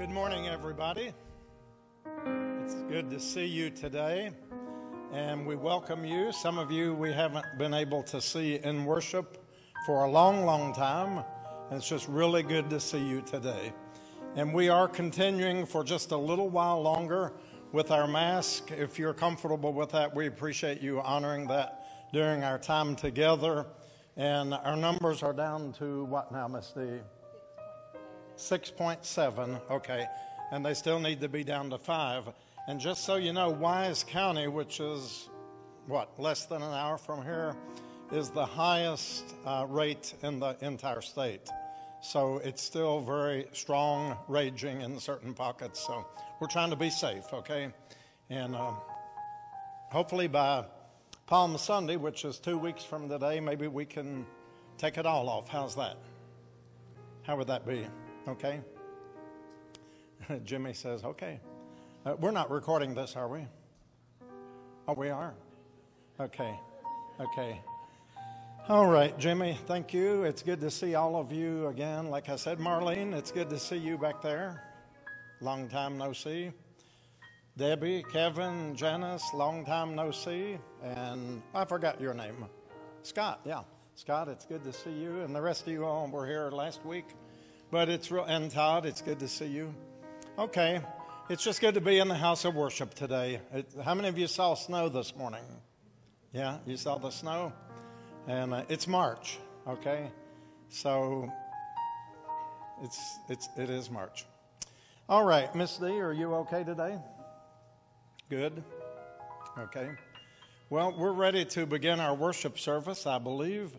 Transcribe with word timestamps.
Good 0.00 0.08
morning, 0.08 0.48
everybody. 0.48 1.12
It's 2.64 2.74
good 2.88 3.10
to 3.10 3.20
see 3.20 3.44
you 3.44 3.68
today, 3.68 4.30
and 5.12 5.46
we 5.46 5.56
welcome 5.56 6.06
you. 6.06 6.32
Some 6.32 6.56
of 6.56 6.72
you 6.72 6.94
we 6.94 7.12
haven't 7.12 7.44
been 7.58 7.74
able 7.74 8.02
to 8.04 8.18
see 8.18 8.54
in 8.54 8.86
worship 8.86 9.44
for 9.84 10.04
a 10.04 10.10
long, 10.10 10.46
long 10.46 10.72
time, 10.72 11.22
and 11.68 11.76
it's 11.76 11.86
just 11.86 12.08
really 12.08 12.42
good 12.42 12.70
to 12.70 12.80
see 12.80 12.98
you 12.98 13.20
today. 13.20 13.74
And 14.36 14.54
we 14.54 14.70
are 14.70 14.88
continuing 14.88 15.66
for 15.66 15.84
just 15.84 16.12
a 16.12 16.16
little 16.16 16.48
while 16.48 16.80
longer 16.80 17.34
with 17.70 17.90
our 17.90 18.08
mask. 18.08 18.70
If 18.70 18.98
you're 18.98 19.12
comfortable 19.12 19.74
with 19.74 19.90
that, 19.90 20.16
we 20.16 20.28
appreciate 20.28 20.80
you 20.80 21.02
honoring 21.02 21.46
that 21.48 22.08
during 22.14 22.42
our 22.42 22.58
time 22.58 22.96
together. 22.96 23.66
And 24.16 24.54
our 24.54 24.76
numbers 24.76 25.22
are 25.22 25.34
down 25.34 25.74
to 25.74 26.06
what 26.06 26.32
now, 26.32 26.48
Miss 26.48 26.72
D? 26.72 27.00
6.7, 28.40 29.60
okay, 29.70 30.06
and 30.50 30.64
they 30.64 30.74
still 30.74 30.98
need 30.98 31.20
to 31.20 31.28
be 31.28 31.44
down 31.44 31.70
to 31.70 31.78
5. 31.78 32.28
And 32.68 32.80
just 32.80 33.04
so 33.04 33.16
you 33.16 33.32
know, 33.32 33.50
Wise 33.50 34.04
County, 34.04 34.48
which 34.48 34.80
is 34.80 35.28
what, 35.86 36.18
less 36.18 36.46
than 36.46 36.62
an 36.62 36.72
hour 36.72 36.98
from 36.98 37.22
here, 37.22 37.54
is 38.12 38.30
the 38.30 38.46
highest 38.46 39.24
uh, 39.44 39.66
rate 39.68 40.14
in 40.22 40.40
the 40.40 40.56
entire 40.60 41.00
state. 41.00 41.48
So 42.02 42.38
it's 42.38 42.62
still 42.62 43.00
very 43.00 43.46
strong, 43.52 44.16
raging 44.26 44.80
in 44.80 44.98
certain 44.98 45.34
pockets. 45.34 45.80
So 45.86 46.06
we're 46.40 46.48
trying 46.48 46.70
to 46.70 46.76
be 46.76 46.90
safe, 46.90 47.24
okay? 47.32 47.68
And 48.30 48.56
um, 48.56 48.78
hopefully 49.90 50.28
by 50.28 50.64
Palm 51.26 51.56
Sunday, 51.58 51.96
which 51.96 52.24
is 52.24 52.38
two 52.38 52.58
weeks 52.58 52.82
from 52.82 53.08
today, 53.08 53.38
maybe 53.38 53.68
we 53.68 53.84
can 53.84 54.26
take 54.78 54.96
it 54.96 55.06
all 55.06 55.28
off. 55.28 55.48
How's 55.48 55.76
that? 55.76 55.96
How 57.22 57.36
would 57.36 57.48
that 57.48 57.66
be? 57.66 57.86
Okay? 58.28 58.60
Jimmy 60.44 60.72
says, 60.72 61.04
okay. 61.04 61.40
Uh, 62.04 62.16
we're 62.18 62.30
not 62.30 62.50
recording 62.50 62.94
this, 62.94 63.16
are 63.16 63.28
we? 63.28 63.46
Oh, 64.88 64.94
we 64.94 65.08
are? 65.08 65.34
Okay. 66.18 66.54
Okay. 67.20 67.60
All 68.68 68.86
right, 68.86 69.18
Jimmy, 69.18 69.58
thank 69.66 69.92
you. 69.92 70.24
It's 70.24 70.42
good 70.42 70.60
to 70.60 70.70
see 70.70 70.94
all 70.94 71.16
of 71.16 71.32
you 71.32 71.66
again. 71.68 72.08
Like 72.08 72.28
I 72.28 72.36
said, 72.36 72.58
Marlene, 72.58 73.14
it's 73.14 73.32
good 73.32 73.50
to 73.50 73.58
see 73.58 73.76
you 73.76 73.98
back 73.98 74.22
there. 74.22 74.62
Long 75.40 75.68
time 75.68 75.98
no 75.98 76.12
see. 76.12 76.52
Debbie, 77.56 78.04
Kevin, 78.12 78.76
Janice, 78.76 79.24
long 79.34 79.64
time 79.64 79.94
no 79.94 80.10
see. 80.10 80.58
And 80.82 81.42
I 81.54 81.64
forgot 81.64 82.00
your 82.00 82.14
name. 82.14 82.46
Scott, 83.02 83.40
yeah. 83.44 83.62
Scott, 83.96 84.28
it's 84.28 84.46
good 84.46 84.62
to 84.64 84.72
see 84.72 84.92
you. 84.92 85.20
And 85.20 85.34
the 85.34 85.42
rest 85.42 85.62
of 85.62 85.72
you 85.72 85.84
all 85.84 86.06
were 86.06 86.26
here 86.26 86.50
last 86.50 86.84
week. 86.84 87.06
But 87.70 87.88
it's 87.88 88.10
real, 88.10 88.24
and 88.24 88.50
Todd, 88.50 88.84
it's 88.84 89.00
good 89.00 89.20
to 89.20 89.28
see 89.28 89.46
you. 89.46 89.72
Okay, 90.36 90.80
it's 91.28 91.44
just 91.44 91.60
good 91.60 91.74
to 91.74 91.80
be 91.80 92.00
in 92.00 92.08
the 92.08 92.16
house 92.16 92.44
of 92.44 92.56
worship 92.56 92.94
today. 92.94 93.40
It, 93.54 93.70
how 93.84 93.94
many 93.94 94.08
of 94.08 94.18
you 94.18 94.26
saw 94.26 94.54
snow 94.54 94.88
this 94.88 95.14
morning? 95.14 95.44
Yeah, 96.32 96.58
you 96.66 96.76
saw 96.76 96.98
the 96.98 97.10
snow? 97.10 97.52
And 98.26 98.52
uh, 98.52 98.64
it's 98.68 98.88
March, 98.88 99.38
okay? 99.68 100.10
So 100.68 101.32
it's, 102.82 102.98
it's, 103.28 103.48
it 103.56 103.70
is 103.70 103.88
March. 103.88 104.24
All 105.08 105.24
right, 105.24 105.54
Miss 105.54 105.76
D, 105.76 105.86
are 106.00 106.12
you 106.12 106.34
okay 106.34 106.64
today? 106.64 106.98
Good? 108.28 108.64
Okay. 109.56 109.90
Well, 110.70 110.92
we're 110.98 111.12
ready 111.12 111.44
to 111.44 111.66
begin 111.66 112.00
our 112.00 112.16
worship 112.16 112.58
service, 112.58 113.06
I 113.06 113.18
believe, 113.18 113.76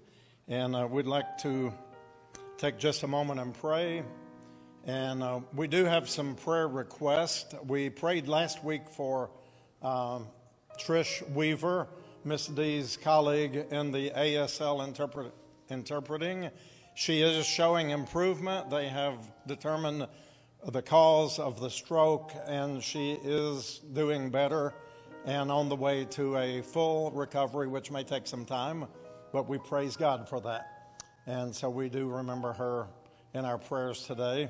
and 0.48 0.78
uh, 0.78 0.88
we'd 0.90 1.08
like 1.08 1.40
to 1.40 1.74
take 2.62 2.78
just 2.78 3.02
a 3.02 3.08
moment 3.08 3.40
and 3.40 3.56
pray. 3.56 4.04
And 4.86 5.24
uh, 5.24 5.40
we 5.56 5.68
do 5.68 5.84
have 5.84 6.08
some 6.08 6.36
prayer 6.36 6.68
requests. 6.68 7.56
We 7.66 7.90
prayed 7.90 8.28
last 8.28 8.64
week 8.64 8.84
for 8.88 9.32
um, 9.82 10.28
Trish 10.80 11.28
Weaver, 11.32 11.88
Miss 12.24 12.46
D's 12.46 12.98
colleague 12.98 13.56
in 13.72 13.92
the 13.92 14.12
ASL 14.12 14.88
interpret- 14.88 15.34
interpreting. 15.72 16.52
She 16.94 17.24
is 17.24 17.48
showing 17.48 17.90
improvement. 17.90 18.70
They 18.70 18.90
have 18.90 19.18
determined 19.48 20.08
the 20.64 20.84
cause 20.84 21.40
of 21.40 21.60
the 21.60 21.70
stroke, 21.70 22.32
and 22.46 22.84
she 22.84 23.14
is 23.24 23.82
doing 23.92 24.30
better 24.30 24.72
and 25.26 25.52
on 25.52 25.68
the 25.68 25.76
way 25.76 26.06
to 26.12 26.38
a 26.38 26.62
full 26.62 27.10
recovery, 27.10 27.68
which 27.68 27.90
may 27.90 28.04
take 28.04 28.28
some 28.28 28.46
time, 28.46 28.86
but 29.34 29.50
we 29.50 29.58
praise 29.58 29.98
God 29.98 30.30
for 30.30 30.40
that. 30.42 30.71
And 31.28 31.56
so 31.56 31.70
we 31.70 31.90
do 31.90 32.10
remember 32.10 32.54
her 32.54 32.88
in 33.34 33.46
our 33.46 33.58
prayers 33.58 34.04
today. 34.04 34.50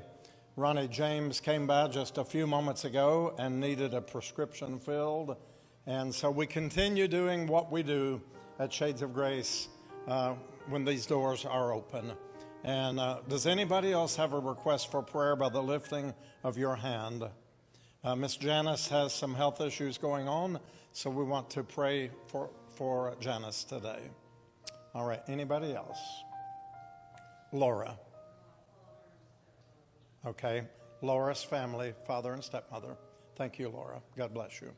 Ronnie 0.56 0.88
James 0.88 1.40
came 1.40 1.68
by 1.68 1.88
just 1.88 2.18
a 2.18 2.24
few 2.24 2.46
moments 2.48 2.86
ago 2.86 3.34
and 3.38 3.60
needed 3.60 3.94
a 3.94 4.02
prescription 4.02 4.80
filled. 4.80 5.38
And 5.86 6.14
so 6.14 6.30
we 6.30 6.46
continue 6.46 7.08
doing 7.08 7.48
what 7.48 7.72
we 7.72 7.84
do 7.84 8.22
at 8.60 8.72
Shades 8.72 9.02
of 9.02 9.14
Grace 9.14 9.68
uh, 10.08 10.36
when 10.70 10.86
these 10.86 11.06
doors 11.06 11.46
are 11.46 11.74
open. 11.74 12.12
And 12.64 13.00
uh, 13.00 13.22
does 13.28 13.48
anybody 13.48 13.92
else 13.92 14.16
have 14.16 14.34
a 14.34 14.40
request 14.40 14.92
for 14.92 15.02
prayer 15.02 15.36
by 15.36 15.50
the 15.50 15.62
lifting 15.62 16.14
of 16.44 16.58
your 16.58 16.76
hand? 16.76 17.24
Uh, 18.04 18.16
Miss 18.16 18.36
Janice 18.36 18.88
has 18.90 19.14
some 19.14 19.34
health 19.34 19.62
issues 19.62 19.98
going 19.98 20.28
on, 20.28 20.60
so 20.92 21.10
we 21.10 21.24
want 21.24 21.50
to 21.52 21.64
pray 21.64 22.12
for, 22.28 22.50
for 22.76 23.16
Janice 23.20 23.64
today. 23.64 24.00
All 24.94 25.06
right, 25.06 25.22
anybody 25.28 25.74
else? 25.74 26.00
Laura. 27.52 27.98
Okay, 30.26 30.64
Laura's 31.02 31.44
family, 31.44 31.94
father 32.06 32.34
and 32.34 32.44
stepmother. 32.44 32.96
Thank 33.36 33.60
you, 33.60 33.70
Laura. 33.70 34.02
God 34.18 34.34
bless 34.34 34.62
you. 34.62 34.72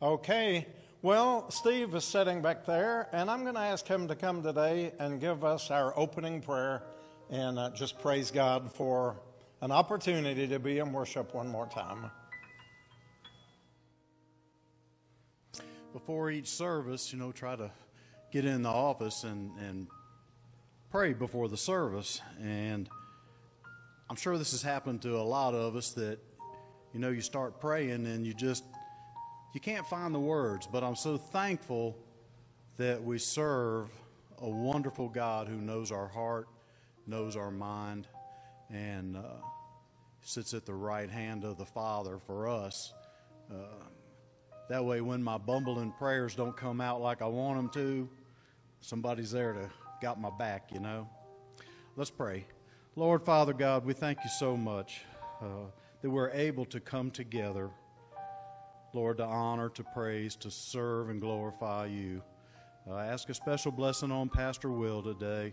Okay, 0.00 0.66
well, 1.02 1.50
Steve 1.50 1.94
is 1.94 2.04
sitting 2.04 2.42
back 2.42 2.66
there, 2.66 3.08
and 3.12 3.30
I'm 3.30 3.42
going 3.42 3.54
to 3.54 3.60
ask 3.60 3.86
him 3.86 4.08
to 4.08 4.14
come 4.14 4.42
today 4.42 4.92
and 4.98 5.20
give 5.20 5.44
us 5.44 5.70
our 5.70 5.98
opening 5.98 6.40
prayer 6.40 6.82
and 7.30 7.58
uh, 7.58 7.70
just 7.70 7.98
praise 8.00 8.30
God 8.30 8.72
for 8.72 9.20
an 9.60 9.72
opportunity 9.72 10.46
to 10.48 10.58
be 10.58 10.78
in 10.78 10.92
worship 10.92 11.34
one 11.34 11.48
more 11.48 11.66
time. 11.66 12.10
before 15.92 16.30
each 16.30 16.48
service, 16.48 17.12
you 17.12 17.18
know, 17.18 17.32
try 17.32 17.56
to 17.56 17.70
get 18.30 18.44
in 18.44 18.62
the 18.62 18.68
office 18.68 19.24
and, 19.24 19.50
and 19.58 19.88
pray 20.90 21.12
before 21.12 21.48
the 21.48 21.56
service, 21.56 22.22
and 22.40 22.88
I'm 24.08 24.16
sure 24.16 24.38
this 24.38 24.52
has 24.52 24.62
happened 24.62 25.02
to 25.02 25.18
a 25.18 25.22
lot 25.22 25.52
of 25.52 25.76
us 25.76 25.90
that, 25.92 26.18
you 26.94 27.00
know, 27.00 27.10
you 27.10 27.20
start 27.20 27.60
praying 27.60 28.06
and 28.06 28.26
you 28.26 28.32
just, 28.32 28.64
you 29.52 29.60
can't 29.60 29.86
find 29.86 30.14
the 30.14 30.20
words, 30.20 30.66
but 30.66 30.82
I'm 30.82 30.96
so 30.96 31.18
thankful 31.18 31.94
that 32.78 33.02
we 33.02 33.18
serve 33.18 33.90
a 34.40 34.48
wonderful 34.48 35.10
God 35.10 35.46
who 35.46 35.56
knows 35.56 35.92
our 35.92 36.08
heart, 36.08 36.48
knows 37.06 37.36
our 37.36 37.50
mind, 37.50 38.08
and 38.70 39.18
uh, 39.18 39.22
sits 40.22 40.54
at 40.54 40.64
the 40.64 40.74
right 40.74 41.10
hand 41.10 41.44
of 41.44 41.58
the 41.58 41.66
Father 41.66 42.18
for 42.26 42.48
us. 42.48 42.94
Uh, 43.50 43.84
that 44.70 44.82
way, 44.82 45.02
when 45.02 45.22
my 45.22 45.36
bumbling 45.36 45.92
prayers 45.92 46.34
don't 46.34 46.56
come 46.56 46.80
out 46.80 47.02
like 47.02 47.20
I 47.20 47.26
want 47.26 47.58
them 47.58 47.68
to, 47.70 48.08
somebody's 48.80 49.32
there 49.32 49.52
to 49.52 49.70
got 50.00 50.20
my 50.20 50.30
back, 50.30 50.70
you 50.72 50.80
know. 50.80 51.08
Let's 51.96 52.10
pray. 52.10 52.46
Lord, 52.94 53.24
Father 53.24 53.52
God, 53.52 53.84
we 53.84 53.92
thank 53.92 54.18
you 54.22 54.30
so 54.38 54.56
much 54.56 55.02
uh, 55.40 55.66
that 56.02 56.10
we're 56.10 56.30
able 56.30 56.64
to 56.66 56.80
come 56.80 57.10
together, 57.10 57.70
Lord, 58.94 59.18
to 59.18 59.24
honor, 59.24 59.68
to 59.70 59.84
praise, 59.94 60.36
to 60.36 60.50
serve, 60.50 61.10
and 61.10 61.20
glorify 61.20 61.86
you. 61.86 62.22
Uh, 62.88 62.94
I 62.94 63.06
ask 63.06 63.28
a 63.28 63.34
special 63.34 63.72
blessing 63.72 64.12
on 64.12 64.28
Pastor 64.28 64.70
Will 64.70 65.02
today. 65.02 65.52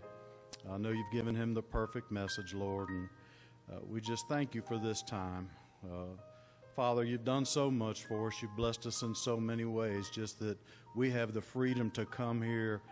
I 0.70 0.78
know 0.78 0.90
you've 0.90 1.12
given 1.12 1.34
him 1.34 1.54
the 1.54 1.62
perfect 1.62 2.10
message, 2.10 2.54
Lord, 2.54 2.88
and 2.88 3.08
uh, 3.72 3.80
we 3.88 4.00
just 4.00 4.28
thank 4.28 4.54
you 4.54 4.62
for 4.62 4.78
this 4.78 5.02
time. 5.02 5.50
Uh, 5.84 6.14
Father, 6.76 7.04
you've 7.04 7.24
done 7.24 7.44
so 7.44 7.70
much 7.70 8.04
for 8.04 8.28
us. 8.28 8.34
You've 8.40 8.56
blessed 8.56 8.86
us 8.86 9.02
in 9.02 9.14
so 9.14 9.38
many 9.38 9.64
ways, 9.64 10.10
just 10.10 10.38
that 10.40 10.58
we 10.94 11.10
have 11.10 11.32
the 11.32 11.40
freedom 11.40 11.90
to 11.92 12.04
come 12.06 12.40
here 12.40 12.82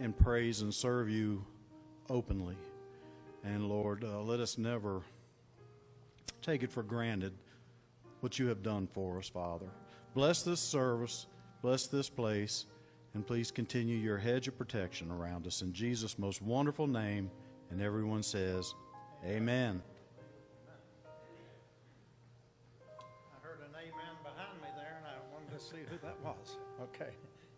and 0.00 0.16
praise 0.16 0.60
and 0.62 0.72
serve 0.72 1.10
you 1.10 1.44
openly. 2.08 2.56
And 3.44 3.68
Lord, 3.68 4.04
uh, 4.04 4.20
let 4.20 4.40
us 4.40 4.58
never 4.58 5.02
take 6.42 6.62
it 6.62 6.72
for 6.72 6.82
granted 6.82 7.32
what 8.20 8.38
you 8.38 8.46
have 8.48 8.62
done 8.62 8.86
for 8.86 9.18
us, 9.18 9.28
Father. 9.28 9.66
Bless 10.14 10.42
this 10.42 10.60
service, 10.60 11.26
bless 11.62 11.86
this 11.86 12.08
place, 12.08 12.66
and 13.14 13.26
please 13.26 13.50
continue 13.50 13.96
your 13.96 14.18
hedge 14.18 14.48
of 14.48 14.56
protection 14.56 15.10
around 15.10 15.46
us. 15.46 15.62
In 15.62 15.72
Jesus' 15.72 16.18
most 16.18 16.42
wonderful 16.42 16.86
name, 16.86 17.30
and 17.70 17.80
everyone 17.80 18.22
says, 18.22 18.74
Amen. 19.24 19.82
I 22.98 23.46
heard 23.46 23.58
an 23.60 23.74
amen 23.74 24.16
behind 24.22 24.60
me 24.62 24.68
there, 24.76 24.98
and 24.98 25.06
I 25.06 25.34
wanted 25.34 25.58
to 25.58 25.64
see 25.64 25.82
who 25.88 25.98
that 26.02 26.16
was. 26.24 26.56
Okay, 26.82 27.10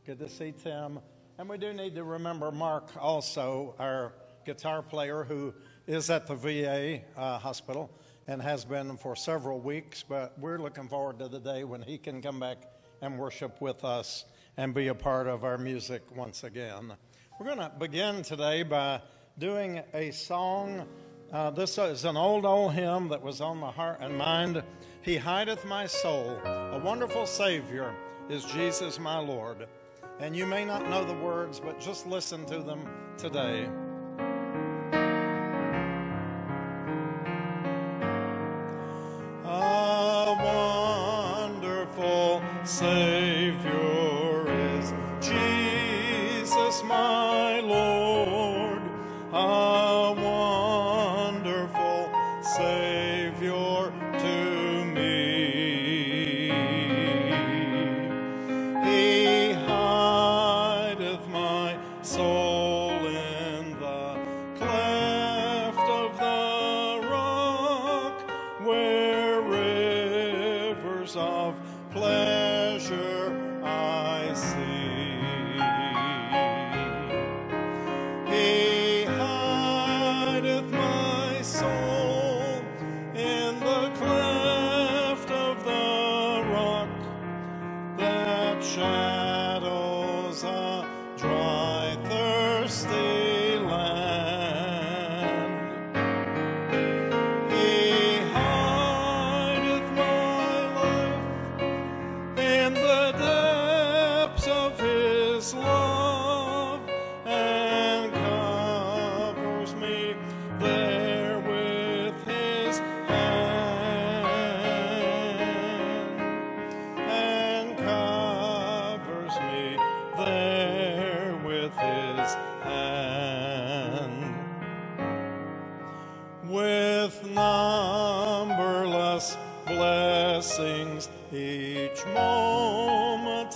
good 0.06 0.18
to 0.18 0.28
see 0.28 0.52
Tim. 0.52 1.00
And 1.40 1.49
we 1.49 1.56
do 1.56 1.73
need 1.73 1.94
to 1.94 2.04
remember 2.04 2.52
Mark 2.52 2.90
also, 2.99 3.75
our 3.78 4.12
guitar 4.44 4.82
player 4.82 5.25
who 5.25 5.54
is 5.87 6.11
at 6.11 6.26
the 6.26 6.35
VA 6.35 7.00
uh, 7.16 7.38
hospital 7.38 7.90
and 8.26 8.42
has 8.42 8.66
been 8.66 8.99
for 8.99 9.16
several 9.16 9.59
weeks. 9.59 10.04
But 10.06 10.38
we're 10.38 10.59
looking 10.59 10.87
forward 10.87 11.18
to 11.20 11.28
the 11.28 11.40
day 11.40 11.64
when 11.64 11.80
he 11.80 11.97
can 11.97 12.20
come 12.20 12.40
back 12.40 12.59
and 13.00 13.18
worship 13.18 13.59
with 13.62 13.85
us 13.85 14.26
and 14.59 14.75
be 14.75 14.88
a 14.88 14.94
part 14.94 15.28
of 15.28 15.42
our 15.42 15.56
music 15.56 16.02
once 16.14 16.44
again. 16.44 16.92
We're 17.38 17.47
going 17.47 17.70
to 17.70 17.73
begin 17.78 18.20
today 18.20 18.62
by 18.62 19.00
doing 19.38 19.80
a 19.94 20.11
song. 20.11 20.87
Uh, 21.32 21.49
this 21.52 21.78
is 21.78 22.04
an 22.04 22.18
old, 22.18 22.44
old 22.44 22.75
hymn 22.75 23.09
that 23.09 23.23
was 23.23 23.40
on 23.40 23.56
my 23.56 23.70
heart 23.70 24.00
and 24.02 24.18
mind. 24.18 24.62
He 25.00 25.16
hideth 25.16 25.64
my 25.64 25.87
soul. 25.87 26.38
A 26.44 26.78
wonderful 26.85 27.25
Savior 27.25 27.94
is 28.28 28.44
Jesus 28.44 28.99
my 28.99 29.18
Lord. 29.18 29.66
And 30.20 30.36
you 30.36 30.44
may 30.44 30.66
not 30.66 30.86
know 30.90 31.02
the 31.02 31.14
words, 31.14 31.58
but 31.60 31.80
just 31.80 32.06
listen 32.06 32.44
to 32.46 32.58
them 32.58 32.86
today. 33.16 33.66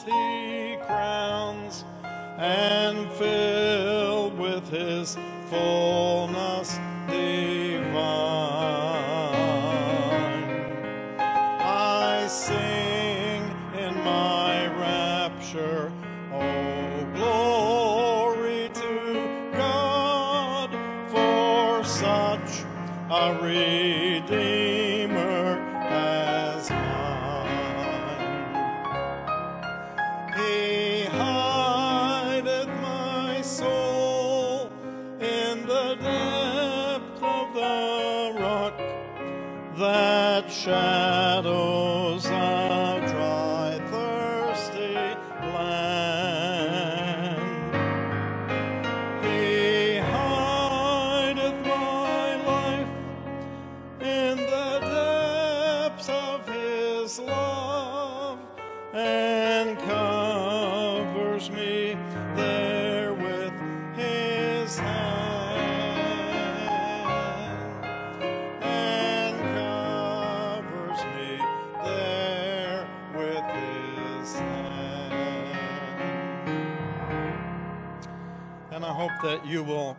He 0.04 0.76
crowns 0.86 1.84
and 2.38 3.10
filled 3.12 4.38
with 4.38 4.68
his 4.68 5.16
fullness 5.48 6.33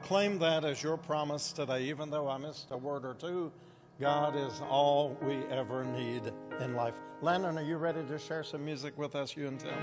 claim 0.06 0.38
that 0.38 0.64
as 0.64 0.84
your 0.84 0.98
promise 0.98 1.52
today. 1.52 1.82
Even 1.86 2.12
though 2.12 2.30
I 2.30 2.38
missed 2.38 2.68
a 2.70 2.78
word 2.78 3.06
or 3.06 3.16
two, 3.16 3.52
God 4.00 4.36
is 4.36 4.62
all 4.70 5.18
we 5.24 5.38
ever 5.50 5.84
need 5.84 6.22
in 6.62 6.76
life. 6.76 6.94
Landon, 7.24 7.58
are 7.58 7.64
you 7.64 7.78
ready 7.78 8.04
to 8.04 8.20
share 8.20 8.44
some 8.44 8.64
music 8.64 8.96
with 9.00 9.16
us, 9.16 9.36
you 9.36 9.48
and 9.48 9.60
Tim? 9.60 9.74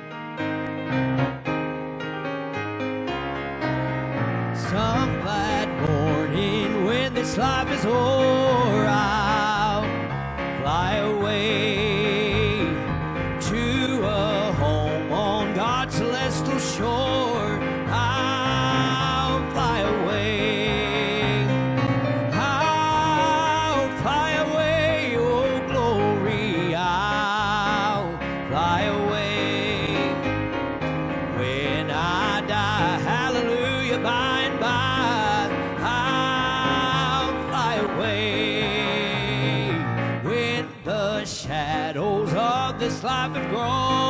Some 4.54 5.20
glad 5.22 5.90
morning 5.90 6.84
when 6.84 7.14
this 7.14 7.36
life 7.36 7.68
is 7.76 7.84
o'er, 7.84 7.92
life 43.02 43.32
have 43.34 43.50
grown, 43.50 44.01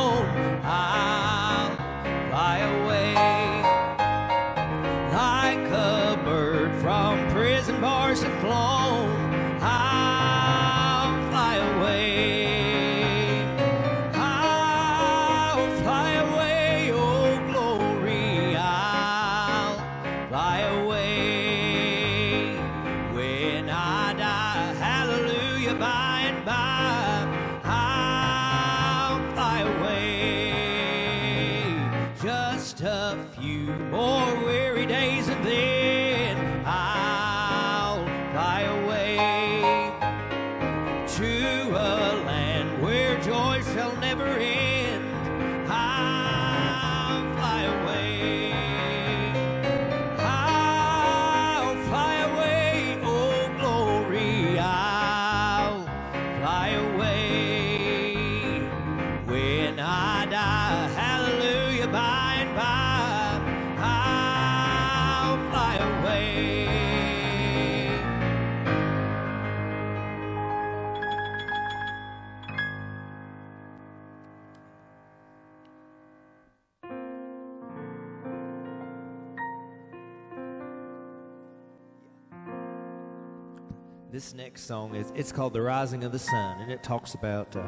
it's 85.15 85.31
called 85.31 85.53
"The 85.53 85.61
Rising 85.61 86.03
of 86.03 86.11
the 86.11 86.19
Sun," 86.19 86.61
and 86.61 86.71
it 86.71 86.83
talks 86.83 87.13
about 87.13 87.55
uh, 87.55 87.63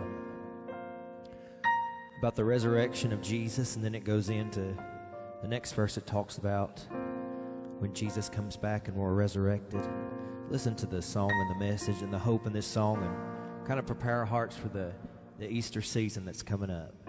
about 2.20 2.36
the 2.36 2.46
resurrection 2.46 3.12
of 3.12 3.22
Jesus, 3.22 3.76
and 3.76 3.84
then 3.84 3.94
it 3.94 4.04
goes 4.04 4.30
into 4.30 4.76
the 5.42 5.48
next 5.48 5.74
verse. 5.74 5.98
It 5.98 6.06
talks 6.06 6.38
about 6.38 6.86
when 7.80 7.94
Jesus 7.94 8.30
comes 8.30 8.58
back 8.58 8.88
and 8.88 8.98
we're 8.98 9.14
resurrected. 9.14 9.88
Listen 10.50 10.76
to 10.76 10.86
the 10.86 11.02
song 11.02 11.32
and 11.32 11.50
the 11.50 11.66
message 11.66 12.02
and 12.02 12.12
the 12.12 12.20
hope 12.20 12.48
in 12.48 12.54
this 12.54 12.68
song, 12.68 13.04
and 13.04 13.68
kind 13.68 13.80
of 13.80 13.86
prepare 13.86 14.20
our 14.20 14.26
hearts 14.26 14.56
for 14.56 14.70
the 14.70 14.92
the 15.38 15.50
Easter 15.50 15.82
season 15.82 16.26
that's 16.26 16.44
coming 16.44 16.70
up. 16.70 17.05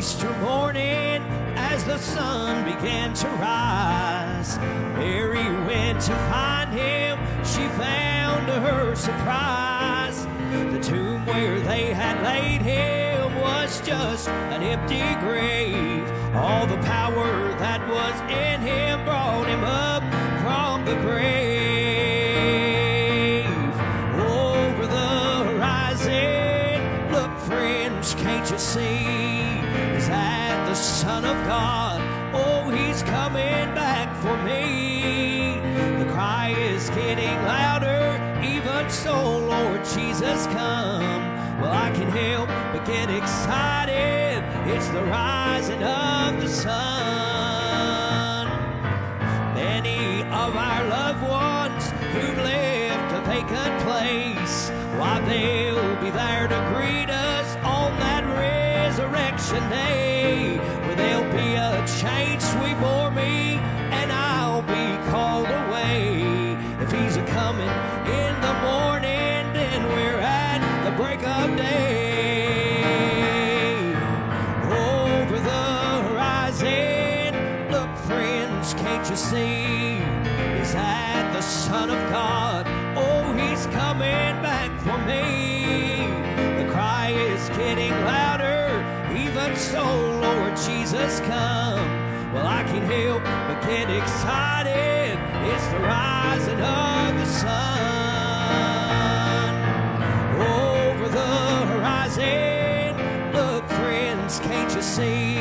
Easter 0.00 0.32
morning, 0.38 1.22
as 1.56 1.84
the 1.84 1.98
sun 1.98 2.64
began 2.64 3.12
to 3.12 3.28
rise, 3.36 4.56
Mary 4.96 5.44
went 5.66 6.00
to 6.00 6.14
find 6.30 6.72
him. 6.72 7.18
She 7.44 7.68
found 7.76 8.46
to 8.46 8.54
her 8.60 8.94
surprise 8.96 10.24
the 10.72 10.80
tomb 10.80 11.26
where 11.26 11.60
they 11.60 11.92
had 11.92 12.22
laid 12.22 12.62
him 12.62 13.42
was 13.42 13.82
just 13.82 14.26
an 14.28 14.62
empty 14.62 15.04
grave. 15.20 15.59
Excited. 43.20 44.42
It's 44.66 44.88
the 44.88 45.02
rising 45.04 45.82
of 45.82 46.40
the 46.40 46.48
sun. 46.48 48.46
Many 49.54 50.22
of 50.22 50.56
our 50.56 50.84
loved 50.88 51.22
ones 51.22 51.90
who've 52.12 52.38
left 52.38 53.12
a 53.18 53.20
vacant 53.28 53.82
place, 53.82 54.70
why 54.98 55.20
they'll 55.28 55.59
get 93.70 93.88
excited. 93.88 95.16
It's 95.46 95.66
the 95.68 95.78
rising 95.78 96.60
of 96.60 97.14
the 97.20 97.26
sun 97.26 97.60
over 100.42 101.08
the 101.08 101.66
horizon. 101.70 102.96
Look, 103.32 103.64
friends, 103.68 104.40
can't 104.40 104.74
you 104.74 104.82
see? 104.82 105.36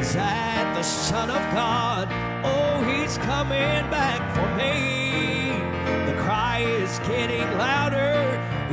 Is 0.00 0.14
that 0.14 0.74
the 0.74 0.82
Son 0.82 1.30
of 1.30 1.42
God? 1.54 2.08
Oh, 2.44 2.82
he's 2.82 3.18
coming 3.18 3.88
back 3.88 4.20
for 4.34 4.48
me. 4.56 5.52
The 6.10 6.18
cry 6.20 6.62
is 6.66 6.98
getting 7.06 7.46
louder. 7.56 8.16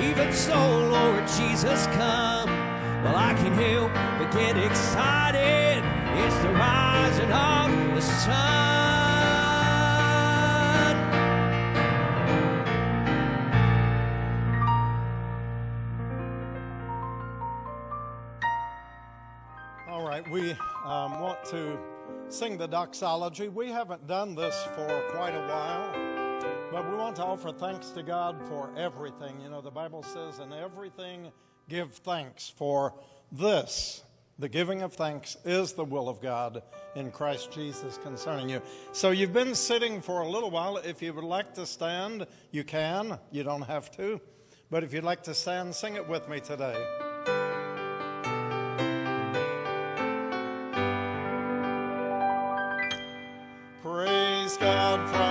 Even 0.02 0.34
so, 0.34 0.58
Lord 0.88 1.28
Jesus, 1.38 1.86
come. 1.98 2.50
Well, 3.04 3.16
I 3.16 3.36
can't 3.36 3.54
help 3.54 3.94
but 4.18 4.32
get 4.32 4.58
excited. 4.58 5.84
It's 6.18 6.38
the 6.40 6.50
rising 6.50 7.32
of 7.32 7.75
all 19.88 20.06
right, 20.06 20.30
we 20.30 20.52
um, 20.84 21.22
want 21.22 21.46
to 21.46 21.80
sing 22.28 22.58
the 22.58 22.68
doxology. 22.68 23.48
We 23.48 23.70
haven't 23.70 24.06
done 24.08 24.36
this 24.36 24.68
for 24.76 25.04
quite 25.12 25.34
a 25.34 25.48
while, 25.48 25.94
but 26.74 26.90
we 26.90 26.98
want 26.98 27.16
to 27.16 27.24
offer 27.24 27.54
thanks 27.54 27.92
to 27.92 28.04
God 28.04 28.46
for 28.50 28.74
everything. 28.76 29.40
You 29.40 29.50
know, 29.50 29.62
the 29.62 29.72
Bible 29.72 30.04
says, 30.04 30.40
in 30.40 30.52
everything 30.52 31.32
give 31.70 31.94
thanks 31.94 32.50
for 32.50 32.94
this 33.32 34.05
the 34.38 34.50
giving 34.50 34.82
of 34.82 34.94
thanks, 34.94 35.38
is 35.46 35.74
the 35.74 35.86
will 35.86 36.10
of 36.10 36.22
God 36.22 36.62
in 36.96 37.12
Christ 37.12 37.52
Jesus 37.52 37.98
concerning 38.04 38.50
you. 38.50 38.62
So 38.92 39.12
you've 39.12 39.34
been 39.34 39.56
sitting 39.56 40.02
for 40.02 40.22
a 40.22 40.28
little 40.28 40.52
while. 40.52 40.78
If 40.78 41.02
you 41.02 41.14
would 41.14 41.24
like 41.24 41.54
to 41.56 41.66
stand, 41.66 42.28
you 42.52 42.64
can. 42.64 43.18
You 43.32 43.44
don't 43.44 43.62
have 43.62 43.92
to. 43.92 44.20
But 44.70 44.84
if 44.84 44.94
you'd 44.94 45.04
like 45.04 45.24
to 45.24 45.34
stand, 45.34 45.74
sing 45.74 45.96
it 45.96 46.08
with 46.08 46.28
me 46.28 46.40
today. 46.40 46.76
Praise 53.82 54.58
God 54.58 55.25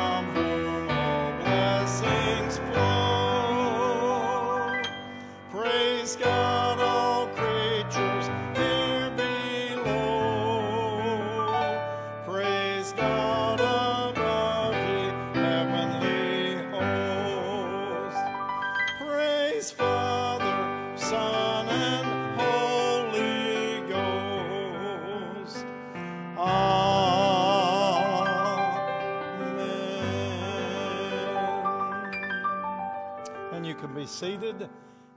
seated 34.24 34.70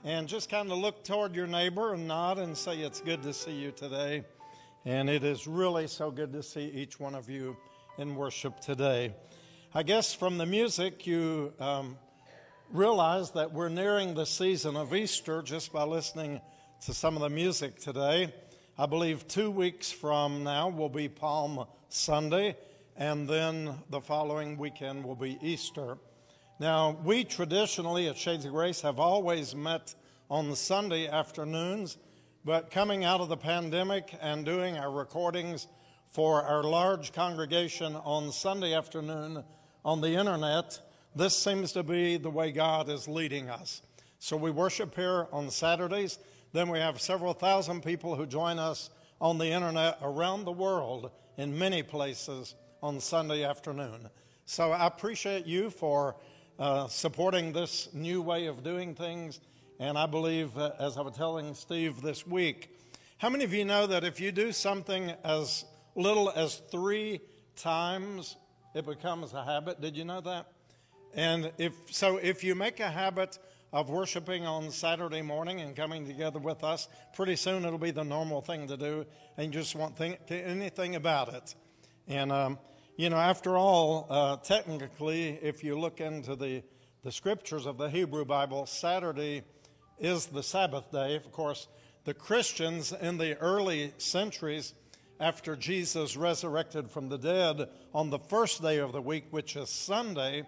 and 0.03 0.27
just 0.27 0.49
kind 0.49 0.69
of 0.69 0.79
look 0.79 1.01
toward 1.01 1.33
your 1.33 1.47
neighbor 1.47 1.93
and 1.93 2.09
nod 2.09 2.39
and 2.39 2.57
say, 2.57 2.79
It's 2.79 2.99
good 2.99 3.23
to 3.23 3.31
see 3.31 3.53
you 3.53 3.71
today. 3.71 4.25
And 4.83 5.09
it 5.09 5.23
is 5.23 5.47
really 5.47 5.87
so 5.87 6.11
good 6.11 6.33
to 6.33 6.43
see 6.43 6.65
each 6.65 6.99
one 6.99 7.15
of 7.15 7.29
you 7.29 7.55
in 7.97 8.17
worship 8.17 8.59
today. 8.59 9.15
I 9.73 9.83
guess 9.83 10.13
from 10.13 10.37
the 10.37 10.45
music, 10.45 11.07
you 11.07 11.53
um, 11.57 11.97
realize 12.69 13.31
that 13.31 13.53
we're 13.53 13.69
nearing 13.69 14.13
the 14.13 14.25
season 14.25 14.75
of 14.75 14.93
Easter 14.93 15.41
just 15.41 15.71
by 15.71 15.85
listening 15.85 16.41
to 16.85 16.93
some 16.93 17.15
of 17.15 17.21
the 17.21 17.29
music 17.29 17.79
today. 17.79 18.33
I 18.77 18.87
believe 18.87 19.25
two 19.25 19.49
weeks 19.49 19.89
from 19.89 20.43
now 20.43 20.67
will 20.67 20.89
be 20.89 21.07
Palm 21.07 21.65
Sunday, 21.87 22.57
and 22.97 23.25
then 23.25 23.73
the 23.89 24.01
following 24.01 24.57
weekend 24.57 25.05
will 25.05 25.15
be 25.15 25.37
Easter. 25.41 25.97
Now, 26.59 26.97
we 27.03 27.23
traditionally 27.23 28.07
at 28.07 28.17
Shades 28.17 28.43
of 28.45 28.51
Grace 28.51 28.81
have 28.81 28.99
always 28.99 29.53
met 29.53 29.93
on 30.27 30.55
Sunday 30.55 31.07
afternoons, 31.07 31.97
but 32.43 32.71
coming 32.71 33.03
out 33.03 33.21
of 33.21 33.29
the 33.29 33.37
pandemic 33.37 34.17
and 34.19 34.43
doing 34.43 34.75
our 34.75 34.89
recordings 34.89 35.67
for 36.09 36.41
our 36.41 36.63
large 36.63 37.13
congregation 37.13 37.95
on 37.95 38.31
Sunday 38.31 38.73
afternoon 38.73 39.43
on 39.85 40.01
the 40.01 40.15
internet, 40.15 40.79
this 41.15 41.37
seems 41.37 41.73
to 41.73 41.83
be 41.83 42.17
the 42.17 42.31
way 42.31 42.51
God 42.51 42.89
is 42.89 43.07
leading 43.07 43.51
us. 43.51 43.83
So 44.17 44.35
we 44.35 44.49
worship 44.49 44.95
here 44.95 45.27
on 45.31 45.51
Saturdays. 45.51 46.17
Then 46.53 46.69
we 46.69 46.79
have 46.79 46.99
several 46.99 47.33
thousand 47.33 47.83
people 47.83 48.15
who 48.15 48.25
join 48.25 48.57
us 48.57 48.89
on 49.21 49.37
the 49.37 49.45
internet 49.45 49.99
around 50.01 50.43
the 50.43 50.51
world 50.51 51.11
in 51.37 51.59
many 51.59 51.83
places 51.83 52.55
on 52.81 52.99
Sunday 52.99 53.43
afternoon. 53.43 54.09
So 54.45 54.71
I 54.71 54.87
appreciate 54.87 55.45
you 55.45 55.69
for 55.69 56.15
uh, 56.59 56.87
supporting 56.87 57.53
this 57.53 57.89
new 57.93 58.21
way 58.21 58.47
of 58.47 58.63
doing 58.63 58.95
things. 58.95 59.39
And 59.79 59.97
I 59.97 60.07
believe, 60.07 60.57
uh, 60.57 60.71
as 60.79 60.97
I 60.97 61.01
was 61.01 61.15
telling 61.15 61.53
Steve 61.53 62.01
this 62.01 62.25
week, 62.25 62.69
how 63.17 63.29
many 63.29 63.43
of 63.43 63.53
you 63.53 63.65
know 63.65 63.87
that 63.87 64.03
if 64.03 64.19
you 64.19 64.31
do 64.31 64.51
something 64.51 65.11
as 65.23 65.65
little 65.95 66.31
as 66.31 66.61
three 66.71 67.21
times, 67.55 68.35
it 68.73 68.85
becomes 68.85 69.33
a 69.33 69.43
habit? 69.43 69.81
Did 69.81 69.95
you 69.95 70.05
know 70.05 70.21
that? 70.21 70.47
And 71.13 71.51
if 71.57 71.73
so, 71.89 72.17
if 72.17 72.43
you 72.43 72.53
make 72.55 72.79
a 72.79 72.89
habit 72.89 73.39
of 73.73 73.89
worshiping 73.89 74.45
on 74.45 74.71
Saturday 74.71 75.21
morning 75.21 75.61
and 75.61 75.75
coming 75.75 76.05
together 76.05 76.39
with 76.39 76.63
us, 76.63 76.87
pretty 77.15 77.35
soon 77.35 77.65
it'll 77.65 77.77
be 77.77 77.91
the 77.91 78.03
normal 78.03 78.41
thing 78.41 78.67
to 78.67 78.77
do, 78.77 79.05
and 79.37 79.53
you 79.53 79.59
just 79.59 79.75
won't 79.75 79.97
think 79.97 80.19
anything 80.29 80.95
about 80.95 81.33
it. 81.33 81.55
And 82.07 82.31
um, 82.31 82.59
you 82.97 83.09
know, 83.09 83.17
after 83.17 83.55
all, 83.55 84.07
uh, 84.09 84.37
technically, 84.37 85.39
if 85.41 85.63
you 85.63 85.79
look 85.79 86.01
into 86.01 86.35
the 86.35 86.63
the 87.03 87.11
scriptures 87.13 87.65
of 87.65 87.77
the 87.77 87.89
Hebrew 87.89 88.25
Bible, 88.25 88.65
Saturday 88.65 89.43
is 89.97 90.25
the 90.25 90.43
Sabbath 90.43 90.91
day. 90.91 91.15
Of 91.15 91.31
course, 91.31 91.67
the 92.03 92.13
Christians 92.13 92.91
in 92.91 93.17
the 93.17 93.37
early 93.37 93.93
centuries 93.97 94.73
after 95.19 95.55
Jesus 95.55 96.17
resurrected 96.17 96.91
from 96.91 97.07
the 97.07 97.17
dead 97.17 97.69
on 97.93 98.09
the 98.09 98.19
first 98.19 98.61
day 98.61 98.79
of 98.79 98.91
the 98.91 99.01
week, 99.01 99.25
which 99.31 99.55
is 99.55 99.69
Sunday, 99.69 100.43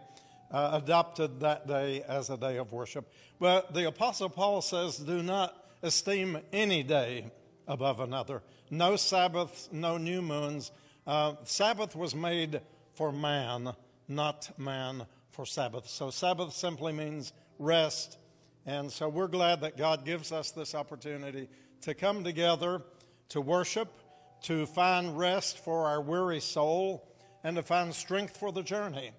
uh, 0.51 0.81
adopted 0.83 1.39
that 1.39 1.65
day 1.65 2.03
as 2.07 2.29
a 2.29 2.35
day 2.35 2.57
of 2.57 2.73
worship. 2.73 3.09
But 3.39 3.73
the 3.73 3.87
Apostle 3.87 4.29
Paul 4.29 4.61
says, 4.61 4.97
do 4.97 5.23
not 5.23 5.55
esteem 5.81 6.39
any 6.51 6.83
day 6.83 7.31
above 7.67 8.01
another. 8.01 8.41
No 8.69 8.95
Sabbaths, 8.95 9.69
no 9.71 9.97
new 9.97 10.21
moons. 10.21 10.71
Uh, 11.09 11.33
Sabbath 11.43 11.95
was 11.95 12.13
made 12.13 12.61
for 12.93 13.11
man, 13.11 13.73
not 14.07 14.47
man 14.59 15.07
for 15.31 15.43
Sabbath. 15.43 15.87
So 15.87 16.11
Sabbath 16.11 16.53
simply 16.53 16.93
means 16.93 17.33
rest. 17.57 18.19
And 18.67 18.91
so 18.91 19.09
we're 19.09 19.25
glad 19.25 19.61
that 19.61 19.75
God 19.75 20.05
gives 20.05 20.31
us 20.31 20.51
this 20.51 20.75
opportunity 20.75 21.49
to 21.81 21.95
come 21.95 22.23
together 22.23 22.83
to 23.29 23.41
worship, 23.41 23.91
to 24.43 24.67
find 24.67 25.17
rest 25.17 25.57
for 25.57 25.87
our 25.87 25.99
weary 25.99 26.39
soul, 26.39 27.09
and 27.43 27.55
to 27.55 27.63
find 27.63 27.91
strength 27.95 28.37
for 28.37 28.51
the 28.51 28.61
journey. 28.61 29.09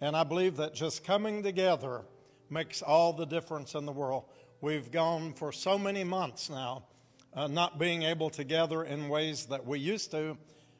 And 0.00 0.16
I 0.16 0.22
believe 0.22 0.58
that 0.58 0.72
just 0.72 1.02
coming 1.02 1.42
together 1.42 2.02
makes 2.48 2.80
all 2.80 3.12
the 3.12 3.26
difference 3.26 3.74
in 3.74 3.86
the 3.86 3.92
world. 3.92 4.26
We've 4.60 4.88
gone 4.88 5.32
for 5.32 5.50
so 5.50 5.78
many 5.78 6.04
months 6.04 6.48
now 6.48 6.84
uh, 7.34 7.48
not 7.48 7.78
being 7.80 8.04
able 8.04 8.30
to 8.30 8.44
gather 8.44 8.84
in 8.84 9.08
ways 9.08 9.46
that 9.46 9.66
we 9.66 9.80
used 9.80 10.12
to, 10.12 10.38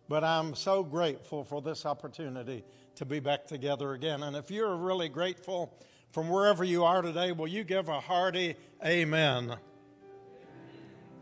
but 0.08 0.24
I'm 0.24 0.54
so 0.54 0.82
grateful 0.82 1.44
for 1.44 1.62
this 1.62 1.86
opportunity 1.86 2.64
to 2.96 3.04
be 3.04 3.20
back 3.20 3.46
together 3.46 3.94
again. 3.94 4.22
And 4.22 4.36
if 4.36 4.50
you're 4.50 4.76
really 4.76 5.08
grateful 5.08 5.76
from 6.12 6.28
wherever 6.28 6.62
you 6.62 6.84
are 6.84 7.02
today, 7.02 7.32
will 7.32 7.48
you 7.48 7.64
give 7.64 7.88
a 7.88 8.00
hearty 8.00 8.54
amen? 8.84 9.56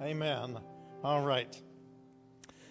Amen. 0.03 0.59
All 1.05 1.23
right. 1.23 1.61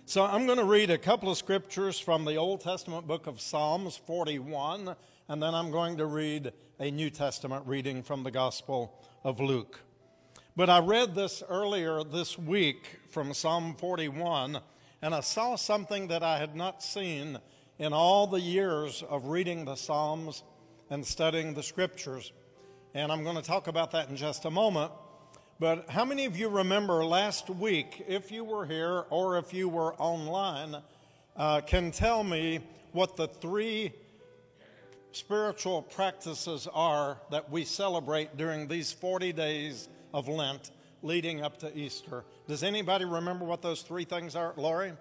So 0.05 0.25
I'm 0.25 0.45
going 0.45 0.57
to 0.57 0.65
read 0.65 0.89
a 0.89 0.97
couple 0.97 1.31
of 1.31 1.37
scriptures 1.37 1.97
from 1.97 2.25
the 2.25 2.35
Old 2.35 2.59
Testament 2.59 3.07
book 3.07 3.27
of 3.27 3.39
Psalms 3.39 3.95
41, 3.95 4.95
and 5.29 5.41
then 5.41 5.55
I'm 5.55 5.71
going 5.71 5.97
to 5.97 6.05
read 6.05 6.51
a 6.79 6.91
New 6.91 7.09
Testament 7.09 7.65
reading 7.65 8.03
from 8.03 8.23
the 8.23 8.31
Gospel 8.31 8.99
of 9.23 9.39
Luke. 9.39 9.79
But 10.57 10.69
I 10.69 10.79
read 10.79 11.15
this 11.15 11.41
earlier 11.47 12.03
this 12.03 12.37
week 12.37 12.99
from 13.09 13.33
Psalm 13.33 13.73
41, 13.75 14.59
and 15.01 15.15
I 15.15 15.21
saw 15.21 15.55
something 15.55 16.07
that 16.09 16.21
I 16.21 16.37
had 16.37 16.55
not 16.55 16.83
seen 16.83 17.39
in 17.79 17.93
all 17.93 18.27
the 18.27 18.39
years 18.39 19.03
of 19.09 19.25
reading 19.25 19.65
the 19.65 19.75
Psalms 19.75 20.43
and 20.89 21.05
studying 21.05 21.53
the 21.53 21.63
scriptures. 21.63 22.31
And 22.93 23.11
I'm 23.11 23.23
going 23.23 23.35
to 23.37 23.41
talk 23.41 23.67
about 23.67 23.91
that 23.91 24.09
in 24.09 24.15
just 24.15 24.45
a 24.45 24.51
moment. 24.51 24.91
But 25.59 25.89
how 25.89 26.05
many 26.05 26.25
of 26.25 26.37
you 26.37 26.49
remember 26.49 27.03
last 27.03 27.49
week, 27.49 28.03
if 28.07 28.31
you 28.31 28.43
were 28.43 28.65
here 28.65 29.05
or 29.09 29.37
if 29.37 29.53
you 29.53 29.69
were 29.69 29.95
online, 29.95 30.77
uh, 31.35 31.61
can 31.61 31.91
tell 31.91 32.23
me 32.23 32.59
what 32.91 33.15
the 33.15 33.27
three 33.27 33.93
spiritual 35.11 35.81
practices 35.81 36.67
are 36.73 37.17
that 37.31 37.49
we 37.49 37.63
celebrate 37.63 38.37
during 38.37 38.67
these 38.67 38.91
40 38.91 39.33
days 39.33 39.89
of 40.13 40.27
Lent 40.27 40.71
leading 41.01 41.41
up 41.41 41.57
to 41.59 41.77
Easter? 41.77 42.23
Does 42.47 42.63
anybody 42.63 43.05
remember 43.05 43.45
what 43.45 43.61
those 43.61 43.81
three 43.81 44.05
things 44.05 44.35
are, 44.35 44.53
Lori? 44.57 44.93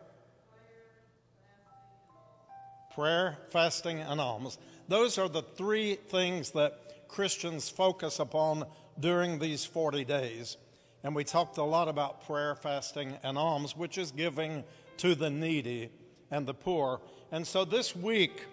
Prayer, 2.95 3.39
fasting, 3.51 4.01
and 4.01 4.21
alms. 4.21 4.59
Those 4.89 5.19
are 5.19 5.29
the 5.29 5.43
three 5.43 5.95
things 5.95 6.51
that 6.53 7.09
Christians 7.09 7.69
focus 7.69 8.19
upon 8.19 8.67
during 8.99 9.39
these 9.39 9.65
40 9.65 10.05
days. 10.05 10.57
And 11.03 11.15
we 11.15 11.25
talked 11.25 11.57
a 11.59 11.65
lot 11.65 11.89
about 11.89 12.27
prayer, 12.27 12.55
fasting, 12.55 13.17
and 13.23 13.39
alms, 13.39 13.77
which 13.77 13.97
is 13.97 14.11
giving 14.11 14.65
to 14.99 15.15
the 15.15 15.31
needy 15.31 15.91
and 16.31 16.47
the 16.47 16.55
poor. 16.55 17.01
And 17.33 17.47
so 17.47 17.65
this 17.65 17.97
week, 17.97 18.47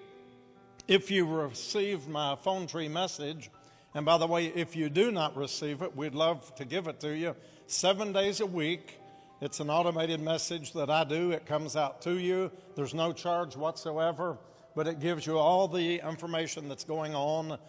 if 0.88 1.12
you 1.12 1.26
received 1.26 2.08
my 2.08 2.36
phone 2.36 2.68
tree 2.68 2.88
message, 2.88 3.50
and 3.94 4.06
by 4.06 4.18
the 4.18 4.28
way, 4.28 4.48
if 4.48 4.76
you 4.76 4.90
do 4.90 5.12
not 5.12 5.36
receive 5.36 5.82
it, 5.82 5.96
we'd 5.96 6.14
love 6.16 6.54
to 6.56 6.66
give 6.66 6.88
it 6.88 7.00
to 7.00 7.16
you. 7.16 7.36
Seven 7.68 8.14
days 8.14 8.40
a 8.42 8.46
week, 8.46 9.00
It's 9.40 9.60
an 9.60 9.70
automated 9.70 10.20
message 10.20 10.74
that 10.74 10.90
I 10.90 11.04
do. 11.04 11.30
It 11.30 11.46
comes 11.46 11.76
out 11.76 12.02
to 12.04 12.18
you. 12.18 12.52
There's 12.76 12.96
no 12.96 13.14
charge 13.14 13.56
whatsoever, 13.56 14.40
but 14.76 14.88
it 14.88 15.00
gives 15.00 15.28
you 15.28 15.38
all 15.38 15.68
the 15.68 16.00
information 16.00 16.68
that's 16.68 16.84
going 16.84 17.14
on 17.14 17.60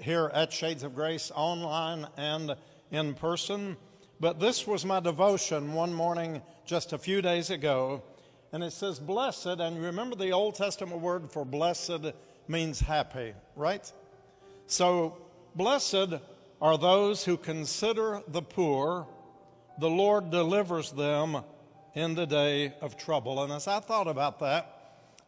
here 0.00 0.30
at 0.32 0.50
Shades 0.50 0.82
of 0.82 0.94
Grace 0.94 1.30
online 1.34 2.06
and 2.16 2.56
in 2.90 3.12
person. 3.12 3.76
But 4.18 4.40
this 4.40 4.66
was 4.66 4.86
my 4.86 4.98
devotion 4.98 5.74
one 5.74 5.92
morning 5.92 6.40
just 6.64 6.94
a 6.94 6.98
few 6.98 7.20
days 7.20 7.50
ago, 7.50 8.02
and 8.50 8.64
it 8.64 8.72
says, 8.72 8.98
Blessed, 8.98 9.46
and 9.46 9.82
remember 9.82 10.16
the 10.16 10.30
Old 10.30 10.54
Testament 10.54 11.02
word 11.02 11.30
for 11.30 11.44
blessed 11.44 12.12
means 12.48 12.80
happy, 12.80 13.34
right? 13.56 13.92
So, 14.66 15.18
blessed 15.54 16.14
are 16.60 16.78
those 16.78 17.24
who 17.24 17.36
consider 17.36 18.22
the 18.28 18.42
poor 18.42 19.06
the 19.80 19.88
Lord 19.88 20.30
delivers 20.30 20.92
them 20.92 21.42
in 21.94 22.14
the 22.14 22.26
day 22.26 22.74
of 22.82 22.98
trouble. 22.98 23.42
And 23.42 23.52
as 23.52 23.66
I 23.66 23.80
thought 23.80 24.08
about 24.08 24.38
that, 24.40 24.76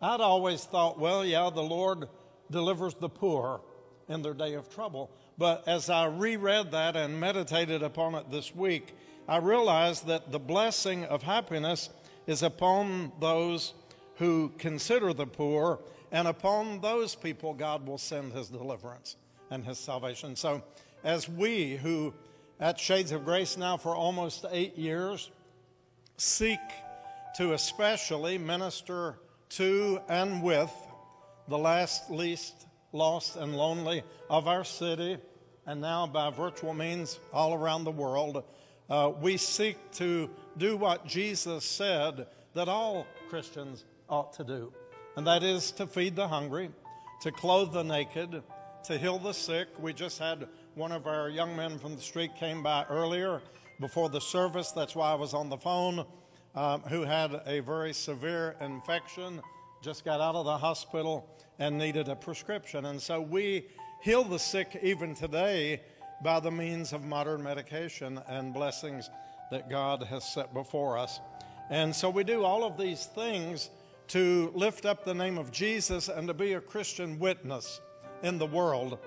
I'd 0.00 0.20
always 0.20 0.64
thought, 0.64 0.98
well, 0.98 1.24
yeah, 1.24 1.48
the 1.48 1.62
Lord 1.62 2.08
delivers 2.50 2.94
the 2.94 3.08
poor 3.08 3.62
in 4.08 4.20
their 4.20 4.34
day 4.34 4.54
of 4.54 4.68
trouble. 4.68 5.10
But 5.38 5.66
as 5.66 5.88
I 5.88 6.04
reread 6.04 6.70
that 6.72 6.96
and 6.96 7.18
meditated 7.18 7.82
upon 7.82 8.14
it 8.14 8.30
this 8.30 8.54
week, 8.54 8.94
I 9.26 9.38
realized 9.38 10.06
that 10.08 10.30
the 10.30 10.38
blessing 10.38 11.06
of 11.06 11.22
happiness 11.22 11.88
is 12.26 12.42
upon 12.42 13.12
those 13.20 13.72
who 14.16 14.52
consider 14.58 15.14
the 15.14 15.26
poor, 15.26 15.80
and 16.12 16.28
upon 16.28 16.80
those 16.80 17.14
people, 17.14 17.54
God 17.54 17.86
will 17.86 17.96
send 17.96 18.32
his 18.32 18.48
deliverance 18.48 19.16
and 19.52 19.64
his 19.64 19.78
salvation. 19.78 20.34
So, 20.34 20.62
as 21.04 21.28
we 21.28 21.76
who 21.76 22.14
at 22.58 22.80
Shades 22.80 23.12
of 23.12 23.24
Grace 23.24 23.56
now 23.56 23.76
for 23.76 23.94
almost 23.94 24.46
eight 24.50 24.78
years, 24.78 25.30
seek 26.16 26.60
to 27.36 27.52
especially 27.52 28.38
minister 28.38 29.18
to 29.50 30.00
and 30.08 30.42
with 30.42 30.72
the 31.48 31.58
last, 31.58 32.10
least, 32.10 32.66
lost, 32.92 33.36
and 33.36 33.54
lonely 33.54 34.02
of 34.30 34.48
our 34.48 34.64
city, 34.64 35.18
and 35.66 35.80
now 35.80 36.06
by 36.06 36.30
virtual 36.30 36.72
means 36.72 37.20
all 37.32 37.52
around 37.52 37.84
the 37.84 37.90
world. 37.90 38.44
Uh, 38.88 39.12
we 39.20 39.36
seek 39.36 39.76
to 39.92 40.30
do 40.56 40.76
what 40.76 41.06
Jesus 41.06 41.64
said 41.64 42.26
that 42.54 42.68
all 42.68 43.06
Christians 43.28 43.84
ought 44.08 44.32
to 44.34 44.44
do, 44.44 44.72
and 45.16 45.26
that 45.26 45.42
is 45.42 45.72
to 45.72 45.86
feed 45.86 46.16
the 46.16 46.28
hungry, 46.28 46.70
to 47.22 47.30
clothe 47.30 47.72
the 47.72 47.82
naked, 47.82 48.42
to 48.84 48.98
heal 48.98 49.18
the 49.18 49.32
sick. 49.32 49.68
We 49.78 49.92
just 49.92 50.18
had 50.18 50.48
one 50.74 50.90
of 50.90 51.06
our 51.06 51.28
young 51.28 51.54
men 51.54 51.78
from 51.78 51.94
the 51.94 52.02
street 52.02 52.34
came 52.34 52.62
by 52.62 52.84
earlier 52.90 53.40
before 53.80 54.08
the 54.08 54.20
service. 54.20 54.72
That's 54.72 54.96
why 54.96 55.12
I 55.12 55.14
was 55.14 55.34
on 55.34 55.48
the 55.48 55.56
phone, 55.56 56.04
um, 56.56 56.80
who 56.82 57.02
had 57.02 57.42
a 57.46 57.60
very 57.60 57.92
severe 57.92 58.56
infection, 58.60 59.40
just 59.82 60.04
got 60.04 60.20
out 60.20 60.34
of 60.34 60.46
the 60.46 60.58
hospital 60.58 61.28
and 61.60 61.78
needed 61.78 62.08
a 62.08 62.16
prescription. 62.16 62.86
And 62.86 63.00
so 63.00 63.20
we 63.20 63.66
heal 64.00 64.24
the 64.24 64.38
sick 64.38 64.78
even 64.82 65.14
today 65.14 65.80
by 66.24 66.40
the 66.40 66.50
means 66.50 66.92
of 66.92 67.04
modern 67.04 67.42
medication 67.42 68.20
and 68.26 68.52
blessings 68.52 69.10
that 69.52 69.70
God 69.70 70.02
has 70.04 70.24
set 70.24 70.52
before 70.52 70.98
us. 70.98 71.20
And 71.70 71.94
so 71.94 72.10
we 72.10 72.24
do 72.24 72.42
all 72.42 72.64
of 72.64 72.76
these 72.76 73.06
things 73.06 73.70
to 74.08 74.50
lift 74.56 74.86
up 74.86 75.04
the 75.04 75.14
name 75.14 75.38
of 75.38 75.52
Jesus 75.52 76.08
and 76.08 76.26
to 76.26 76.34
be 76.34 76.54
a 76.54 76.60
Christian 76.60 77.20
witness 77.20 77.80
in 78.22 78.38
the 78.38 78.46
world. 78.46 78.98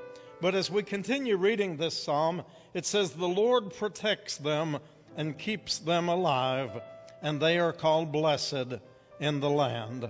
But 0.41 0.55
as 0.55 0.69
we 0.69 0.83
continue 0.83 1.37
reading 1.37 1.77
this 1.77 2.01
psalm, 2.01 2.43
it 2.73 2.85
says, 2.85 3.11
The 3.11 3.27
Lord 3.27 3.73
protects 3.73 4.37
them 4.37 4.79
and 5.15 5.37
keeps 5.37 5.77
them 5.77 6.09
alive, 6.09 6.81
and 7.21 7.39
they 7.39 7.57
are 7.57 7.73
called 7.73 8.11
blessed 8.11 8.79
in 9.19 9.39
the 9.39 9.49
land. 9.49 10.09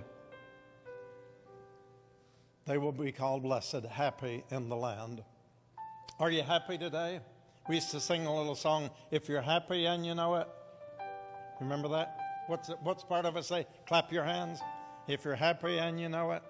They 2.66 2.78
will 2.78 2.92
be 2.92 3.12
called 3.12 3.44
blessed, 3.44 3.84
happy 3.84 4.42
in 4.50 4.68
the 4.68 4.76
land. 4.76 5.22
Are 6.18 6.30
you 6.30 6.42
happy 6.42 6.76
today? 6.76 7.20
We 7.68 7.76
used 7.76 7.92
to 7.92 8.00
sing 8.00 8.26
a 8.26 8.36
little 8.36 8.56
song, 8.56 8.90
If 9.10 9.28
You're 9.28 9.40
Happy 9.40 9.86
and 9.86 10.04
You 10.04 10.14
Know 10.14 10.34
It. 10.36 10.48
Remember 11.60 11.88
that? 11.88 12.18
What's, 12.46 12.68
it, 12.68 12.78
what's 12.82 13.02
part 13.02 13.24
of 13.24 13.36
it 13.36 13.44
say? 13.44 13.66
Clap 13.86 14.12
your 14.12 14.24
hands. 14.24 14.60
If 15.08 15.24
you're 15.24 15.34
happy 15.34 15.78
and 15.78 16.00
you 16.00 16.08
know 16.08 16.32
it, 16.32 16.42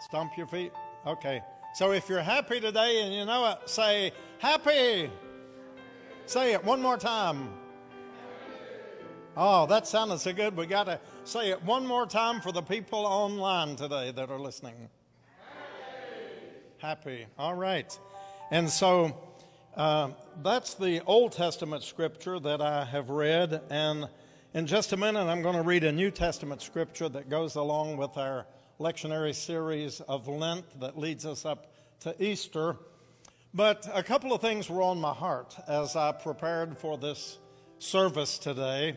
stomp 0.00 0.36
your 0.36 0.46
feet. 0.46 0.72
Okay. 1.06 1.42
So 1.74 1.92
if 1.92 2.06
you're 2.08 2.20
happy 2.20 2.60
today 2.60 3.02
and 3.02 3.14
you 3.14 3.24
know 3.24 3.46
it, 3.50 3.68
say 3.68 4.12
happy. 4.38 5.10
Say 6.26 6.52
it 6.52 6.62
one 6.62 6.82
more 6.82 6.98
time. 6.98 7.48
Oh, 9.34 9.64
that 9.66 9.86
sounded 9.86 10.18
so 10.18 10.34
good. 10.34 10.54
We 10.54 10.66
got 10.66 10.84
to 10.84 11.00
say 11.24 11.50
it 11.50 11.62
one 11.64 11.86
more 11.86 12.06
time 12.06 12.42
for 12.42 12.52
the 12.52 12.60
people 12.60 13.06
online 13.06 13.76
today 13.76 14.12
that 14.12 14.30
are 14.30 14.38
listening. 14.38 14.74
Happy. 16.76 17.20
happy. 17.22 17.26
All 17.38 17.54
right. 17.54 17.98
And 18.50 18.68
so 18.68 19.16
uh, 19.74 20.10
that's 20.42 20.74
the 20.74 21.02
Old 21.06 21.32
Testament 21.32 21.82
scripture 21.82 22.38
that 22.40 22.60
I 22.60 22.84
have 22.84 23.08
read. 23.08 23.62
And 23.70 24.10
in 24.52 24.66
just 24.66 24.92
a 24.92 24.98
minute, 24.98 25.24
I'm 25.24 25.40
going 25.40 25.56
to 25.56 25.62
read 25.62 25.84
a 25.84 25.92
New 25.92 26.10
Testament 26.10 26.60
scripture 26.60 27.08
that 27.08 27.30
goes 27.30 27.54
along 27.54 27.96
with 27.96 28.18
our 28.18 28.44
lectionary 28.82 29.32
series 29.32 30.00
of 30.00 30.26
Lent 30.26 30.80
that 30.80 30.98
leads 30.98 31.24
us 31.24 31.44
up 31.44 31.72
to 32.00 32.20
Easter. 32.20 32.76
But 33.54 33.88
a 33.94 34.02
couple 34.02 34.32
of 34.32 34.40
things 34.40 34.68
were 34.68 34.82
on 34.82 35.00
my 35.00 35.12
heart 35.12 35.54
as 35.68 35.94
I 35.94 36.10
prepared 36.10 36.76
for 36.76 36.98
this 36.98 37.38
service 37.78 38.38
today. 38.38 38.96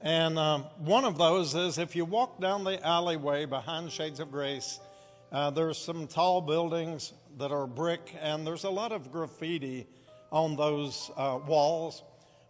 And 0.00 0.36
um, 0.36 0.62
one 0.78 1.04
of 1.04 1.16
those 1.16 1.54
is 1.54 1.78
if 1.78 1.94
you 1.94 2.04
walk 2.04 2.40
down 2.40 2.64
the 2.64 2.84
alleyway 2.84 3.44
behind 3.44 3.92
Shades 3.92 4.18
of 4.18 4.32
Grace, 4.32 4.80
uh, 5.30 5.50
there's 5.50 5.78
some 5.78 6.08
tall 6.08 6.40
buildings 6.40 7.12
that 7.38 7.52
are 7.52 7.68
brick, 7.68 8.16
and 8.20 8.44
there's 8.44 8.64
a 8.64 8.70
lot 8.70 8.90
of 8.90 9.12
graffiti 9.12 9.86
on 10.32 10.56
those 10.56 11.12
uh, 11.16 11.38
walls. 11.46 12.02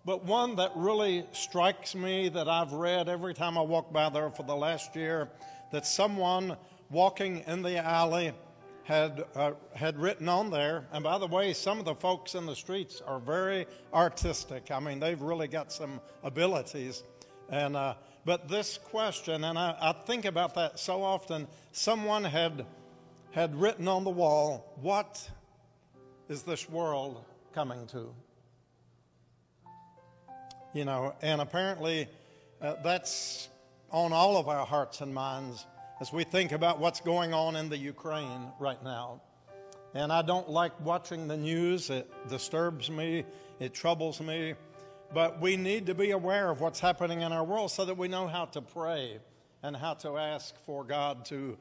But 0.06 0.24
one 0.24 0.56
that 0.56 0.72
really 0.76 1.26
strikes 1.32 1.94
me 1.94 2.30
that 2.30 2.48
I've 2.48 2.72
read 2.72 3.10
every 3.10 3.34
time 3.34 3.58
I 3.58 3.62
walk 3.62 3.92
by 3.92 4.08
there 4.08 4.30
for 4.30 4.44
the 4.44 4.56
last 4.56 4.96
year 4.96 5.28
that 5.72 5.86
someone 5.86 6.56
walking 6.90 7.42
in 7.46 7.62
the 7.62 7.78
alley 7.78 8.32
had, 8.84 9.24
uh, 9.34 9.52
had 9.74 9.98
written 9.98 10.28
on 10.28 10.50
there. 10.50 10.86
And 10.92 11.02
by 11.02 11.18
the 11.18 11.26
way, 11.26 11.52
some 11.52 11.78
of 11.78 11.84
the 11.84 11.94
folks 11.94 12.34
in 12.34 12.46
the 12.46 12.54
streets 12.54 13.00
are 13.00 13.18
very 13.18 13.66
artistic. 13.92 14.70
I 14.70 14.78
mean, 14.78 15.00
they've 15.00 15.20
really 15.20 15.48
got 15.48 15.72
some 15.72 16.00
abilities. 16.22 17.02
And, 17.48 17.76
uh, 17.76 17.94
but 18.24 18.48
this 18.48 18.78
question, 18.78 19.44
and 19.44 19.58
I, 19.58 19.76
I 19.80 19.92
think 19.92 20.26
about 20.26 20.54
that 20.54 20.78
so 20.78 21.02
often, 21.02 21.48
someone 21.72 22.24
had, 22.24 22.66
had 23.32 23.56
written 23.56 23.88
on 23.88 24.04
the 24.04 24.10
wall, 24.10 24.74
What 24.80 25.28
is 26.28 26.42
this 26.42 26.68
world 26.68 27.24
coming 27.54 27.86
to? 27.88 28.14
You 30.74 30.84
know, 30.84 31.14
and 31.22 31.40
apparently 31.40 32.08
uh, 32.60 32.74
that's 32.82 33.48
on 33.94 34.12
all 34.12 34.36
of 34.36 34.48
our 34.48 34.66
hearts 34.66 35.00
and 35.02 35.14
minds 35.14 35.66
as 36.00 36.12
we 36.12 36.24
think 36.24 36.50
about 36.50 36.80
what's 36.80 36.98
going 36.98 37.32
on 37.32 37.54
in 37.54 37.68
the 37.68 37.78
Ukraine 37.78 38.48
right 38.58 38.82
now. 38.82 39.20
And 39.94 40.12
I 40.12 40.22
don't 40.22 40.50
like 40.50 40.72
watching 40.80 41.28
the 41.28 41.36
news, 41.36 41.90
it 41.90 42.10
disturbs 42.28 42.90
me, 42.90 43.24
it 43.60 43.72
troubles 43.72 44.20
me. 44.20 44.54
But 45.14 45.40
we 45.40 45.56
need 45.56 45.86
to 45.86 45.94
be 45.94 46.10
aware 46.10 46.50
of 46.50 46.60
what's 46.60 46.80
happening 46.80 47.20
in 47.20 47.30
our 47.30 47.44
world 47.44 47.70
so 47.70 47.84
that 47.84 47.96
we 47.96 48.08
know 48.08 48.26
how 48.26 48.46
to 48.46 48.60
pray 48.60 49.18
and 49.62 49.76
how 49.76 49.94
to 49.94 50.18
ask 50.18 50.56
for 50.66 50.82
God 50.82 51.24
to 51.26 51.56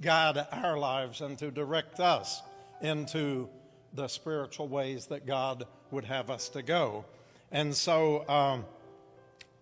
guide 0.00 0.38
our 0.52 0.78
lives 0.78 1.20
and 1.20 1.36
to 1.38 1.50
direct 1.50 1.98
us 1.98 2.42
into 2.80 3.48
the 3.92 4.06
spiritual 4.06 4.68
ways 4.68 5.06
that 5.06 5.26
God 5.26 5.66
would 5.90 6.04
have 6.04 6.30
us 6.30 6.48
to 6.50 6.62
go. 6.62 7.04
And 7.50 7.74
so, 7.74 8.24
um, 8.28 8.64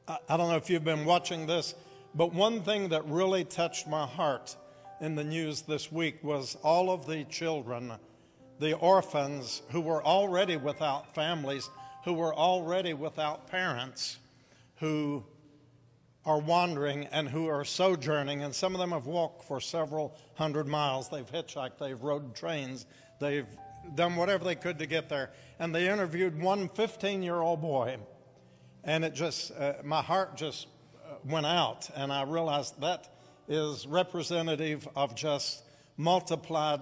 I, 0.06 0.18
I 0.28 0.36
don't 0.36 0.50
know 0.50 0.56
if 0.56 0.68
you've 0.68 0.84
been 0.84 1.06
watching 1.06 1.46
this. 1.46 1.74
But 2.16 2.32
one 2.32 2.62
thing 2.62 2.90
that 2.90 3.04
really 3.06 3.44
touched 3.44 3.88
my 3.88 4.06
heart 4.06 4.56
in 5.00 5.16
the 5.16 5.24
news 5.24 5.62
this 5.62 5.90
week 5.90 6.22
was 6.22 6.56
all 6.62 6.90
of 6.90 7.06
the 7.06 7.24
children, 7.24 7.92
the 8.60 8.74
orphans 8.74 9.62
who 9.70 9.80
were 9.80 10.02
already 10.02 10.56
without 10.56 11.12
families, 11.12 11.68
who 12.04 12.12
were 12.12 12.32
already 12.32 12.94
without 12.94 13.48
parents, 13.48 14.18
who 14.76 15.24
are 16.24 16.38
wandering 16.38 17.06
and 17.06 17.28
who 17.28 17.48
are 17.48 17.64
sojourning. 17.64 18.44
And 18.44 18.54
some 18.54 18.74
of 18.74 18.80
them 18.80 18.92
have 18.92 19.06
walked 19.06 19.42
for 19.44 19.60
several 19.60 20.16
hundred 20.34 20.68
miles. 20.68 21.08
They've 21.08 21.28
hitchhiked, 21.28 21.78
they've 21.78 22.00
rode 22.00 22.36
trains, 22.36 22.86
they've 23.20 23.48
done 23.96 24.14
whatever 24.14 24.44
they 24.44 24.54
could 24.54 24.78
to 24.78 24.86
get 24.86 25.08
there. 25.08 25.32
And 25.58 25.74
they 25.74 25.88
interviewed 25.88 26.40
one 26.40 26.68
15 26.68 27.24
year 27.24 27.40
old 27.40 27.60
boy. 27.60 27.96
And 28.84 29.04
it 29.04 29.14
just, 29.14 29.50
uh, 29.50 29.74
my 29.82 30.00
heart 30.02 30.36
just 30.36 30.68
went 31.24 31.46
out, 31.46 31.88
and 31.96 32.12
I 32.12 32.22
realized 32.22 32.80
that 32.80 33.08
is 33.48 33.86
representative 33.86 34.88
of 34.96 35.14
just 35.14 35.64
multiplied 35.96 36.80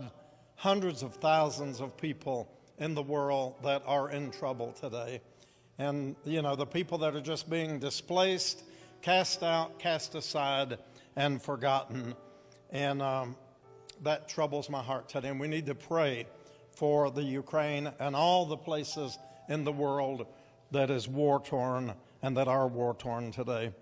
hundreds 0.57 1.03
of 1.03 1.15
thousands 1.17 1.81
of 1.81 1.97
people 1.97 2.49
in 2.79 2.95
the 2.95 3.03
world 3.03 3.55
that 3.63 3.83
are 3.87 4.11
in 4.11 4.31
trouble 4.31 4.73
today. 4.73 5.21
and 5.79 6.15
you 6.25 6.43
know 6.43 6.55
the 6.55 6.67
people 6.67 6.99
that 6.99 7.17
are 7.17 7.21
just 7.21 7.51
being 7.51 7.79
displaced, 7.79 8.63
cast 9.01 9.43
out, 9.43 9.79
cast 9.79 10.15
aside, 10.15 10.79
and 11.17 11.43
forgotten. 11.43 12.15
And 12.71 13.03
um, 13.03 13.37
that 14.03 14.29
troubles 14.29 14.69
my 14.69 14.83
heart 14.83 15.09
today. 15.09 15.29
And 15.29 15.41
we 15.41 15.49
need 15.49 15.67
to 15.67 15.75
pray 15.75 16.27
for 16.75 17.11
the 17.11 17.23
Ukraine 17.23 17.91
and 17.99 18.17
all 18.17 18.47
the 18.47 18.57
places 18.57 19.19
in 19.49 19.65
the 19.65 19.73
world 19.73 20.27
that 20.71 20.91
is 20.91 21.09
war 21.09 21.41
torn 21.41 21.93
and 22.23 22.37
that 22.37 22.49
are 22.49 22.67
war 22.67 22.95
torn 22.95 23.31
today. 23.31 23.73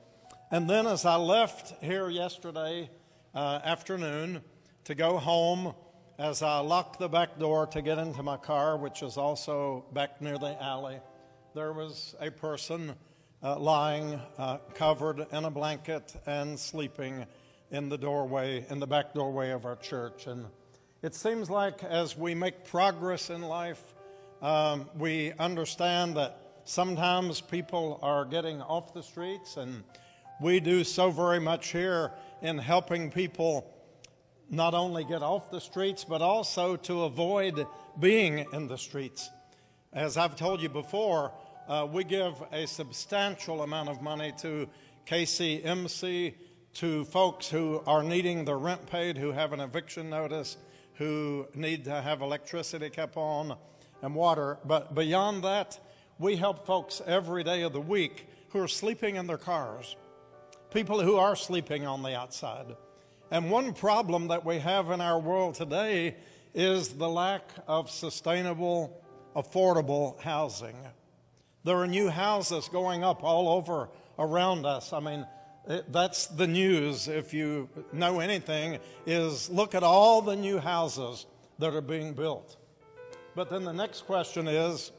And 0.52 0.68
then, 0.68 0.88
as 0.88 1.04
I 1.04 1.14
left 1.14 1.80
here 1.80 2.10
yesterday 2.10 2.90
uh, 3.36 3.60
afternoon 3.62 4.42
to 4.82 4.96
go 4.96 5.16
home, 5.16 5.76
as 6.18 6.42
I 6.42 6.58
locked 6.58 6.98
the 6.98 7.08
back 7.08 7.38
door 7.38 7.68
to 7.68 7.80
get 7.80 7.98
into 7.98 8.24
my 8.24 8.36
car, 8.36 8.76
which 8.76 9.04
is 9.04 9.16
also 9.16 9.84
back 9.92 10.20
near 10.20 10.38
the 10.38 10.60
alley, 10.60 10.98
there 11.54 11.72
was 11.72 12.16
a 12.20 12.32
person 12.32 12.96
uh, 13.44 13.60
lying 13.60 14.20
uh, 14.38 14.58
covered 14.74 15.24
in 15.30 15.44
a 15.44 15.50
blanket 15.52 16.16
and 16.26 16.58
sleeping 16.58 17.26
in 17.70 17.88
the 17.88 17.96
doorway, 17.96 18.66
in 18.70 18.80
the 18.80 18.88
back 18.88 19.14
doorway 19.14 19.50
of 19.50 19.64
our 19.64 19.76
church. 19.76 20.26
And 20.26 20.46
it 21.00 21.14
seems 21.14 21.48
like 21.48 21.84
as 21.84 22.18
we 22.18 22.34
make 22.34 22.64
progress 22.64 23.30
in 23.30 23.42
life, 23.42 23.94
um, 24.42 24.90
we 24.98 25.32
understand 25.38 26.16
that 26.16 26.40
sometimes 26.64 27.40
people 27.40 28.00
are 28.02 28.24
getting 28.24 28.60
off 28.62 28.92
the 28.92 29.02
streets, 29.04 29.56
and 29.56 29.84
we 30.40 30.60
do 30.60 30.84
so 30.84 31.10
very 31.10 31.40
much 31.40 31.72
here 31.72 32.12
in 32.42 32.58
helping 32.58 33.10
people 33.10 33.70
not 34.48 34.74
only 34.74 35.04
get 35.04 35.22
off 35.22 35.50
the 35.50 35.60
streets, 35.60 36.04
but 36.04 36.22
also 36.22 36.76
to 36.76 37.02
avoid 37.04 37.66
being 37.98 38.46
in 38.52 38.66
the 38.66 38.78
streets. 38.78 39.30
As 39.92 40.16
I've 40.16 40.36
told 40.36 40.60
you 40.60 40.68
before, 40.68 41.32
uh, 41.68 41.86
we 41.90 42.04
give 42.04 42.34
a 42.52 42.66
substantial 42.66 43.62
amount 43.62 43.88
of 43.88 44.02
money 44.02 44.32
to 44.38 44.68
KCMC, 45.06 46.34
to 46.74 47.04
folks 47.06 47.48
who 47.48 47.82
are 47.86 48.02
needing 48.02 48.44
their 48.44 48.58
rent 48.58 48.86
paid, 48.86 49.18
who 49.18 49.32
have 49.32 49.52
an 49.52 49.60
eviction 49.60 50.08
notice, 50.08 50.56
who 50.94 51.46
need 51.54 51.84
to 51.84 52.00
have 52.00 52.22
electricity 52.22 52.90
kept 52.90 53.16
on 53.16 53.56
and 54.02 54.14
water. 54.14 54.58
But 54.64 54.94
beyond 54.94 55.44
that, 55.44 55.78
we 56.18 56.36
help 56.36 56.66
folks 56.66 57.00
every 57.06 57.42
day 57.42 57.62
of 57.62 57.72
the 57.72 57.80
week 57.80 58.28
who 58.50 58.60
are 58.60 58.68
sleeping 58.68 59.16
in 59.16 59.26
their 59.26 59.38
cars, 59.38 59.96
people 60.70 61.00
who 61.00 61.16
are 61.16 61.36
sleeping 61.36 61.86
on 61.86 62.02
the 62.02 62.16
outside. 62.16 62.76
And 63.30 63.50
one 63.50 63.72
problem 63.72 64.28
that 64.28 64.44
we 64.44 64.58
have 64.58 64.90
in 64.90 65.00
our 65.00 65.18
world 65.18 65.54
today 65.54 66.16
is 66.54 66.90
the 66.90 67.08
lack 67.08 67.42
of 67.66 67.90
sustainable, 67.90 69.00
affordable 69.36 70.20
housing. 70.20 70.76
There 71.64 71.76
are 71.76 71.86
new 71.86 72.08
houses 72.08 72.68
going 72.68 73.04
up 73.04 73.22
all 73.22 73.48
over 73.48 73.88
around 74.18 74.66
us. 74.66 74.92
I 74.92 75.00
mean, 75.00 75.26
it, 75.68 75.92
that's 75.92 76.26
the 76.26 76.46
news, 76.46 77.06
if 77.06 77.34
you 77.34 77.68
know 77.92 78.20
anything, 78.20 78.78
is 79.06 79.50
look 79.50 79.74
at 79.74 79.82
all 79.82 80.22
the 80.22 80.36
new 80.36 80.58
houses 80.58 81.26
that 81.58 81.74
are 81.74 81.80
being 81.80 82.14
built. 82.14 82.56
But 83.34 83.50
then 83.50 83.64
the 83.64 83.72
next 83.72 84.06
question 84.06 84.48
is 84.48 84.90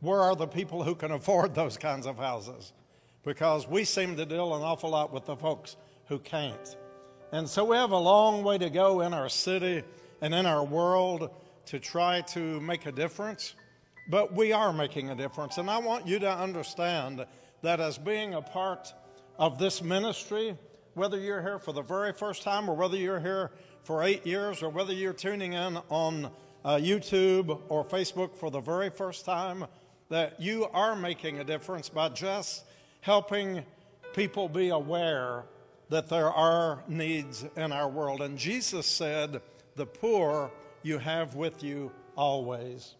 where 0.00 0.20
are 0.20 0.36
the 0.36 0.46
people 0.46 0.82
who 0.82 0.94
can 0.94 1.12
afford 1.12 1.54
those 1.54 1.76
kinds 1.76 2.06
of 2.06 2.18
houses? 2.18 2.72
Because 3.24 3.68
we 3.68 3.84
seem 3.84 4.16
to 4.16 4.26
deal 4.26 4.54
an 4.54 4.62
awful 4.62 4.90
lot 4.90 5.12
with 5.12 5.26
the 5.26 5.36
folks 5.36 5.76
who 6.06 6.18
can't. 6.18 6.76
And 7.30 7.48
so 7.48 7.64
we 7.64 7.76
have 7.76 7.92
a 7.92 7.98
long 7.98 8.42
way 8.42 8.58
to 8.58 8.68
go 8.68 9.00
in 9.00 9.14
our 9.14 9.28
city 9.28 9.82
and 10.20 10.34
in 10.34 10.44
our 10.44 10.64
world 10.64 11.30
to 11.66 11.78
try 11.78 12.20
to 12.20 12.60
make 12.60 12.86
a 12.86 12.92
difference. 12.92 13.54
But 14.08 14.34
we 14.34 14.52
are 14.52 14.72
making 14.72 15.10
a 15.10 15.14
difference. 15.14 15.58
And 15.58 15.70
I 15.70 15.78
want 15.78 16.06
you 16.06 16.18
to 16.18 16.30
understand 16.30 17.24
that 17.62 17.80
as 17.80 17.96
being 17.96 18.34
a 18.34 18.42
part 18.42 18.92
of 19.38 19.58
this 19.58 19.82
ministry, 19.82 20.56
whether 20.94 21.18
you're 21.18 21.40
here 21.40 21.58
for 21.58 21.72
the 21.72 21.82
very 21.82 22.12
first 22.12 22.42
time 22.42 22.68
or 22.68 22.74
whether 22.74 22.96
you're 22.96 23.20
here 23.20 23.52
for 23.82 24.02
eight 24.02 24.26
years 24.26 24.62
or 24.62 24.68
whether 24.68 24.92
you're 24.92 25.12
tuning 25.12 25.54
in 25.54 25.78
on 25.88 26.30
uh, 26.64 26.76
YouTube 26.76 27.60
or 27.68 27.84
Facebook 27.84 28.36
for 28.36 28.50
the 28.50 28.60
very 28.60 28.90
first 28.90 29.24
time, 29.24 29.64
that 30.08 30.40
you 30.40 30.66
are 30.72 30.94
making 30.94 31.38
a 31.38 31.44
difference 31.44 31.88
by 31.88 32.08
just 32.08 32.64
helping 33.02 33.64
people 34.14 34.48
be 34.48 34.70
aware 34.70 35.44
that 35.90 36.08
there 36.08 36.30
are 36.30 36.82
needs 36.88 37.44
in 37.56 37.72
our 37.72 37.88
world. 37.88 38.22
And 38.22 38.38
Jesus 38.38 38.86
said, 38.86 39.42
The 39.76 39.84
poor 39.84 40.50
you 40.82 40.98
have 40.98 41.34
with 41.34 41.62
you 41.62 41.92
always. 42.16 42.94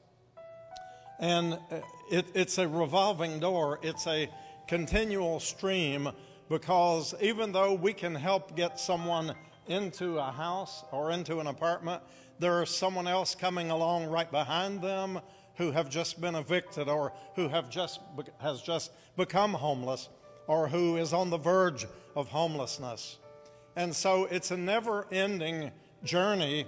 And 1.19 1.55
uh, 1.55 1.81
it, 2.11 2.27
it's 2.35 2.59
a 2.59 2.69
revolving 2.69 3.41
door, 3.41 3.79
it's 3.83 4.07
a 4.07 4.29
continual 4.67 5.41
stream 5.41 6.11
because 6.49 7.15
even 7.21 7.53
though 7.53 7.73
we 7.73 7.93
can 7.93 8.15
help 8.15 8.57
get 8.57 8.81
someone 8.81 9.35
into 9.69 10.19
a 10.19 10.33
house 10.33 10.85
or 10.91 11.13
into 11.13 11.39
an 11.39 11.47
apartment, 11.47 12.03
there 12.41 12.63
is 12.63 12.71
someone 12.71 13.07
else 13.07 13.37
coming 13.37 13.71
along 13.71 14.07
right 14.07 14.31
behind 14.31 14.83
them 14.83 15.21
who 15.57 15.71
have 15.71 15.89
just 15.89 16.21
been 16.21 16.35
evicted 16.35 16.89
or 16.89 17.13
who 17.37 17.49
have 17.49 17.71
just 17.71 18.01
has 18.39 18.63
just 18.63 18.91
become 19.17 19.53
homeless 19.53 20.09
or 20.47 20.69
who 20.69 20.97
is 20.97 21.13
on 21.13 21.31
the 21.31 21.39
verge 21.39 21.87
of 22.17 22.29
homelessness. 22.29 23.19
And 23.77 23.95
so 23.95 24.27
it's 24.27 24.51
a 24.51 24.57
never-ending 24.57 25.71
journey 26.05 26.67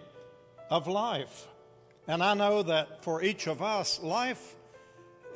of 0.70 0.86
life. 0.86 1.48
And 2.06 2.22
I 2.22 2.34
know 2.34 2.62
that 2.62 3.02
for 3.02 3.22
each 3.22 3.46
of 3.46 3.62
us, 3.62 4.00
life 4.00 4.56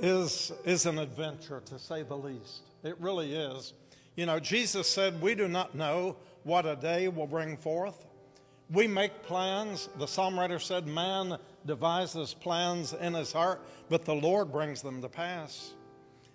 is, 0.01 0.53
is 0.65 0.87
an 0.87 0.99
adventure, 0.99 1.63
to 1.67 1.79
say 1.79 2.03
the 2.03 2.17
least. 2.17 2.63
It 2.85 2.97
really 3.01 3.35
is. 3.35 3.73
You 4.17 4.27
know, 4.27 4.39
Jesus 4.39 4.89
said, 4.89 5.21
We 5.21 5.35
do 5.35 5.49
not 5.49 5.75
know 5.75 6.17
what 6.45 6.67
a 6.67 6.77
day 6.77 7.09
will 7.09 7.27
bring 7.27 7.57
forth. 7.57 8.07
We 8.71 8.87
make 8.87 9.23
plans. 9.23 9.89
The 9.99 10.07
psalm 10.07 10.39
writer 10.39 10.59
said, 10.59 10.87
Man 10.87 11.39
devises 11.65 12.35
plans 12.35 12.93
in 12.93 13.15
his 13.15 13.33
heart, 13.33 13.63
but 13.89 14.05
the 14.05 14.15
Lord 14.15 14.53
brings 14.53 14.83
them 14.83 15.01
to 15.01 15.09
pass. 15.09 15.73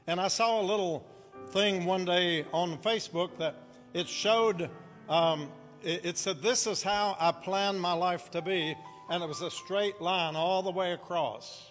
And 0.08 0.19
I 0.19 0.28
saw 0.28 0.60
a 0.60 0.63
little 0.63 1.06
thing 1.50 1.86
one 1.86 2.06
day 2.06 2.46
on 2.52 2.78
Facebook 2.80 3.38
that 3.38 3.56
it 3.93 4.08
showed, 4.08 4.69
um, 5.08 5.52
it, 5.84 6.06
it 6.06 6.17
said, 6.17 6.41
This 6.41 6.65
is 6.65 6.82
how 6.82 7.15
I 7.19 7.32
plan 7.32 7.78
my 7.78 7.93
life 7.93 8.32
to 8.32 8.41
be. 8.41 8.76
And 9.10 9.22
it 9.22 9.28
was 9.28 9.41
a 9.41 9.52
straight 9.52 10.02
line 10.02 10.36
all 10.36 10.63
the 10.63 10.72
way 10.72 10.93
across. 10.93 11.69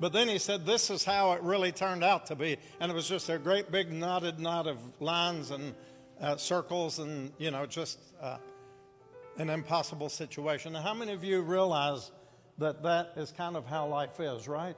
But 0.00 0.12
then 0.12 0.26
he 0.28 0.38
said, 0.38 0.66
This 0.66 0.90
is 0.90 1.04
how 1.04 1.32
it 1.32 1.42
really 1.42 1.70
turned 1.70 2.02
out 2.02 2.26
to 2.26 2.34
be. 2.34 2.56
And 2.80 2.90
it 2.90 2.94
was 2.94 3.08
just 3.08 3.28
a 3.28 3.38
great 3.38 3.70
big 3.70 3.92
knotted 3.92 4.40
knot 4.40 4.66
of 4.66 4.78
lines 5.00 5.52
and 5.52 5.74
uh, 6.20 6.36
circles 6.36 6.98
and, 6.98 7.32
you 7.38 7.50
know, 7.50 7.66
just 7.66 8.00
uh, 8.20 8.38
an 9.40 9.48
impossible 9.48 10.10
situation. 10.10 10.74
Now, 10.74 10.82
how 10.82 10.92
many 10.92 11.14
of 11.14 11.24
you 11.24 11.40
realize 11.40 12.10
that 12.58 12.82
that 12.82 13.12
is 13.16 13.32
kind 13.32 13.56
of 13.56 13.64
how 13.64 13.86
life 13.86 14.20
is, 14.20 14.46
right? 14.46 14.76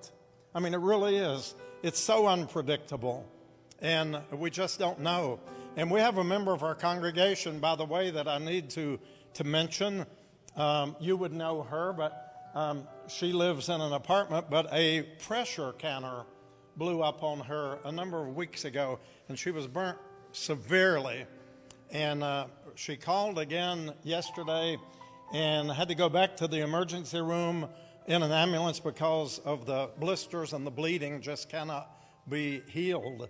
I 0.55 0.61
mean, 0.61 0.73
it 0.73 0.79
really 0.79 1.17
is. 1.17 1.57
It's 1.83 1.99
so 1.99 2.29
unpredictable, 2.29 3.27
and 3.81 4.21
we 4.31 4.51
just 4.51 4.79
don't 4.79 5.01
know. 5.01 5.41
And 5.77 5.91
we 5.91 5.99
have 5.99 6.19
a 6.19 6.23
member 6.23 6.53
of 6.53 6.63
our 6.63 6.77
congregation, 6.77 7.59
by 7.59 7.75
the 7.75 7.85
way, 7.85 8.13
that 8.13 8.29
I 8.29 8.39
need 8.39 8.71
to, 8.71 9.01
to 9.35 9.43
mention. 9.43 10.07
Um, 10.57 10.95
you 11.01 11.17
would 11.17 11.33
know 11.33 11.63
her, 11.65 11.93
but 11.93 12.51
um, 12.55 12.87
she 13.09 13.33
lives 13.33 13.69
in 13.69 13.81
an 13.81 13.93
apartment, 13.93 14.49
but 14.49 14.69
a 14.73 15.03
pressure 15.27 15.73
canner 15.73 16.23
blew 16.77 17.03
up 17.03 17.25
on 17.25 17.41
her 17.41 17.81
a 17.85 17.91
number 17.91 18.21
of 18.25 18.37
weeks 18.37 18.65
ago, 18.65 19.01
and 19.29 19.37
she 19.37 19.51
was 19.51 19.67
burnt 19.67 19.99
severely. 20.31 21.27
And 21.91 22.23
uh, 22.23 22.47
she 22.75 22.97
called 22.97 23.39
again 23.39 23.93
yesterday 24.03 24.77
and 25.33 25.71
had 25.71 25.89
to 25.89 25.95
go 25.95 26.09
back 26.09 26.37
to 26.37 26.47
the 26.47 26.61
emergency 26.61 27.21
room 27.21 27.69
in 28.07 28.23
an 28.23 28.33
ambulance 28.33 28.81
because 28.81 29.39
of 29.41 29.67
the 29.67 29.91
blisters 29.99 30.53
and 30.53 30.67
the 30.67 30.71
bleeding 30.71 31.21
just 31.21 31.49
cannot 31.49 31.91
be 32.29 32.63
healed. 32.69 33.29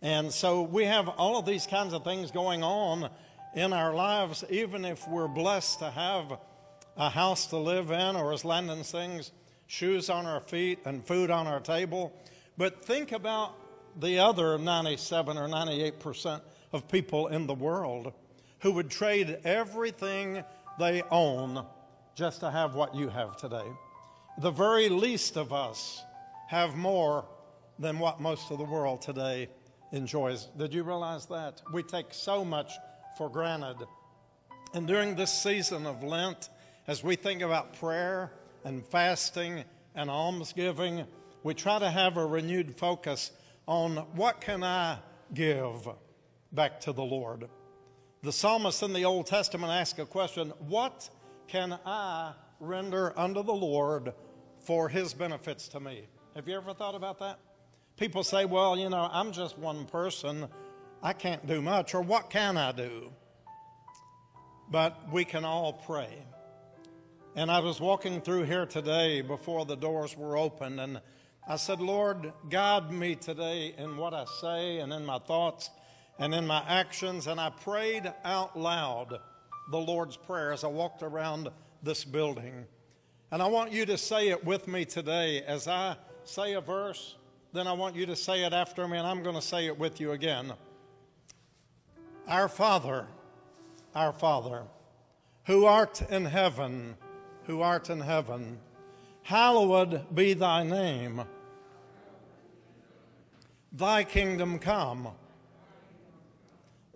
And 0.00 0.32
so 0.32 0.62
we 0.62 0.84
have 0.84 1.08
all 1.08 1.38
of 1.38 1.46
these 1.46 1.66
kinds 1.66 1.92
of 1.92 2.04
things 2.04 2.30
going 2.30 2.62
on 2.62 3.10
in 3.54 3.72
our 3.72 3.94
lives, 3.94 4.44
even 4.50 4.84
if 4.84 5.06
we're 5.06 5.28
blessed 5.28 5.78
to 5.80 5.90
have 5.90 6.38
a 6.96 7.10
house 7.10 7.46
to 7.46 7.56
live 7.56 7.90
in, 7.90 8.16
or 8.16 8.32
as 8.32 8.44
Landon 8.44 8.84
sings, 8.84 9.32
shoes 9.66 10.10
on 10.10 10.26
our 10.26 10.40
feet 10.40 10.80
and 10.84 11.06
food 11.06 11.30
on 11.30 11.46
our 11.46 11.60
table. 11.60 12.12
But 12.56 12.84
think 12.84 13.12
about 13.12 13.54
the 13.98 14.18
other 14.18 14.58
97 14.58 15.36
or 15.36 15.48
98 15.48 16.00
percent 16.00 16.42
of 16.72 16.88
people 16.88 17.28
in 17.28 17.46
the 17.46 17.54
world 17.54 18.12
who 18.62 18.72
would 18.72 18.88
trade 18.88 19.38
everything 19.44 20.42
they 20.78 21.02
own 21.10 21.66
just 22.14 22.40
to 22.40 22.50
have 22.50 22.74
what 22.74 22.94
you 22.94 23.08
have 23.08 23.36
today. 23.36 23.66
The 24.38 24.50
very 24.50 24.88
least 24.88 25.36
of 25.36 25.52
us 25.52 26.02
have 26.48 26.76
more 26.76 27.26
than 27.78 27.98
what 27.98 28.20
most 28.20 28.50
of 28.50 28.58
the 28.58 28.64
world 28.64 29.02
today 29.02 29.48
enjoys. 29.90 30.48
Did 30.56 30.72
you 30.72 30.84
realize 30.84 31.26
that? 31.26 31.60
We 31.72 31.82
take 31.82 32.06
so 32.14 32.44
much 32.44 32.72
for 33.18 33.28
granted. 33.28 33.76
And 34.74 34.86
during 34.86 35.16
this 35.16 35.32
season 35.32 35.84
of 35.84 36.02
Lent, 36.04 36.48
as 36.86 37.02
we 37.02 37.16
think 37.16 37.42
about 37.42 37.78
prayer 37.78 38.32
and 38.64 38.86
fasting 38.86 39.64
and 39.94 40.08
almsgiving, 40.08 41.04
we 41.42 41.54
try 41.54 41.80
to 41.80 41.90
have 41.90 42.16
a 42.16 42.24
renewed 42.24 42.78
focus 42.78 43.32
on 43.66 43.96
what 44.14 44.40
can 44.40 44.62
I 44.62 44.98
give 45.34 45.88
back 46.52 46.80
to 46.82 46.92
the 46.92 47.02
Lord. 47.02 47.48
The 48.24 48.30
psalmist 48.30 48.84
in 48.84 48.92
the 48.92 49.04
Old 49.04 49.26
Testament 49.26 49.72
asked 49.72 49.98
a 49.98 50.06
question 50.06 50.52
What 50.68 51.10
can 51.48 51.76
I 51.84 52.34
render 52.60 53.12
unto 53.18 53.42
the 53.42 53.52
Lord 53.52 54.14
for 54.60 54.88
his 54.88 55.12
benefits 55.12 55.66
to 55.70 55.80
me? 55.80 56.06
Have 56.36 56.46
you 56.46 56.54
ever 56.54 56.72
thought 56.72 56.94
about 56.94 57.18
that? 57.18 57.40
People 57.96 58.22
say, 58.22 58.44
Well, 58.44 58.78
you 58.78 58.88
know, 58.88 59.08
I'm 59.10 59.32
just 59.32 59.58
one 59.58 59.86
person. 59.86 60.46
I 61.02 61.14
can't 61.14 61.44
do 61.48 61.60
much, 61.60 61.96
or 61.96 62.00
what 62.00 62.30
can 62.30 62.56
I 62.56 62.70
do? 62.70 63.10
But 64.70 65.10
we 65.10 65.24
can 65.24 65.44
all 65.44 65.72
pray. 65.72 66.24
And 67.34 67.50
I 67.50 67.58
was 67.58 67.80
walking 67.80 68.20
through 68.20 68.44
here 68.44 68.66
today 68.66 69.20
before 69.22 69.66
the 69.66 69.76
doors 69.76 70.16
were 70.16 70.36
open, 70.36 70.78
and 70.78 71.00
I 71.48 71.56
said, 71.56 71.80
Lord, 71.80 72.32
guide 72.48 72.92
me 72.92 73.16
today 73.16 73.74
in 73.76 73.96
what 73.96 74.14
I 74.14 74.26
say 74.40 74.78
and 74.78 74.92
in 74.92 75.04
my 75.04 75.18
thoughts 75.18 75.70
and 76.18 76.34
in 76.34 76.46
my 76.46 76.62
actions. 76.66 77.26
And 77.26 77.40
I 77.40 77.50
prayed 77.50 78.12
out 78.24 78.58
loud 78.58 79.18
the 79.70 79.78
Lord's 79.78 80.16
Prayer 80.16 80.52
as 80.52 80.64
I 80.64 80.68
walked 80.68 81.02
around 81.02 81.48
this 81.82 82.04
building. 82.04 82.66
And 83.30 83.42
I 83.42 83.46
want 83.46 83.72
you 83.72 83.86
to 83.86 83.96
say 83.96 84.28
it 84.28 84.44
with 84.44 84.68
me 84.68 84.84
today. 84.84 85.42
As 85.42 85.66
I 85.66 85.96
say 86.24 86.52
a 86.52 86.60
verse, 86.60 87.16
then 87.52 87.66
I 87.66 87.72
want 87.72 87.96
you 87.96 88.06
to 88.06 88.16
say 88.16 88.44
it 88.44 88.52
after 88.52 88.86
me, 88.86 88.98
and 88.98 89.06
I'm 89.06 89.22
going 89.22 89.34
to 89.34 89.42
say 89.42 89.66
it 89.66 89.78
with 89.78 90.00
you 90.00 90.12
again. 90.12 90.52
Our 92.28 92.48
Father, 92.48 93.06
our 93.94 94.12
Father, 94.12 94.62
who 95.46 95.64
art 95.64 96.02
in 96.10 96.24
heaven, 96.24 96.96
who 97.44 97.60
art 97.60 97.90
in 97.90 98.00
heaven, 98.00 98.58
hallowed 99.22 100.14
be 100.14 100.34
thy 100.34 100.62
name. 100.62 101.22
Thy 103.72 104.04
kingdom 104.04 104.58
come. 104.58 105.08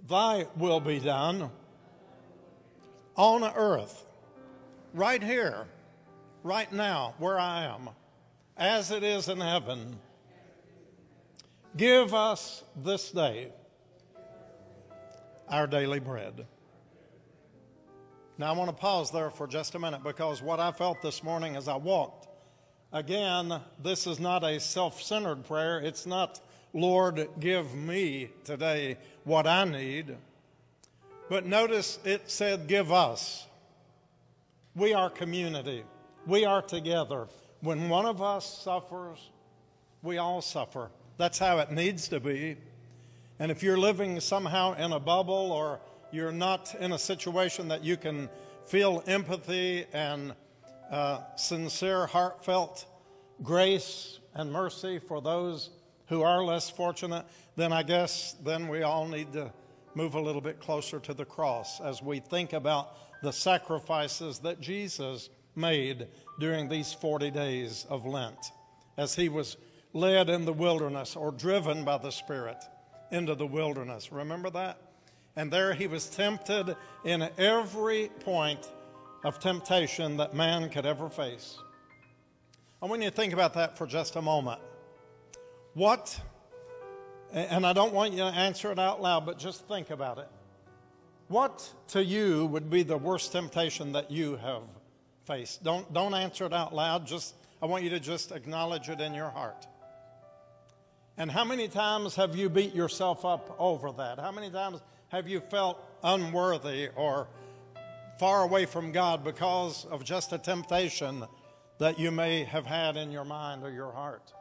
Thy 0.09 0.47
will 0.57 0.81
be 0.81 1.01
done 1.01 1.51
on 3.17 3.43
earth, 3.43 4.05
right 4.93 5.23
here, 5.23 5.67
right 6.43 6.71
now, 6.73 7.15
where 7.19 7.39
I 7.39 7.65
am, 7.65 7.89
as 8.57 8.91
it 8.91 9.03
is 9.03 9.29
in 9.29 9.41
heaven. 9.41 9.99
Give 11.77 12.15
us 12.15 12.63
this 12.77 13.11
day 13.11 13.53
our 15.49 15.67
daily 15.67 16.01
bread. 16.01 16.47
Now, 18.39 18.53
I 18.53 18.57
want 18.57 18.69
to 18.69 18.77
pause 18.77 19.11
there 19.11 19.31
for 19.31 19.47
just 19.47 19.75
a 19.75 19.79
minute 19.79 20.03
because 20.03 20.43
what 20.43 20.61
I 20.61 20.73
felt 20.73 21.01
this 21.03 21.23
morning 21.23 21.57
as 21.57 21.69
I 21.69 21.77
walked, 21.77 22.29
again, 22.93 23.61
this 23.83 24.07
is 24.07 24.21
not 24.21 24.45
a 24.45 24.61
self 24.61 25.03
centered 25.03 25.45
prayer. 25.47 25.81
It's 25.81 26.07
not, 26.07 26.41
Lord, 26.73 27.29
give 27.41 27.75
me 27.75 28.31
today 28.45 28.99
what 29.27 29.47
I 29.47 29.65
need. 29.65 30.17
But 31.29 31.45
notice 31.45 31.99
it 32.05 32.31
said, 32.31 32.69
give 32.69 32.93
us. 32.93 33.47
We 34.75 34.95
are 34.95 35.11
community, 35.11 35.83
we 36.27 36.45
are 36.45 36.63
together. 36.63 37.27
When 37.61 37.89
one 37.89 38.07
of 38.07 38.23
us 38.23 38.63
suffers, 38.63 39.19
we 40.03 40.19
all 40.19 40.41
suffer. 40.41 40.91
That's 41.17 41.39
how 41.39 41.59
it 41.59 41.73
needs 41.73 42.09
to 42.09 42.21
be. 42.21 42.57
And 43.39 43.51
if 43.51 43.63
you're 43.63 43.79
living 43.79 44.21
somehow 44.21 44.75
in 44.75 44.93
a 44.93 45.01
bubble 45.01 45.51
or 45.51 45.81
you're 46.13 46.33
not 46.33 46.75
in 46.79 46.93
a 46.93 46.99
situation 46.99 47.69
that 47.69 47.83
you 47.83 47.97
can 47.97 48.29
feel 48.67 49.03
empathy 49.07 49.87
and 49.93 50.35
uh, 50.91 51.21
sincere, 51.37 52.07
heartfelt 52.07 52.87
grace 53.43 54.21
and 54.35 54.53
mercy 54.53 54.99
for 54.99 55.21
those 55.21 55.71
who 56.09 56.23
are 56.23 56.45
less 56.45 56.71
fortunate, 56.71 57.25
then 57.57 57.73
I 57.73 57.83
guess 57.83 58.37
then 58.45 58.69
we 58.69 58.83
all 58.83 59.07
need 59.07 59.33
to 59.33 59.53
move 59.95 60.15
a 60.15 60.21
little 60.21 60.41
bit 60.41 60.61
closer 60.61 61.01
to 61.01 61.15
the 61.15 61.25
cross 61.25 61.81
as 61.81 62.03
we 62.03 62.21
think 62.21 62.53
about 62.53 62.97
the 63.23 63.33
sacrifices 63.33 64.41
that 64.41 64.61
Jesus 64.61 65.31
made 65.55 66.07
during 66.39 66.69
these 66.69 66.93
40 66.93 67.31
days 67.31 67.87
of 67.89 68.05
Lent 68.05 68.53
as 68.97 69.15
he 69.15 69.29
was 69.29 69.57
led 69.93 70.29
in 70.29 70.45
the 70.45 70.53
wilderness 70.53 71.17
or 71.17 71.33
driven 71.33 71.85
by 71.85 71.99
the 71.99 72.11
Spirit 72.11 72.63
into 73.11 73.35
the 73.35 73.47
wilderness. 73.47 74.13
Remember 74.13 74.51
that? 74.51 74.79
And 75.35 75.51
there 75.51 75.75
he 75.75 75.87
was 75.87 76.07
tempted 76.09 76.77
in 77.05 77.29
every 77.39 78.11
point 78.21 78.71
of 79.25 79.39
temptation 79.39 80.19
that 80.19 80.35
man 80.35 80.71
could 80.71 80.87
ever 80.87 81.09
face. 81.09 81.59
I 82.83 82.87
want 82.87 83.03
you 83.03 83.11
to 83.11 83.17
think 83.17 83.33
about 83.33 83.55
that 83.55 83.77
for 83.77 83.87
just 83.87 84.17
a 84.17 84.23
moment. 84.23 84.61
What, 85.77 86.19
and 87.35 87.67
I 87.67 87.75
don't 87.75 87.93
want 87.93 88.13
you 88.15 88.21
to 88.21 88.25
answer 88.25 88.73
it 88.73 88.79
out 88.79 89.03
loud, 89.03 89.27
but 89.27 89.39
just 89.39 89.69
think 89.69 89.91
about 89.91 90.17
it. 90.17 90.29
What 91.29 91.71
to 91.89 92.03
you 92.03 92.47
would 92.47 92.71
be 92.71 92.83
the 92.83 92.97
worst 92.97 93.33
temptation 93.33 93.93
that 93.93 94.11
you 94.11 94.37
have 94.37 94.63
faced? 95.27 95.63
Don't, 95.63 95.93
don't 95.93 96.15
answer 96.15 96.47
it 96.47 96.55
out 96.55 96.75
loud. 96.75 97.07
Just, 97.07 97.35
I 97.61 97.67
want 97.67 97.85
you 97.85 97.91
to 97.91 98.01
just 98.01 98.33
acknowledge 98.33 98.89
it 98.89 99.03
in 99.03 99.13
your 99.13 99.29
heart. 99.29 99.67
And 101.19 101.31
how 101.31 101.45
many 101.45 101.69
times 101.69 102.17
have 102.17 102.35
you 102.35 102.49
beat 102.49 102.75
yourself 102.75 103.27
up 103.27 103.55
over 103.59 103.93
that? 103.93 104.19
How 104.19 104.33
many 104.33 104.49
times 104.49 104.81
have 105.09 105.29
you 105.29 105.41
felt 105.41 105.79
unworthy 106.03 106.89
or 106.97 107.29
far 108.19 108.45
away 108.45 108.65
from 108.65 108.93
God 108.93 109.23
because 109.23 109.85
of 109.91 110.05
just 110.05 110.33
a 110.33 110.39
temptation 110.39 111.27
that 111.77 111.99
you 111.99 112.11
may 112.11 112.45
have 112.45 112.65
had 112.65 112.97
in 112.97 113.13
your 113.13 113.27
mind 113.27 113.63
or 113.63 113.71
your 113.71 113.93
heart? 113.93 114.33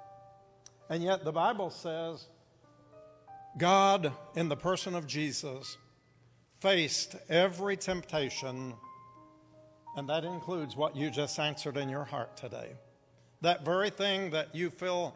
And 0.90 1.04
yet 1.04 1.24
the 1.24 1.32
Bible 1.32 1.70
says 1.70 2.28
God, 3.58 4.12
in 4.36 4.50
the 4.50 4.58
person 4.58 4.96
of 4.96 5.08
Jesus, 5.08 5.78
faced 6.60 7.16
every 7.30 7.78
temptation, 7.78 8.74
and 9.96 10.10
that 10.10 10.26
includes 10.26 10.76
what 10.76 10.96
you 10.96 11.10
just 11.10 11.40
answered 11.40 11.78
in 11.78 11.88
your 11.88 12.04
heart 12.04 12.36
today. 12.36 12.72
That 13.42 13.64
very 13.64 13.90
thing 13.90 14.32
that 14.32 14.54
you 14.54 14.70
feel 14.70 15.16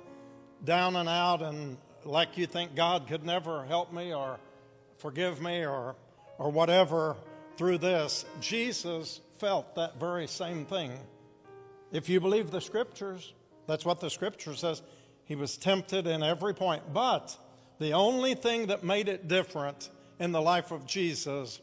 down 0.63 0.95
and 0.95 1.09
out 1.09 1.41
and 1.41 1.77
like 2.05 2.37
you 2.37 2.45
think 2.45 2.75
God 2.75 3.07
could 3.07 3.25
never 3.25 3.65
help 3.65 3.91
me 3.91 4.13
or 4.13 4.39
forgive 4.97 5.41
me 5.41 5.65
or, 5.65 5.95
or 6.37 6.49
whatever 6.49 7.17
through 7.57 7.79
this, 7.79 8.25
Jesus 8.39 9.19
felt 9.37 9.75
that 9.75 9.99
very 9.99 10.27
same 10.27 10.65
thing. 10.65 10.91
If 11.91 12.07
you 12.07 12.19
believe 12.19 12.51
the 12.51 12.61
scriptures, 12.61 13.33
that's 13.67 13.85
what 13.85 13.99
the 13.99 14.09
scripture 14.09 14.55
says. 14.55 14.81
He 15.29 15.35
was 15.35 15.55
tempted 15.55 16.07
in 16.07 16.23
every 16.23 16.53
point. 16.53 16.91
But 16.91 17.37
the 17.79 17.93
only 17.93 18.33
thing 18.33 18.67
that 18.67 18.83
made 18.83 19.07
it 19.07 19.29
different 19.29 19.89
in 20.19 20.33
the 20.33 20.41
life 20.41 20.71
of 20.71 20.85
Jesus 20.85 21.61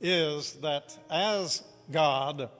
is 0.00 0.54
that 0.54 0.98
as 1.08 1.62
God, 1.90 2.50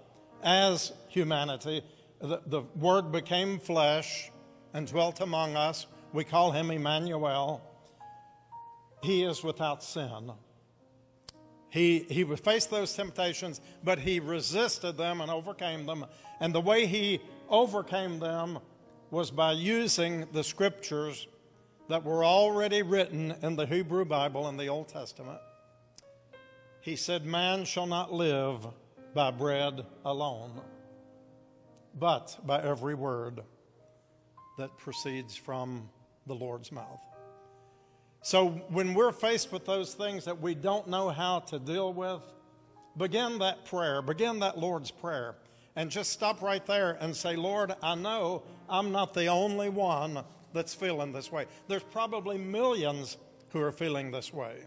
as 0.43 0.93
humanity, 1.09 1.83
the, 2.21 2.41
the 2.47 2.63
Word 2.77 3.13
became 3.13 3.59
flesh 3.59 4.31
and 4.73 4.87
dwelt 4.87 5.21
among 5.21 5.57
us. 5.57 5.87
We 6.13 6.25
call 6.25 6.53
him 6.53 6.71
Emmanuel 6.71 7.61
he 9.05 9.23
is 9.23 9.45
without 9.45 9.83
sin. 9.83 10.33
He, 11.69 12.07
he 12.09 12.25
faced 12.37 12.71
those 12.71 12.95
temptations, 12.95 13.61
but 13.83 13.99
he 13.99 14.21
resisted 14.21 14.97
them 14.97 15.21
and 15.21 15.31
overcame 15.31 15.85
them. 15.85 16.07
And 16.41 16.55
the 16.55 16.61
way 16.61 16.87
he 16.87 17.21
overcame 17.49 18.19
them 18.19 18.61
was 19.11 19.31
by 19.31 19.53
using 19.53 20.27
the 20.33 20.45
scriptures 20.45 21.27
that 21.89 22.05
were 22.05 22.25
already 22.25 22.83
written 22.83 23.35
in 23.43 23.57
the 23.57 23.67
Hebrew 23.67 24.05
Bible 24.05 24.49
in 24.49 24.57
the 24.57 24.69
Old 24.69 24.89
Testament. 24.89 25.41
He 26.81 26.97
said, 26.97 27.25
Man 27.25 27.65
shall 27.65 27.87
not 27.87 28.13
live 28.13 28.67
by 29.15 29.31
bread 29.31 29.85
alone, 30.05 30.61
but 31.99 32.37
by 32.45 32.63
every 32.63 32.95
word 32.95 33.43
that 34.59 34.77
proceeds 34.77 35.37
from 35.37 35.89
the 36.27 36.35
Lord's 36.35 36.73
mouth. 36.73 37.01
So 38.23 38.49
when 38.69 38.95
we're 38.95 39.13
faced 39.13 39.53
with 39.53 39.67
those 39.67 39.95
things 39.95 40.25
that 40.25 40.41
we 40.41 40.55
don't 40.55 40.89
know 40.89 41.11
how 41.11 41.41
to 41.41 41.59
deal 41.59 41.93
with, 41.93 42.23
begin 42.97 43.39
that 43.39 43.67
prayer, 43.67 44.01
begin 44.01 44.41
that 44.41 44.59
Lord's 44.59 44.91
Prayer, 44.91 45.35
and 45.77 45.91
just 45.91 46.13
stop 46.13 46.43
right 46.43 46.65
there 46.67 46.97
and 47.01 47.15
say, 47.15 47.37
Lord, 47.37 47.75
I 47.83 47.95
know 47.95 48.43
I'm 48.69 48.93
not 48.93 49.15
the 49.15 49.27
only 49.27 49.69
one 49.69 50.23
that's 50.53 50.75
feeling 50.75 51.13
this 51.13 51.33
way. 51.33 51.47
There's 51.69 51.83
probably 51.83 52.39
millions 52.39 53.17
who 53.51 53.61
are 53.61 53.73
feeling 53.73 54.11
this 54.11 54.33
way. 54.33 54.63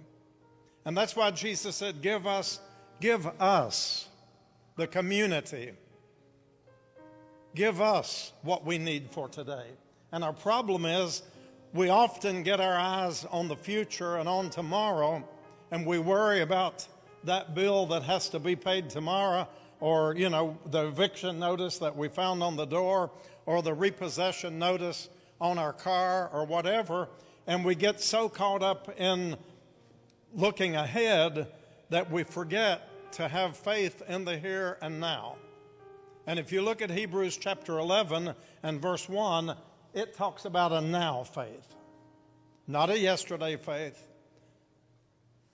And 0.86 0.96
that's 0.96 1.16
why 1.16 1.32
Jesus 1.32 1.76
said, 1.76 2.02
Give 2.02 2.26
us, 2.26 2.60
give 3.02 3.26
us, 3.42 4.08
the 4.78 4.88
community, 4.88 5.72
give 7.56 7.82
us 7.82 8.32
what 8.44 8.66
we 8.66 8.78
need 8.78 9.10
for 9.12 9.28
today. 9.28 9.66
And 10.12 10.24
our 10.24 10.34
problem 10.34 10.86
is, 10.86 11.24
we 11.74 11.90
often 11.90 12.44
get 12.44 12.62
our 12.62 12.78
eyes 12.78 13.26
on 13.30 13.48
the 13.48 13.56
future 13.56 14.18
and 14.18 14.30
on 14.30 14.50
tomorrow, 14.50 15.28
and 15.72 15.86
we 15.86 16.00
worry 16.00 16.42
about 16.42 16.88
that 17.24 17.54
bill 17.54 17.86
that 17.88 18.04
has 18.04 18.30
to 18.30 18.40
be 18.40 18.56
paid 18.56 18.90
tomorrow, 18.90 19.48
or, 19.80 20.16
you 20.16 20.30
know, 20.30 20.58
the 20.66 20.88
eviction 20.88 21.40
notice 21.40 21.78
that 21.80 21.96
we 21.96 22.08
found 22.08 22.42
on 22.44 22.56
the 22.56 22.66
door, 22.66 23.12
or 23.46 23.62
the 23.62 23.74
repossession 23.74 24.60
notice 24.60 25.10
on 25.40 25.58
our 25.58 25.74
car, 25.74 26.30
or 26.34 26.46
whatever. 26.46 27.08
And 27.46 27.64
we 27.64 27.76
get 27.76 28.02
so 28.02 28.28
caught 28.28 28.64
up 28.64 29.00
in 29.00 29.38
looking 30.34 30.76
ahead 30.76 31.48
that 31.90 32.12
we 32.12 32.24
forget 32.24 32.82
to 33.14 33.28
have 33.28 33.56
faith 33.56 34.02
in 34.08 34.26
the 34.26 34.38
here 34.38 34.78
and 34.82 35.00
now. 35.00 35.36
And 36.26 36.40
if 36.40 36.52
you 36.52 36.62
look 36.62 36.82
at 36.82 36.92
Hebrews 36.92 37.38
chapter 37.38 37.80
11 37.80 38.34
and 38.64 38.82
verse 38.82 39.08
1, 39.08 39.56
it 39.94 40.14
talks 40.16 40.44
about 40.44 40.74
a 40.74 40.82
now 40.82 41.24
faith, 41.24 41.74
not 42.68 42.90
a 42.90 43.00
yesterday 43.00 43.56
faith, 43.56 43.98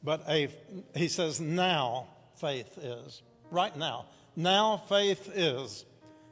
but 0.03 0.23
a, 0.27 0.49
he 0.95 1.07
says, 1.07 1.39
now 1.39 2.07
faith 2.35 2.77
is. 2.77 3.21
Right 3.53 3.77
now. 3.77 4.07
Now 4.35 4.77
faith 4.77 5.29
is 5.35 5.85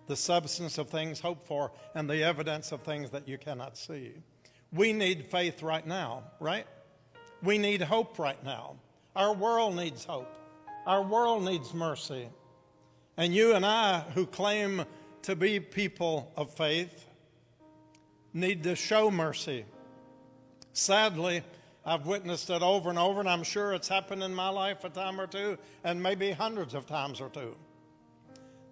the 0.07 0.15
substance 0.15 0.80
of 0.80 0.89
things 0.89 1.19
hoped 1.19 1.45
for 1.45 1.72
and 1.93 2.09
the 2.09 2.24
evidence 2.24 2.72
of 2.72 2.82
things 2.82 3.11
that 3.11 3.28
you 3.28 3.38
cannot 3.38 3.78
see. 3.78 4.13
We 4.74 4.91
need 4.91 5.28
faith 5.28 5.61
right 5.61 5.86
now, 5.86 6.24
right? 6.39 6.65
We 7.43 7.59
need 7.59 7.84
hope 7.84 8.17
right 8.17 8.43
now. 8.43 8.78
Our 9.15 9.36
world 9.36 9.76
needs 9.76 10.03
hope. 10.03 10.34
Our 10.88 11.03
world 11.03 11.43
needs 11.43 11.76
mercy. 11.76 12.28
And 13.17 13.36
you 13.36 13.53
and 13.53 13.63
I, 13.63 13.99
who 14.15 14.26
claim 14.26 14.84
to 15.22 15.36
be 15.36 15.59
people 15.59 16.32
of 16.36 16.51
faith, 16.55 17.05
need 18.34 18.63
to 18.63 18.76
show 18.76 19.11
mercy. 19.11 19.65
Sadly, 20.74 21.43
I've 21.86 22.05
witnessed 22.05 22.49
it 22.49 22.61
over 22.61 22.89
and 22.89 22.99
over, 22.99 23.19
and 23.19 23.29
I'm 23.29 23.43
sure 23.43 23.73
it's 23.73 23.88
happened 23.88 24.21
in 24.21 24.36
my 24.36 24.49
life 24.49 24.84
a 24.84 24.89
time 24.89 25.19
or 25.19 25.27
two, 25.27 25.57
and 25.84 26.01
maybe 26.01 26.32
hundreds 26.32 26.75
of 26.75 26.86
times 26.86 27.19
or 27.19 27.29
two, 27.29 27.55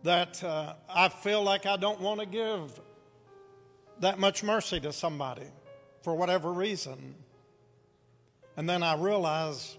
that 0.04 0.44
uh, 0.44 0.76
I 0.88 1.10
feel 1.10 1.42
like 1.42 1.66
I 1.66 1.76
don't 1.76 2.00
want 2.02 2.20
to 2.20 2.26
give 2.26 2.80
that 4.00 4.20
much 4.20 4.44
mercy 4.44 4.80
to 4.82 4.94
somebody 4.94 5.48
for 6.04 6.16
whatever 6.16 6.52
reason. 6.52 7.16
And 8.56 8.70
then 8.70 8.84
I 8.84 8.96
realize 8.96 9.78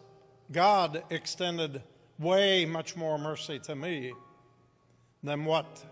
God 0.50 1.04
extended 1.10 1.82
way 2.18 2.66
much 2.66 2.96
more 2.96 3.16
mercy 3.16 3.58
to 3.60 3.76
me 3.76 4.12
than 5.22 5.44
what 5.44 5.84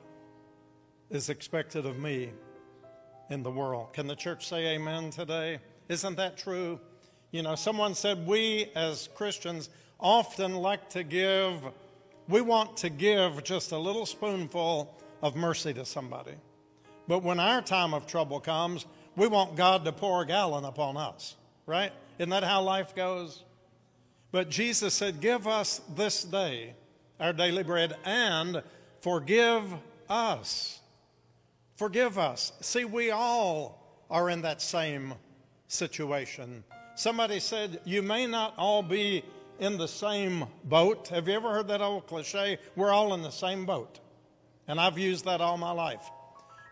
is 1.11 1.29
expected 1.29 1.87
of 1.87 1.99
me 1.99 2.33
in 3.31 3.43
the 3.43 3.51
world. 3.51 3.93
Can 3.93 4.07
the 4.07 4.17
church 4.17 4.49
say 4.49 4.75
amen 4.75 5.11
today? 5.11 5.61
Isn't 5.89 6.17
that 6.17 6.37
true? 6.37 6.81
You 7.31 7.43
know, 7.43 7.55
someone 7.55 7.95
said 7.95 8.27
we 8.27 8.71
as 8.75 9.09
Christians 9.15 9.69
often 10.01 10.55
like 10.55 10.89
to 10.91 11.03
give, 11.03 11.61
we 12.29 12.41
want 12.41 12.79
to 12.79 12.89
give 12.89 13.45
just 13.45 13.73
a 13.73 13.79
little 13.79 14.07
spoonful 14.07 14.95
of 15.23 15.37
mercy 15.37 15.75
to 15.75 15.85
somebody. 15.85 16.33
But 17.07 17.23
when 17.23 17.39
our 17.41 17.61
time 17.61 17.95
of 17.95 18.07
trouble 18.07 18.41
comes, 18.41 18.87
we 19.17 19.27
want 19.27 19.57
God 19.57 19.85
to 19.85 19.93
pour 19.93 20.23
a 20.23 20.27
gallon 20.27 20.65
upon 20.65 20.97
us, 20.97 21.37
right? 21.67 21.93
Isn't 22.19 22.31
that 22.31 22.45
how 22.45 22.63
life 22.63 22.95
goes? 22.95 23.45
But 24.31 24.49
Jesus 24.49 24.95
said, 24.95 25.21
Give 25.21 25.47
us 25.47 25.81
this 25.95 26.25
day 26.25 26.75
our 27.21 27.33
daily 27.33 27.63
bread 27.63 27.97
and 28.05 28.63
forgive 29.01 29.65
us. 30.09 30.81
Forgive 31.77 32.19
us. 32.19 32.53
See, 32.61 32.85
we 32.85 33.11
all 33.11 34.05
are 34.11 34.31
in 34.31 34.43
that 34.43 34.63
same 34.63 35.15
situation. 35.67 36.65
Somebody 36.99 37.39
said, 37.39 37.81
You 37.85 38.03
may 38.03 38.27
not 38.27 38.55
all 38.59 38.83
be 38.83 39.23
in 39.61 39.79
the 39.79 39.87
same 39.87 40.47
boat. 40.65 41.07
Have 41.07 41.29
you 41.29 41.35
ever 41.35 41.53
heard 41.53 41.69
that 41.69 41.81
old 41.81 42.09
cliche? 42.09 42.59
We're 42.75 42.91
all 42.91 43.15
in 43.15 43.23
the 43.23 43.31
same 43.31 43.67
boat. 43.67 44.01
And 44.67 44.81
I've 44.81 44.99
used 44.99 45.25
that 45.27 45.41
all 45.41 45.57
my 45.57 45.71
life. 45.71 46.11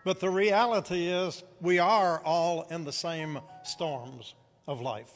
But 0.03 0.19
the 0.19 0.29
reality 0.29 1.07
is, 1.07 1.45
we 1.61 1.79
are 1.79 2.21
all 2.25 2.67
in 2.69 2.83
the 2.83 2.91
same 2.91 3.39
storms 3.63 4.35
of 4.67 4.81
life. 4.81 5.13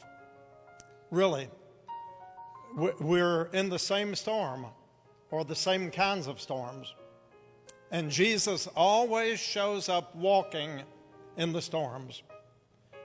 Really. 1.10 1.50
We're 2.74 3.50
in 3.52 3.68
the 3.68 3.78
same 3.78 4.14
storm 4.14 4.64
or 5.30 5.44
the 5.44 5.54
same 5.54 5.90
kinds 5.90 6.26
of 6.26 6.40
storms. 6.40 6.94
And 7.90 8.10
Jesus 8.10 8.66
always 8.74 9.38
shows 9.38 9.90
up 9.90 10.16
walking 10.16 10.80
in 11.36 11.52
the 11.52 11.60
storms. 11.60 12.22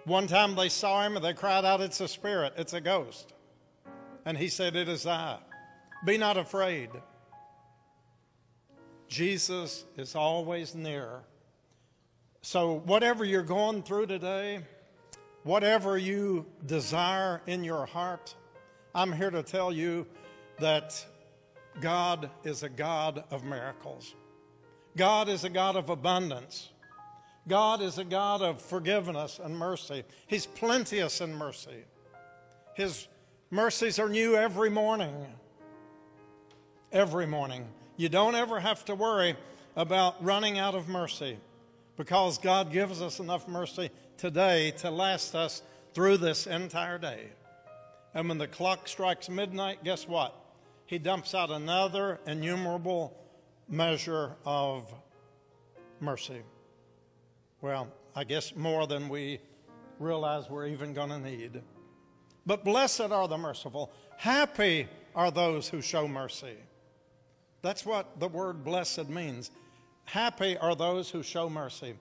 One 0.07 0.25
time 0.25 0.55
they 0.55 0.69
saw 0.69 1.05
him 1.05 1.17
and 1.17 1.25
they 1.25 1.33
cried 1.33 1.65
out, 1.65 1.81
It's 1.81 1.99
a 1.99 2.07
spirit, 2.07 2.53
it's 2.55 2.71
a 2.71 2.79
ghost. 2.79 3.33
And 4.23 4.37
he 4.37 4.47
said, 4.47 4.77
It 4.77 4.87
is 4.87 5.05
I. 5.05 5.37
Be 6.05 6.17
not 6.17 6.37
afraid. 6.37 6.89
Jesus 9.09 9.83
is 9.97 10.15
always 10.15 10.73
near. 10.73 11.19
So, 12.41 12.79
whatever 12.85 13.25
you're 13.25 13.43
going 13.43 13.83
through 13.83 14.05
today, 14.05 14.61
whatever 15.43 15.97
you 15.97 16.45
desire 16.65 17.41
in 17.45 17.65
your 17.65 17.85
heart, 17.85 18.33
I'm 18.95 19.11
here 19.11 19.29
to 19.29 19.43
tell 19.43 19.73
you 19.73 20.07
that 20.59 21.05
God 21.81 22.29
is 22.45 22.63
a 22.63 22.69
God 22.69 23.25
of 23.29 23.43
miracles. 23.43 24.15
God 24.95 25.27
is 25.27 25.43
a 25.43 25.49
God 25.49 25.75
of 25.75 25.89
abundance. 25.89 26.69
God 27.47 27.81
is 27.81 27.97
a 27.97 28.03
God 28.03 28.41
of 28.41 28.61
forgiveness 28.61 29.39
and 29.41 29.57
mercy. 29.57 30.03
He's 30.27 30.45
plenteous 30.45 31.21
in 31.21 31.33
mercy. 31.33 31.85
His 32.73 33.07
mercies 33.49 33.99
are 33.99 34.09
new 34.09 34.35
every 34.35 34.69
morning. 34.69 35.25
Every 36.91 37.25
morning. 37.25 37.65
You 37.95 38.09
don't 38.09 38.35
ever 38.35 38.59
have 38.59 38.83
to 38.85 38.95
worry 38.95 39.35
about 39.75 40.23
running 40.23 40.59
out 40.59 40.75
of 40.75 40.87
mercy 40.87 41.37
because 41.95 42.37
God 42.37 42.71
gives 42.71 43.01
us 43.01 43.19
enough 43.19 43.47
mercy 43.47 43.89
today 44.17 44.71
to 44.77 44.91
last 44.91 45.35
us 45.35 45.61
through 45.93 46.17
this 46.17 46.47
entire 46.47 46.97
day. 46.97 47.27
And 48.13 48.29
when 48.29 48.37
the 48.37 48.47
clock 48.47 48.87
strikes 48.87 49.29
midnight, 49.29 49.83
guess 49.83 50.07
what? 50.07 50.35
He 50.85 50.97
dumps 50.97 51.33
out 51.33 51.51
another 51.51 52.19
innumerable 52.25 53.15
measure 53.69 54.35
of 54.45 54.91
mercy. 55.99 56.41
Well, 57.61 57.87
I 58.15 58.23
guess 58.23 58.55
more 58.55 58.87
than 58.87 59.09
we 59.09 59.39
realize 59.99 60.49
we're 60.49 60.67
even 60.67 60.93
going 60.93 61.09
to 61.09 61.19
need. 61.19 61.61
But 62.45 62.63
blessed 62.63 63.01
are 63.01 63.27
the 63.27 63.37
merciful. 63.37 63.91
Happy 64.17 64.87
are 65.15 65.31
those 65.31 65.67
who 65.67 65.81
show 65.81 66.07
mercy. 66.07 66.55
That's 67.61 67.85
what 67.85 68.19
the 68.19 68.27
word 68.27 68.63
blessed 68.63 69.09
means. 69.09 69.51
Happy 70.05 70.57
are 70.57 70.75
those 70.75 71.09
who 71.09 71.23
show 71.23 71.49
mercy. 71.49 71.95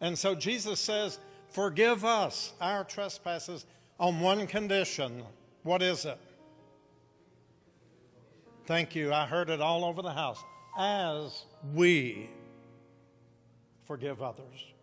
And 0.00 0.18
so 0.18 0.34
Jesus 0.34 0.80
says, 0.80 1.18
Forgive 1.50 2.04
us 2.04 2.52
our 2.60 2.82
trespasses 2.82 3.66
on 4.00 4.18
one 4.18 4.46
condition 4.48 5.22
what 5.64 5.80
is 5.80 6.04
it? 6.04 6.18
Thank 8.66 8.94
you. 8.94 9.12
I 9.12 9.26
heard 9.26 9.48
it 9.48 9.60
all 9.62 9.84
over 9.84 10.02
the 10.02 10.12
house. 10.12 10.42
As 10.78 11.44
we 11.74 12.28
forgive 13.86 14.22
others. 14.22 14.73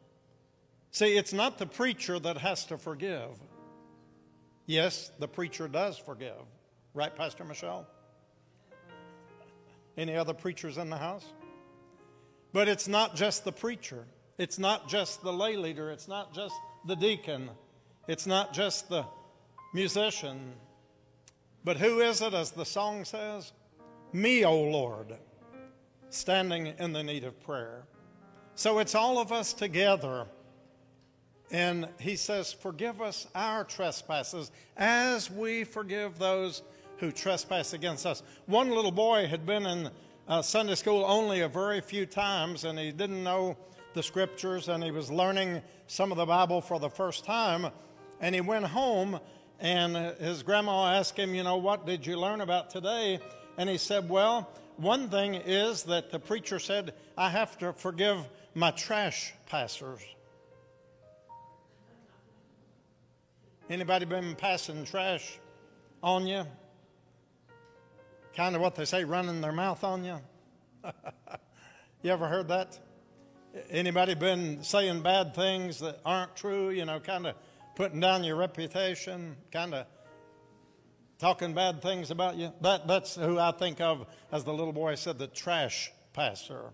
See, 0.91 1.17
it's 1.17 1.31
not 1.31 1.57
the 1.57 1.65
preacher 1.65 2.19
that 2.19 2.37
has 2.37 2.65
to 2.65 2.77
forgive. 2.77 3.29
Yes, 4.65 5.11
the 5.19 5.27
preacher 5.27 5.67
does 5.67 5.97
forgive. 5.97 6.43
Right, 6.93 7.15
Pastor 7.15 7.45
Michelle? 7.45 7.87
Any 9.97 10.15
other 10.15 10.33
preachers 10.33 10.77
in 10.77 10.89
the 10.89 10.97
house? 10.97 11.25
But 12.53 12.67
it's 12.67 12.89
not 12.89 13.15
just 13.15 13.45
the 13.45 13.51
preacher. 13.51 14.05
It's 14.37 14.59
not 14.59 14.89
just 14.89 15.23
the 15.23 15.31
lay 15.31 15.55
leader. 15.55 15.91
It's 15.91 16.09
not 16.09 16.33
just 16.33 16.55
the 16.85 16.95
deacon. 16.95 17.49
It's 18.07 18.27
not 18.27 18.53
just 18.53 18.89
the 18.89 19.05
musician. 19.73 20.53
But 21.63 21.77
who 21.77 22.01
is 22.01 22.21
it, 22.21 22.33
as 22.33 22.51
the 22.51 22.65
song 22.65 23.05
says? 23.05 23.53
Me, 24.11 24.43
O 24.43 24.59
Lord, 24.63 25.15
standing 26.09 26.73
in 26.79 26.91
the 26.91 27.03
need 27.03 27.23
of 27.23 27.41
prayer. 27.43 27.83
So 28.55 28.79
it's 28.79 28.95
all 28.95 29.19
of 29.19 29.31
us 29.31 29.53
together. 29.53 30.27
And 31.51 31.87
he 31.99 32.15
says, 32.15 32.53
Forgive 32.53 33.01
us 33.01 33.27
our 33.35 33.63
trespasses 33.63 34.51
as 34.77 35.29
we 35.29 35.63
forgive 35.63 36.17
those 36.17 36.61
who 36.97 37.11
trespass 37.11 37.73
against 37.73 38.05
us. 38.05 38.23
One 38.45 38.69
little 38.69 38.91
boy 38.91 39.27
had 39.27 39.45
been 39.45 39.65
in 39.65 39.89
uh, 40.27 40.41
Sunday 40.41 40.75
school 40.75 41.03
only 41.05 41.41
a 41.41 41.47
very 41.47 41.81
few 41.81 42.05
times, 42.05 42.63
and 42.63 42.79
he 42.79 42.91
didn't 42.91 43.23
know 43.23 43.57
the 43.93 44.03
scriptures, 44.03 44.69
and 44.69 44.83
he 44.83 44.91
was 44.91 45.11
learning 45.11 45.61
some 45.87 46.11
of 46.11 46.17
the 46.17 46.25
Bible 46.25 46.61
for 46.61 46.79
the 46.79 46.89
first 46.89 47.25
time. 47.25 47.67
And 48.21 48.33
he 48.33 48.41
went 48.41 48.65
home 48.65 49.19
and 49.61 49.95
his 50.19 50.41
grandma 50.41 50.87
asked 50.95 51.17
him, 51.17 51.35
You 51.35 51.43
know, 51.43 51.57
what 51.57 51.85
did 51.85 52.05
you 52.05 52.19
learn 52.19 52.41
about 52.41 52.71
today? 52.71 53.19
And 53.57 53.69
he 53.69 53.77
said, 53.77 54.09
Well, 54.09 54.49
one 54.77 55.07
thing 55.09 55.35
is 55.35 55.83
that 55.83 56.11
the 56.11 56.19
preacher 56.19 56.57
said, 56.57 56.93
I 57.17 57.29
have 57.29 57.57
to 57.59 57.71
forgive 57.73 58.27
my 58.55 58.71
trash 58.71 59.33
passers. 59.45 60.01
Anybody 63.71 64.03
been 64.03 64.35
passing 64.35 64.83
trash 64.83 65.39
on 66.03 66.27
you? 66.27 66.43
Kind 68.35 68.53
of 68.53 68.61
what 68.61 68.75
they 68.75 68.83
say, 68.83 69.05
running 69.05 69.39
their 69.39 69.53
mouth 69.53 69.81
on 69.85 70.03
you? 70.03 70.19
you 72.01 72.11
ever 72.11 72.27
heard 72.27 72.49
that? 72.49 72.77
Anybody 73.69 74.13
been 74.13 74.61
saying 74.61 75.03
bad 75.03 75.33
things 75.33 75.79
that 75.79 76.01
aren't 76.05 76.35
true, 76.35 76.71
you 76.71 76.83
know, 76.83 76.99
kind 76.99 77.25
of 77.25 77.35
putting 77.75 78.01
down 78.01 78.25
your 78.25 78.35
reputation, 78.35 79.37
kind 79.53 79.73
of 79.73 79.85
talking 81.17 81.53
bad 81.53 81.81
things 81.81 82.11
about 82.11 82.35
you. 82.35 82.51
That, 82.59 82.89
that's 82.89 83.15
who 83.15 83.39
I 83.39 83.53
think 83.53 83.79
of 83.79 84.05
as 84.33 84.43
the 84.43 84.51
little 84.51 84.73
boy 84.73 84.95
said, 84.95 85.17
the 85.17 85.27
trash 85.27 85.93
passer. 86.11 86.73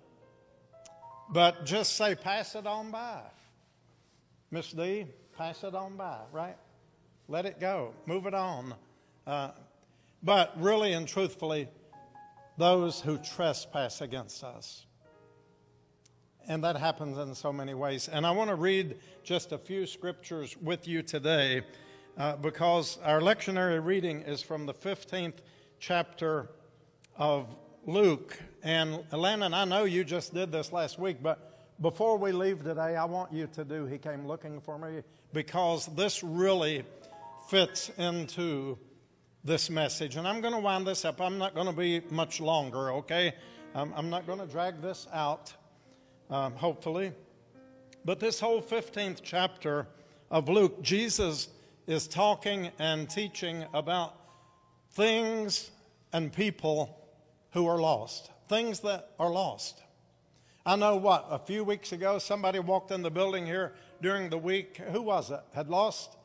But 1.29 1.63
just 1.63 1.95
say, 1.95 2.15
pass 2.15 2.55
it 2.55 2.65
on 2.65 2.89
by. 2.89 3.21
Miss 4.49 4.71
D, 4.71 5.05
pass 5.37 5.63
it 5.63 5.75
on 5.75 5.95
by, 5.95 6.21
right? 6.31 6.57
Let 7.30 7.45
it 7.45 7.59
go. 7.59 7.93
Move 8.05 8.25
it 8.25 8.34
on. 8.34 8.73
Uh, 9.25 9.51
but 10.23 10.53
really 10.61 10.93
and 10.93 11.05
truthfully, 11.05 11.67
those 12.57 13.01
who 13.01 13.17
trespass 13.17 13.99
against 13.99 14.45
us. 14.45 14.86
And 16.47 16.63
that 16.63 16.78
happens 16.78 17.17
in 17.17 17.36
so 17.36 17.51
many 17.51 17.73
ways. 17.73 18.07
And 18.07 18.25
I 18.25 18.32
want 18.32 18.49
to 18.49 18.55
read 18.55 18.95
just 19.23 19.51
a 19.51 19.57
few 19.57 19.86
scriptures 19.86 20.55
with 20.61 20.88
you 20.88 21.01
today 21.03 21.63
uh, 22.17 22.38
because 22.38 22.97
our 23.03 23.19
lectionary 23.19 23.84
reading 23.84 24.21
is 24.21 24.41
from 24.41 24.65
the 24.65 24.73
15th 24.73 25.39
chapter 25.80 26.49
of 27.17 27.53
Luke. 27.86 28.39
And 28.63 29.03
Landon, 29.11 29.53
I 29.53 29.65
know 29.65 29.84
you 29.84 30.05
just 30.05 30.34
did 30.34 30.53
this 30.53 30.71
last 30.71 30.97
week, 30.97 31.17
but 31.21 31.75
before 31.82 32.17
we 32.17 32.32
leave 32.32 32.63
today, 32.63 32.95
I 32.95 33.03
want 33.03 33.34
you 33.34 33.47
to 33.47 33.65
do 33.65 33.86
He 33.86 33.97
Came 33.97 34.25
Looking 34.25 34.61
for 34.61 34.80
Me 34.80 35.01
because 35.34 35.86
this 35.88 36.23
really 36.23 36.86
fits 37.49 37.89
into 37.97 38.77
this 39.43 39.69
message. 39.69 40.15
And 40.15 40.27
I'm 40.27 40.41
going 40.41 40.53
to 40.53 40.59
wind 40.59 40.85
this 40.85 41.05
up. 41.05 41.21
I'm 41.21 41.37
not 41.37 41.55
going 41.55 41.67
to 41.67 41.73
be 41.73 42.01
much 42.09 42.39
longer, 42.41 42.91
okay? 42.91 43.33
Um, 43.73 43.93
I'm 43.95 44.09
not 44.09 44.27
going 44.27 44.39
to 44.39 44.47
drag 44.47 44.81
this 44.81 45.07
out 45.13 45.53
um, 46.29 46.53
hopefully. 46.53 47.11
But 48.05 48.19
this 48.19 48.39
whole 48.39 48.61
15th 48.61 49.19
chapter 49.23 49.87
of 50.31 50.49
Luke, 50.49 50.81
Jesus 50.81 51.49
is 51.87 52.07
talking 52.07 52.71
and 52.79 53.09
teaching 53.09 53.65
about 53.73 54.15
things 54.91 55.71
and 56.13 56.31
people 56.31 56.97
who 57.51 57.65
are 57.67 57.79
lost, 57.79 58.31
things 58.49 58.81
that 58.81 59.11
are 59.19 59.29
lost. 59.29 59.81
I 60.65 60.75
know 60.75 60.97
what, 60.97 61.27
a 61.29 61.39
few 61.39 61.63
weeks 61.63 61.93
ago, 61.93 62.19
somebody 62.19 62.59
walked 62.59 62.91
in 62.91 63.01
the 63.01 63.11
building 63.11 63.45
here 63.45 63.73
during 64.01 64.29
the 64.29 64.37
week. 64.37 64.77
Who 64.91 65.01
was 65.01 65.31
it? 65.31 65.39
Had 65.53 65.69
lost 65.69 66.17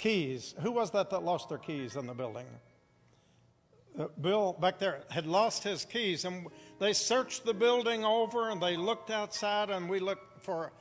keys. 0.00 0.54
Who 0.60 0.72
was 0.72 0.90
that 0.92 1.10
that 1.10 1.22
lost 1.22 1.48
their 1.48 1.58
keys 1.58 1.96
in 1.96 2.06
the 2.06 2.14
building? 2.14 2.46
Uh, 3.98 4.06
Bill 4.20 4.56
back 4.60 4.78
there 4.78 5.02
had 5.10 5.26
lost 5.26 5.62
his 5.62 5.84
keys, 5.84 6.24
and 6.24 6.46
they 6.78 6.92
searched 6.92 7.44
the 7.44 7.54
building 7.54 8.04
over 8.04 8.50
and 8.50 8.62
they 8.62 8.76
looked 8.76 9.10
outside, 9.10 9.68
and 9.70 9.88
we 9.88 10.00
looked 10.00 10.42
for 10.42 10.72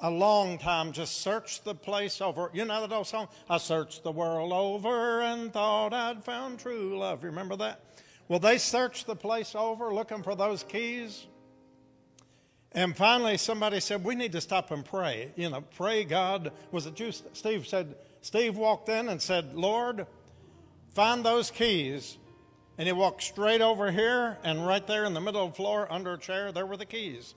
a 0.00 0.10
long 0.10 0.58
time, 0.58 0.92
just 0.92 1.20
searched 1.20 1.64
the 1.64 1.74
place 1.74 2.20
over. 2.20 2.50
You 2.54 2.64
know 2.64 2.80
that 2.80 2.94
old 2.94 3.06
song? 3.06 3.28
I 3.50 3.58
searched 3.58 4.04
the 4.04 4.12
world 4.12 4.52
over 4.52 5.20
and 5.22 5.52
thought 5.52 5.92
I'd 5.92 6.24
found 6.24 6.60
true 6.60 6.96
love. 6.98 7.24
Remember 7.24 7.56
that? 7.56 7.80
Well, 8.28 8.38
they 8.38 8.58
searched 8.58 9.06
the 9.06 9.16
place 9.16 9.54
over 9.54 9.92
looking 9.92 10.22
for 10.22 10.36
those 10.36 10.62
keys. 10.62 11.26
And 12.72 12.96
finally, 12.96 13.38
somebody 13.38 13.80
said, 13.80 14.04
We 14.04 14.14
need 14.14 14.32
to 14.32 14.40
stop 14.40 14.70
and 14.70 14.84
pray. 14.84 15.32
You 15.36 15.50
know, 15.50 15.62
pray 15.62 16.04
God. 16.04 16.52
Was 16.70 16.86
it 16.86 17.00
you? 17.00 17.10
Steve 17.32 17.66
said, 17.66 17.96
Steve 18.20 18.56
walked 18.56 18.88
in 18.88 19.08
and 19.08 19.20
said, 19.20 19.54
Lord, 19.54 20.06
find 20.94 21.24
those 21.24 21.50
keys 21.50 22.18
and 22.78 22.86
he 22.86 22.92
walked 22.92 23.24
straight 23.24 23.60
over 23.60 23.90
here, 23.90 24.38
and 24.44 24.64
right 24.64 24.86
there 24.86 25.04
in 25.04 25.12
the 25.12 25.20
middle 25.20 25.44
of 25.44 25.50
the 25.50 25.56
floor, 25.56 25.90
under 25.90 26.12
a 26.12 26.18
chair, 26.18 26.52
there 26.52 26.64
were 26.64 26.76
the 26.76 26.86
keys. 26.86 27.34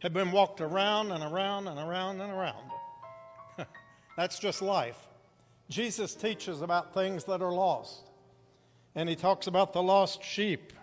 Had 0.00 0.12
been 0.12 0.32
walked 0.32 0.60
around 0.60 1.12
and 1.12 1.24
around 1.24 1.66
and 1.66 1.78
around 1.78 2.20
and 2.20 2.30
around. 2.30 2.70
That's 4.18 4.38
just 4.38 4.60
life. 4.60 4.98
Jesus 5.70 6.14
teaches 6.14 6.60
about 6.60 6.92
things 6.92 7.24
that 7.24 7.40
are 7.40 7.52
lost. 7.52 8.10
And 8.94 9.08
he 9.08 9.16
talks 9.16 9.46
about 9.46 9.72
the 9.72 9.82
lost 9.82 10.22
sheep. 10.22 10.74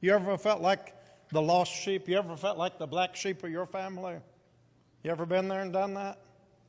You 0.00 0.14
ever 0.14 0.38
felt 0.38 0.60
like 0.60 0.94
the 1.32 1.42
lost 1.42 1.72
sheep? 1.72 2.08
You 2.08 2.18
ever 2.18 2.36
felt 2.36 2.56
like 2.56 2.78
the 2.78 2.86
black 2.86 3.16
sheep 3.16 3.42
of 3.42 3.50
your 3.50 3.66
family? 3.66 4.14
You 5.02 5.10
ever 5.10 5.26
been 5.26 5.48
there 5.48 5.62
and 5.62 5.72
done 5.72 5.94
that? 5.94 6.18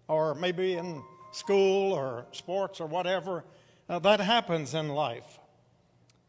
Or 0.08 0.34
maybe 0.34 0.74
in 0.78 1.04
school 1.32 1.94
or 1.94 2.26
sports 2.32 2.80
or 2.80 2.88
whatever? 2.88 3.44
Uh, 3.90 4.00
that 4.00 4.20
happens 4.20 4.74
in 4.74 4.90
life. 4.90 5.40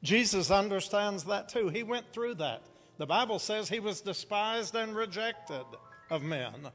Jesus 0.02 0.50
understands 0.50 1.24
that 1.24 1.48
too. 1.48 1.68
He 1.68 1.82
went 1.82 2.12
through 2.12 2.34
that. 2.36 2.62
The 2.98 3.06
Bible 3.06 3.38
says 3.38 3.68
he 3.68 3.80
was 3.80 4.00
despised 4.00 4.74
and 4.74 4.94
rejected 4.94 5.64
of 6.10 6.22
men. 6.22 6.68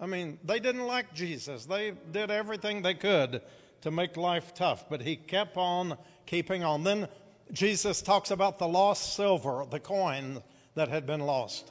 I 0.00 0.06
mean, 0.06 0.38
they 0.44 0.58
didn't 0.58 0.86
like 0.86 1.14
Jesus. 1.14 1.64
They 1.64 1.92
did 2.10 2.30
everything 2.30 2.82
they 2.82 2.94
could 2.94 3.40
to 3.82 3.90
make 3.90 4.16
life 4.16 4.54
tough, 4.54 4.88
but 4.88 5.00
he 5.00 5.16
kept 5.16 5.56
on 5.56 5.96
keeping 6.26 6.64
on. 6.64 6.82
Then 6.82 7.08
Jesus 7.52 8.02
talks 8.02 8.30
about 8.30 8.58
the 8.58 8.68
lost 8.68 9.14
silver, 9.14 9.64
the 9.70 9.80
coin 9.80 10.42
that 10.74 10.88
had 10.88 11.06
been 11.06 11.20
lost. 11.20 11.70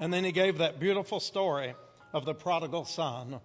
And 0.00 0.12
then 0.12 0.24
he 0.24 0.32
gave 0.32 0.58
that 0.58 0.80
beautiful 0.80 1.20
story 1.20 1.74
of 2.12 2.24
the 2.24 2.34
prodigal 2.34 2.84
son. 2.84 3.40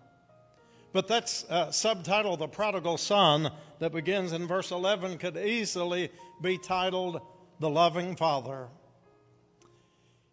But 0.93 1.07
that's 1.07 1.45
uh, 1.49 1.67
subtitled 1.67 2.39
The 2.39 2.47
Prodigal 2.47 2.97
Son 2.97 3.51
that 3.79 3.91
begins 3.91 4.33
in 4.33 4.47
verse 4.47 4.71
11 4.71 5.17
could 5.17 5.37
easily 5.37 6.11
be 6.41 6.57
titled 6.57 7.21
The 7.59 7.69
Loving 7.69 8.15
Father. 8.15 8.67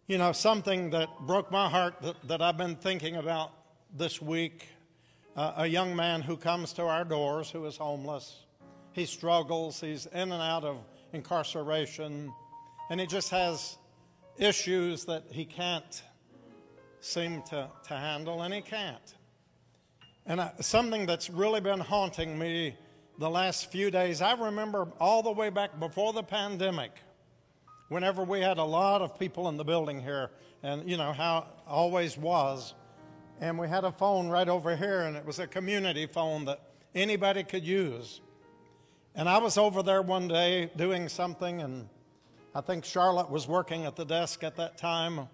You 0.07 0.17
know, 0.17 0.31
something 0.31 0.89
that 0.89 1.07
broke 1.21 1.51
my 1.51 1.69
heart 1.69 2.01
that, 2.01 2.15
that 2.27 2.41
I've 2.41 2.57
been 2.57 2.75
thinking 2.75 3.15
about 3.15 3.51
this 3.95 4.21
week 4.21 4.67
uh, 5.35 5.53
a 5.57 5.67
young 5.67 5.95
man 5.95 6.21
who 6.21 6.35
comes 6.35 6.73
to 6.73 6.83
our 6.83 7.05
doors 7.05 7.49
who 7.49 7.65
is 7.65 7.77
homeless. 7.77 8.43
He 8.91 9.05
struggles, 9.05 9.79
he's 9.79 10.05
in 10.07 10.31
and 10.31 10.41
out 10.41 10.65
of 10.65 10.77
incarceration, 11.13 12.33
and 12.89 12.99
he 12.99 13.05
just 13.05 13.29
has 13.29 13.77
issues 14.37 15.05
that 15.05 15.23
he 15.31 15.45
can't 15.45 16.03
seem 16.99 17.41
to, 17.43 17.69
to 17.87 17.93
handle, 17.93 18.41
and 18.41 18.53
he 18.53 18.61
can't. 18.61 19.15
And 20.29 20.39
I, 20.39 20.51
something 20.61 21.07
that's 21.07 21.27
really 21.27 21.59
been 21.59 21.79
haunting 21.79 22.37
me 22.37 22.77
the 23.17 23.29
last 23.29 23.71
few 23.71 23.89
days, 23.89 24.21
I 24.21 24.33
remember 24.33 24.87
all 24.99 25.23
the 25.23 25.31
way 25.31 25.49
back 25.49 25.79
before 25.79 26.13
the 26.13 26.21
pandemic, 26.21 26.91
whenever 27.87 28.23
we 28.23 28.39
had 28.39 28.59
a 28.59 28.63
lot 28.63 29.01
of 29.01 29.17
people 29.17 29.49
in 29.49 29.57
the 29.57 29.63
building 29.63 29.99
here, 29.99 30.29
and 30.61 30.87
you 30.87 30.97
know 30.97 31.13
how 31.13 31.47
always 31.67 32.15
was. 32.15 32.75
And 33.41 33.57
we 33.57 33.67
had 33.67 33.85
a 33.85 33.91
phone 33.91 34.29
right 34.29 34.47
over 34.47 34.75
here, 34.75 35.01
and 35.01 35.17
it 35.17 35.25
was 35.25 35.39
a 35.39 35.47
community 35.47 36.05
phone 36.05 36.45
that 36.45 36.61
anybody 36.93 37.43
could 37.43 37.65
use. 37.65 38.21
And 39.15 39.27
I 39.27 39.39
was 39.39 39.57
over 39.57 39.81
there 39.81 40.03
one 40.03 40.27
day 40.27 40.69
doing 40.75 41.09
something, 41.09 41.59
and 41.63 41.89
I 42.53 42.61
think 42.61 42.85
Charlotte 42.85 43.31
was 43.31 43.47
working 43.47 43.85
at 43.85 43.95
the 43.95 44.05
desk 44.05 44.43
at 44.43 44.57
that 44.57 44.77
time. 44.77 45.27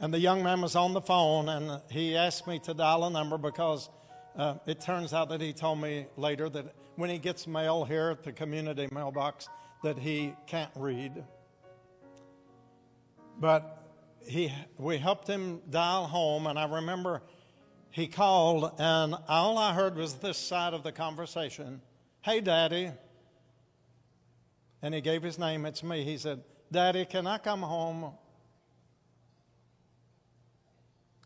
And 0.00 0.14
the 0.14 0.18
young 0.18 0.42
man 0.42 0.60
was 0.60 0.76
on 0.76 0.92
the 0.92 1.00
phone, 1.00 1.48
and 1.48 1.82
he 1.90 2.16
asked 2.16 2.46
me 2.46 2.60
to 2.60 2.74
dial 2.74 3.04
a 3.04 3.10
number 3.10 3.36
because 3.36 3.88
uh, 4.36 4.54
it 4.66 4.80
turns 4.80 5.12
out 5.12 5.28
that 5.30 5.40
he 5.40 5.52
told 5.52 5.80
me 5.80 6.06
later 6.16 6.48
that 6.48 6.74
when 6.94 7.10
he 7.10 7.18
gets 7.18 7.46
mail 7.46 7.84
here 7.84 8.10
at 8.10 8.22
the 8.22 8.32
community 8.32 8.88
mailbox, 8.92 9.48
that 9.82 9.98
he 9.98 10.34
can't 10.46 10.70
read. 10.76 11.24
But 13.40 13.82
he, 14.26 14.52
we 14.76 14.98
helped 14.98 15.26
him 15.26 15.60
dial 15.70 16.06
home, 16.06 16.46
and 16.46 16.58
I 16.58 16.66
remember 16.66 17.22
he 17.90 18.06
called, 18.06 18.72
and 18.78 19.14
all 19.28 19.58
I 19.58 19.72
heard 19.72 19.96
was 19.96 20.14
this 20.14 20.36
side 20.36 20.74
of 20.74 20.82
the 20.82 20.92
conversation 20.92 21.80
Hey, 22.22 22.40
Daddy. 22.40 22.90
And 24.82 24.94
he 24.94 25.00
gave 25.00 25.22
his 25.22 25.38
name, 25.38 25.64
it's 25.66 25.82
me. 25.82 26.04
He 26.04 26.18
said, 26.18 26.42
Daddy, 26.70 27.04
can 27.04 27.26
I 27.26 27.38
come 27.38 27.62
home? 27.62 28.12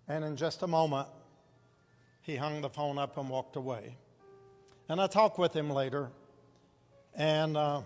And 0.08 0.24
in 0.24 0.36
just 0.36 0.62
a 0.62 0.66
moment, 0.66 1.08
he 2.22 2.36
hung 2.36 2.60
the 2.60 2.68
phone 2.68 2.98
up 2.98 3.16
and 3.16 3.28
walked 3.28 3.56
away. 3.56 3.96
And 4.88 5.00
I 5.00 5.06
talked 5.06 5.38
with 5.38 5.54
him 5.54 5.70
later, 5.70 6.10
and 7.14 7.56
uh, 7.56 7.82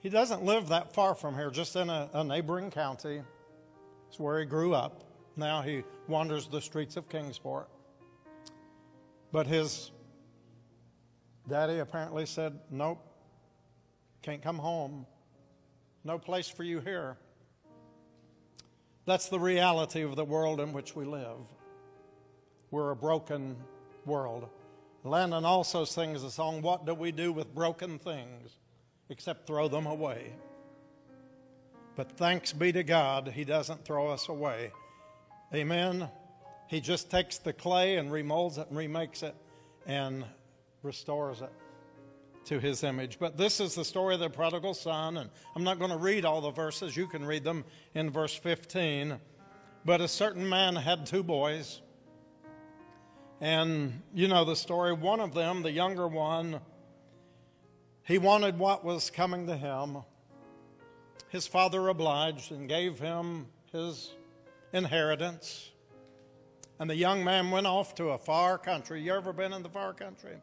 he 0.00 0.08
doesn't 0.08 0.44
live 0.44 0.68
that 0.68 0.92
far 0.92 1.14
from 1.14 1.34
here, 1.34 1.50
just 1.50 1.76
in 1.76 1.88
a, 1.88 2.08
a 2.12 2.24
neighboring 2.24 2.70
county. 2.70 3.22
It's 4.08 4.18
where 4.18 4.40
he 4.40 4.44
grew 4.44 4.74
up. 4.74 5.04
Now 5.36 5.62
he 5.62 5.84
wanders 6.08 6.46
the 6.46 6.60
streets 6.60 6.96
of 6.96 7.08
Kingsport. 7.08 7.68
But 9.30 9.46
his 9.46 9.90
daddy 11.48 11.78
apparently 11.78 12.26
said, 12.26 12.58
Nope, 12.70 12.98
can't 14.20 14.42
come 14.42 14.58
home. 14.58 15.06
No 16.04 16.18
place 16.18 16.48
for 16.48 16.64
you 16.64 16.80
here. 16.80 17.16
That's 19.04 19.28
the 19.28 19.40
reality 19.40 20.02
of 20.02 20.14
the 20.14 20.24
world 20.24 20.60
in 20.60 20.72
which 20.72 20.94
we 20.94 21.04
live. 21.04 21.38
We're 22.70 22.92
a 22.92 22.96
broken 22.96 23.56
world. 24.06 24.48
Landon 25.04 25.44
also 25.44 25.84
sings 25.84 26.22
a 26.22 26.30
song, 26.30 26.62
What 26.62 26.86
Do 26.86 26.94
We 26.94 27.10
Do 27.10 27.32
with 27.32 27.52
Broken 27.54 27.98
Things 27.98 28.58
Except 29.08 29.46
Throw 29.46 29.66
Them 29.66 29.86
Away? 29.86 30.32
But 31.96 32.12
thanks 32.12 32.52
be 32.52 32.70
to 32.72 32.84
God, 32.84 33.28
He 33.28 33.44
doesn't 33.44 33.84
throw 33.84 34.08
us 34.08 34.28
away. 34.28 34.70
Amen. 35.52 36.08
He 36.68 36.80
just 36.80 37.10
takes 37.10 37.38
the 37.38 37.52
clay 37.52 37.96
and 37.96 38.10
remolds 38.10 38.58
it 38.58 38.68
and 38.68 38.78
remakes 38.78 39.22
it 39.22 39.34
and 39.84 40.24
restores 40.82 41.42
it 41.42 41.50
to 42.46 42.58
his 42.58 42.82
image. 42.82 43.18
But 43.18 43.36
this 43.36 43.60
is 43.60 43.74
the 43.74 43.84
story 43.84 44.14
of 44.14 44.20
the 44.20 44.30
prodigal 44.30 44.74
son, 44.74 45.16
and 45.16 45.30
I'm 45.54 45.64
not 45.64 45.78
going 45.78 45.90
to 45.90 45.96
read 45.96 46.24
all 46.24 46.40
the 46.40 46.50
verses. 46.50 46.96
You 46.96 47.06
can 47.06 47.24
read 47.24 47.44
them 47.44 47.64
in 47.94 48.10
verse 48.10 48.34
15. 48.34 49.18
But 49.84 50.00
a 50.00 50.08
certain 50.08 50.48
man 50.48 50.76
had 50.76 51.06
two 51.06 51.22
boys, 51.22 51.80
and 53.40 54.02
you 54.14 54.28
know 54.28 54.44
the 54.44 54.56
story. 54.56 54.92
One 54.92 55.20
of 55.20 55.34
them, 55.34 55.62
the 55.62 55.72
younger 55.72 56.06
one, 56.06 56.60
he 58.04 58.18
wanted 58.18 58.58
what 58.58 58.84
was 58.84 59.10
coming 59.10 59.46
to 59.46 59.56
him. 59.56 59.98
His 61.30 61.46
father 61.46 61.88
obliged 61.88 62.52
and 62.52 62.68
gave 62.68 62.98
him 62.98 63.46
his 63.72 64.12
inheritance. 64.72 65.70
And 66.78 66.90
the 66.90 66.96
young 66.96 67.24
man 67.24 67.50
went 67.50 67.66
off 67.66 67.94
to 67.96 68.10
a 68.10 68.18
far 68.18 68.58
country. 68.58 69.00
You 69.00 69.14
ever 69.14 69.32
been 69.32 69.52
in 69.52 69.62
the 69.62 69.68
far 69.68 69.92
country? 69.92 70.36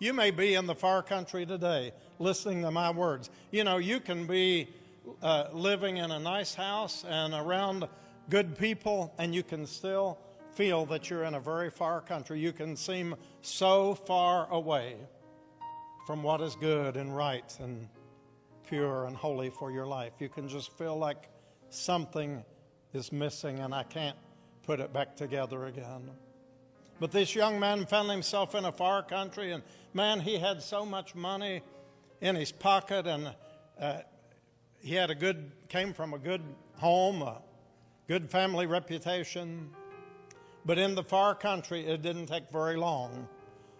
You 0.00 0.14
may 0.14 0.30
be 0.30 0.54
in 0.54 0.66
the 0.66 0.74
far 0.74 1.02
country 1.02 1.44
today 1.44 1.92
listening 2.18 2.62
to 2.62 2.70
my 2.70 2.90
words. 2.90 3.28
You 3.50 3.64
know, 3.64 3.76
you 3.76 4.00
can 4.00 4.26
be 4.26 4.70
uh, 5.22 5.48
living 5.52 5.98
in 5.98 6.10
a 6.10 6.18
nice 6.18 6.54
house 6.54 7.04
and 7.06 7.34
around 7.34 7.86
good 8.30 8.56
people, 8.56 9.12
and 9.18 9.34
you 9.34 9.42
can 9.42 9.66
still 9.66 10.18
feel 10.54 10.86
that 10.86 11.10
you're 11.10 11.24
in 11.24 11.34
a 11.34 11.40
very 11.40 11.68
far 11.68 12.00
country. 12.00 12.40
You 12.40 12.52
can 12.52 12.76
seem 12.76 13.14
so 13.42 13.94
far 13.94 14.50
away 14.50 14.96
from 16.06 16.22
what 16.22 16.40
is 16.40 16.56
good 16.56 16.96
and 16.96 17.14
right 17.14 17.54
and 17.60 17.86
pure 18.66 19.04
and 19.04 19.14
holy 19.14 19.50
for 19.50 19.70
your 19.70 19.86
life. 19.86 20.14
You 20.18 20.30
can 20.30 20.48
just 20.48 20.72
feel 20.78 20.96
like 20.96 21.28
something 21.68 22.42
is 22.94 23.12
missing 23.12 23.58
and 23.58 23.74
I 23.74 23.82
can't 23.82 24.16
put 24.62 24.80
it 24.80 24.94
back 24.94 25.14
together 25.14 25.66
again. 25.66 26.10
But 27.00 27.12
this 27.12 27.34
young 27.34 27.58
man 27.58 27.86
found 27.86 28.10
himself 28.10 28.54
in 28.54 28.66
a 28.66 28.72
far 28.72 29.02
country, 29.02 29.52
and 29.52 29.62
man, 29.94 30.20
he 30.20 30.38
had 30.38 30.62
so 30.62 30.84
much 30.84 31.14
money 31.14 31.62
in 32.20 32.36
his 32.36 32.52
pocket, 32.52 33.06
and 33.06 33.34
uh, 33.80 34.00
he 34.82 34.94
had 34.94 35.10
a 35.10 35.14
good, 35.14 35.50
came 35.68 35.94
from 35.94 36.12
a 36.12 36.18
good 36.18 36.42
home, 36.76 37.22
a 37.22 37.40
good 38.06 38.30
family 38.30 38.66
reputation. 38.66 39.70
But 40.66 40.78
in 40.78 40.94
the 40.94 41.02
far 41.02 41.34
country, 41.34 41.86
it 41.86 42.02
didn't 42.02 42.26
take 42.26 42.50
very 42.50 42.76
long 42.76 43.26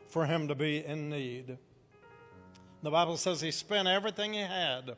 for 0.09 0.25
him 0.25 0.49
to 0.49 0.55
be 0.55 0.83
in 0.83 1.11
need. 1.11 1.59
The 2.83 2.91
Bible 2.91 3.19
says 3.19 3.43
he 3.43 3.51
spent 3.51 3.87
everything 3.87 4.33
he 4.33 4.41
had 4.41 4.97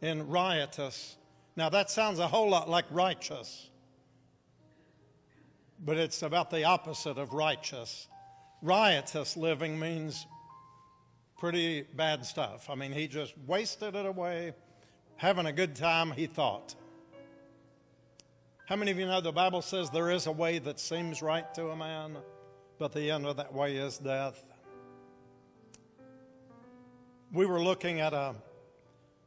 in 0.00 0.28
riotous. 0.28 1.16
Now, 1.56 1.68
that 1.70 1.90
sounds 1.90 2.20
a 2.20 2.28
whole 2.28 2.48
lot 2.48 2.70
like 2.70 2.84
righteous 2.92 3.69
but 5.84 5.96
it's 5.96 6.22
about 6.22 6.50
the 6.50 6.64
opposite 6.64 7.18
of 7.18 7.32
righteous. 7.32 8.08
Riotous 8.62 9.36
living 9.36 9.78
means 9.78 10.26
pretty 11.38 11.82
bad 11.94 12.24
stuff. 12.26 12.68
I 12.68 12.74
mean, 12.74 12.92
he 12.92 13.08
just 13.08 13.34
wasted 13.46 13.94
it 13.94 14.04
away, 14.04 14.52
having 15.16 15.46
a 15.46 15.52
good 15.52 15.74
time, 15.74 16.12
he 16.12 16.26
thought. 16.26 16.74
How 18.66 18.76
many 18.76 18.90
of 18.90 18.98
you 18.98 19.06
know 19.06 19.20
the 19.20 19.32
Bible 19.32 19.62
says 19.62 19.90
there 19.90 20.10
is 20.10 20.26
a 20.26 20.32
way 20.32 20.58
that 20.58 20.78
seems 20.78 21.22
right 21.22 21.52
to 21.54 21.70
a 21.70 21.76
man, 21.76 22.18
but 22.78 22.92
the 22.92 23.10
end 23.10 23.26
of 23.26 23.36
that 23.38 23.52
way 23.52 23.76
is 23.76 23.98
death? 23.98 24.44
We 27.32 27.46
were 27.46 27.62
looking 27.62 28.00
at 28.00 28.12
a 28.12 28.34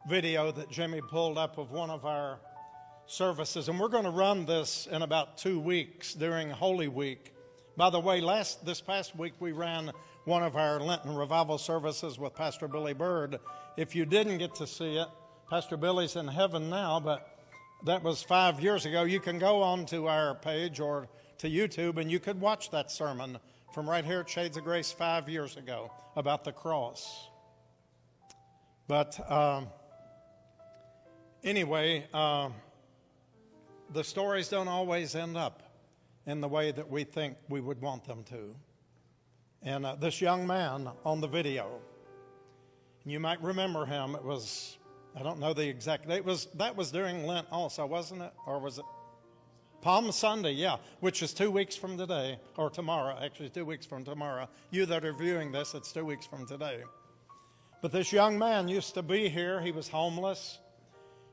video 0.08 0.52
that 0.52 0.70
Jimmy 0.70 1.02
pulled 1.02 1.38
up 1.38 1.58
of 1.58 1.72
one 1.72 1.90
of 1.90 2.06
our 2.06 2.40
services, 3.06 3.70
and 3.70 3.80
we're 3.80 3.90
going 3.90 4.04
to 4.06 4.10
run 4.10 4.46
this 4.46 4.88
in 4.92 5.02
about 5.02 5.38
two 5.38 5.60
weeks 5.60 6.14
during 6.14 6.50
Holy 6.50 6.88
Week. 6.88 7.34
By 7.76 7.90
the 7.90 8.00
way, 8.00 8.22
last 8.22 8.66
this 8.66 8.82
past 8.82 9.16
week 9.16 9.34
we 9.40 9.52
ran 9.52 9.92
one 10.26 10.44
of 10.44 10.56
our 10.56 10.80
Lenten 10.80 11.16
revival 11.16 11.58
services 11.58 12.18
with 12.18 12.34
Pastor 12.36 12.68
Billy 12.68 12.94
Bird. 12.94 13.40
If 13.78 13.96
you 13.96 14.06
didn't 14.06 14.38
get 14.38 14.56
to 14.56 14.68
see 14.68 14.98
it, 14.98 15.08
Pastor 15.50 15.76
Billy's 15.76 16.16
in 16.16 16.28
heaven 16.28 16.70
now, 16.70 17.00
but 17.00 17.28
that 17.84 18.02
was 18.04 18.24
five 18.24 18.62
years 18.62 18.86
ago. 18.86 19.04
You 19.04 19.20
can 19.20 19.40
go 19.40 19.62
on 19.62 19.86
to 19.88 20.08
our 20.08 20.36
page 20.36 20.80
or 20.80 21.08
to 21.40 21.50
YouTube 21.50 21.98
and 21.98 22.10
you 22.10 22.20
could 22.20 22.40
watch 22.40 22.72
that 22.72 22.90
sermon 22.90 23.38
from 23.74 23.90
right 23.90 24.06
here 24.06 24.22
at 24.22 24.30
Shades 24.30 24.56
of 24.56 24.64
Grace 24.64 24.92
five 24.92 25.28
years 25.28 25.58
ago 25.58 25.92
about 26.16 26.44
the 26.44 26.52
cross. 26.52 27.28
But 28.88 29.20
um, 29.30 29.68
anyway, 31.44 32.06
uh, 32.14 32.50
the 33.94 34.04
stories 34.04 34.50
don't 34.50 34.68
always 34.68 35.16
end 35.16 35.38
up 35.38 35.62
in 36.26 36.42
the 36.42 36.48
way 36.48 36.72
that 36.72 36.90
we 36.90 37.04
think 37.04 37.38
we 37.50 37.62
would 37.62 37.82
want 37.82 38.06
them 38.06 38.24
to. 38.24 38.56
And 39.62 39.86
uh, 39.86 39.96
this 39.96 40.20
young 40.20 40.48
man 40.48 40.90
on 41.06 41.22
the 41.22 41.28
video, 41.28 41.80
you 43.06 43.20
might 43.20 43.42
remember 43.42 43.86
him. 43.86 44.16
It 44.16 44.24
was, 44.24 44.78
I 45.16 45.22
don't 45.24 45.40
know 45.40 45.54
the 45.54 45.68
exact 45.68 46.08
date. 46.08 46.18
It 46.18 46.26
was 46.26 46.48
that 46.56 46.76
was 46.76 46.92
during 46.92 47.26
Lent 47.26 47.48
also, 47.52 47.86
wasn't 47.86 48.24
it? 48.24 48.34
Or 48.46 48.60
was 48.60 48.80
it 48.80 48.86
Palm 49.82 50.12
Sunday? 50.12 50.54
Yeah, 50.54 50.78
which 51.00 51.22
is 51.22 51.34
two 51.34 51.52
weeks 51.52 51.76
from 51.76 51.98
today, 51.98 52.40
or 52.58 52.70
tomorrow. 52.70 53.18
Actually, 53.22 53.50
two 53.50 53.66
weeks 53.66 53.86
from 53.86 54.04
tomorrow. 54.04 54.48
You 54.72 54.86
that 54.88 55.06
are 55.06 55.14
viewing 55.14 55.52
this, 55.52 55.76
it's 55.76 55.92
two 55.92 56.06
weeks 56.06 56.26
from 56.26 56.46
today. 56.46 56.84
But 57.82 57.92
this 57.92 58.12
young 58.12 58.40
man 58.40 58.68
used 58.68 58.94
to 58.96 59.04
be 59.04 59.30
here. 59.30 59.62
He 59.62 59.72
was 59.72 59.88
homeless. 59.88 60.60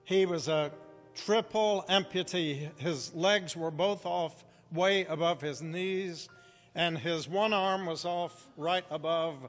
He 0.04 0.26
was 0.26 0.48
a 0.48 0.72
triple 1.14 1.84
amputee. 1.88 2.70
His 2.78 3.14
legs 3.14 3.56
were 3.56 3.70
both 3.70 4.06
off 4.06 4.44
way 4.72 5.04
above 5.06 5.40
his 5.40 5.62
knees, 5.62 6.28
and 6.74 6.96
his 6.96 7.28
one 7.28 7.52
arm 7.52 7.86
was 7.86 8.04
off 8.04 8.46
right 8.56 8.84
above 8.90 9.48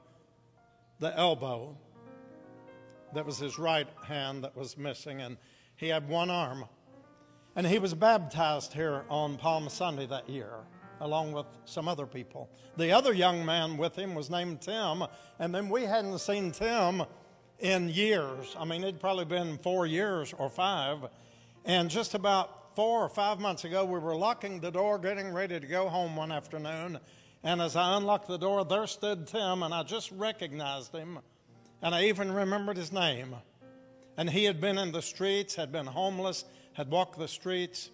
the 1.00 1.16
elbow. 1.18 1.76
That 3.14 3.26
was 3.26 3.38
his 3.38 3.60
right 3.60 3.88
hand 4.06 4.44
that 4.44 4.56
was 4.56 4.78
missing, 4.78 5.22
and 5.22 5.38
he 5.76 5.88
had 5.88 6.08
one 6.08 6.30
arm. 6.30 6.66
And 7.56 7.68
he 7.68 7.80
was 7.80 7.94
baptized 7.94 8.72
here 8.72 9.04
on 9.10 9.38
Palm 9.38 9.68
Sunday 9.68 10.06
that 10.08 10.30
year, 10.30 10.54
along 11.02 11.34
with 11.34 11.48
some 11.66 11.88
other 11.88 12.06
people. 12.06 12.50
The 12.78 12.92
other 12.92 13.12
young 13.12 13.46
man 13.46 13.76
with 13.78 13.96
him 13.98 14.16
was 14.16 14.30
named 14.30 14.62
Tim, 14.62 15.04
and 15.40 15.54
then 15.54 15.68
we 15.70 15.84
hadn't 15.84 16.20
seen 16.20 16.52
Tim 16.52 17.04
in 17.60 17.90
years. 17.90 18.56
I 18.58 18.66
mean, 18.66 18.84
it'd 18.84 19.00
probably 19.00 19.26
been 19.26 19.58
four 19.58 19.86
years 19.86 20.34
or 20.38 20.50
five. 20.50 21.00
And 21.66 21.90
just 21.90 22.16
about 22.16 22.76
four 22.76 23.04
or 23.04 23.10
five 23.10 23.40
months 23.40 23.64
ago, 23.66 23.86
we 23.86 24.00
were 24.00 24.16
locking 24.16 24.60
the 24.60 24.72
door, 24.72 24.98
getting 24.98 25.32
ready 25.32 25.60
to 25.60 25.68
go 25.68 25.90
home 25.90 26.16
one 26.16 26.32
afternoon. 26.32 27.00
And 27.44 27.62
as 27.62 27.76
I 27.76 27.98
unlocked 27.98 28.28
the 28.28 28.38
door, 28.38 28.66
there 28.66 28.88
stood 28.88 29.28
Tim, 29.28 29.64
and 29.64 29.74
I 29.74 29.84
just 29.84 30.12
recognized 30.12 30.94
him. 30.94 31.20
And 31.82 31.94
I 31.94 32.06
even 32.06 32.32
remembered 32.32 32.78
his 32.78 32.92
name. 32.92 33.36
And 34.18 34.30
he 34.30 34.44
had 34.44 34.62
been 34.62 34.78
in 34.78 34.92
the 34.92 35.02
streets, 35.02 35.56
had 35.56 35.72
been 35.72 35.88
homeless, 35.88 36.46
had 36.74 36.90
walked 36.90 37.18
the 37.18 37.28
streets. 37.28 37.90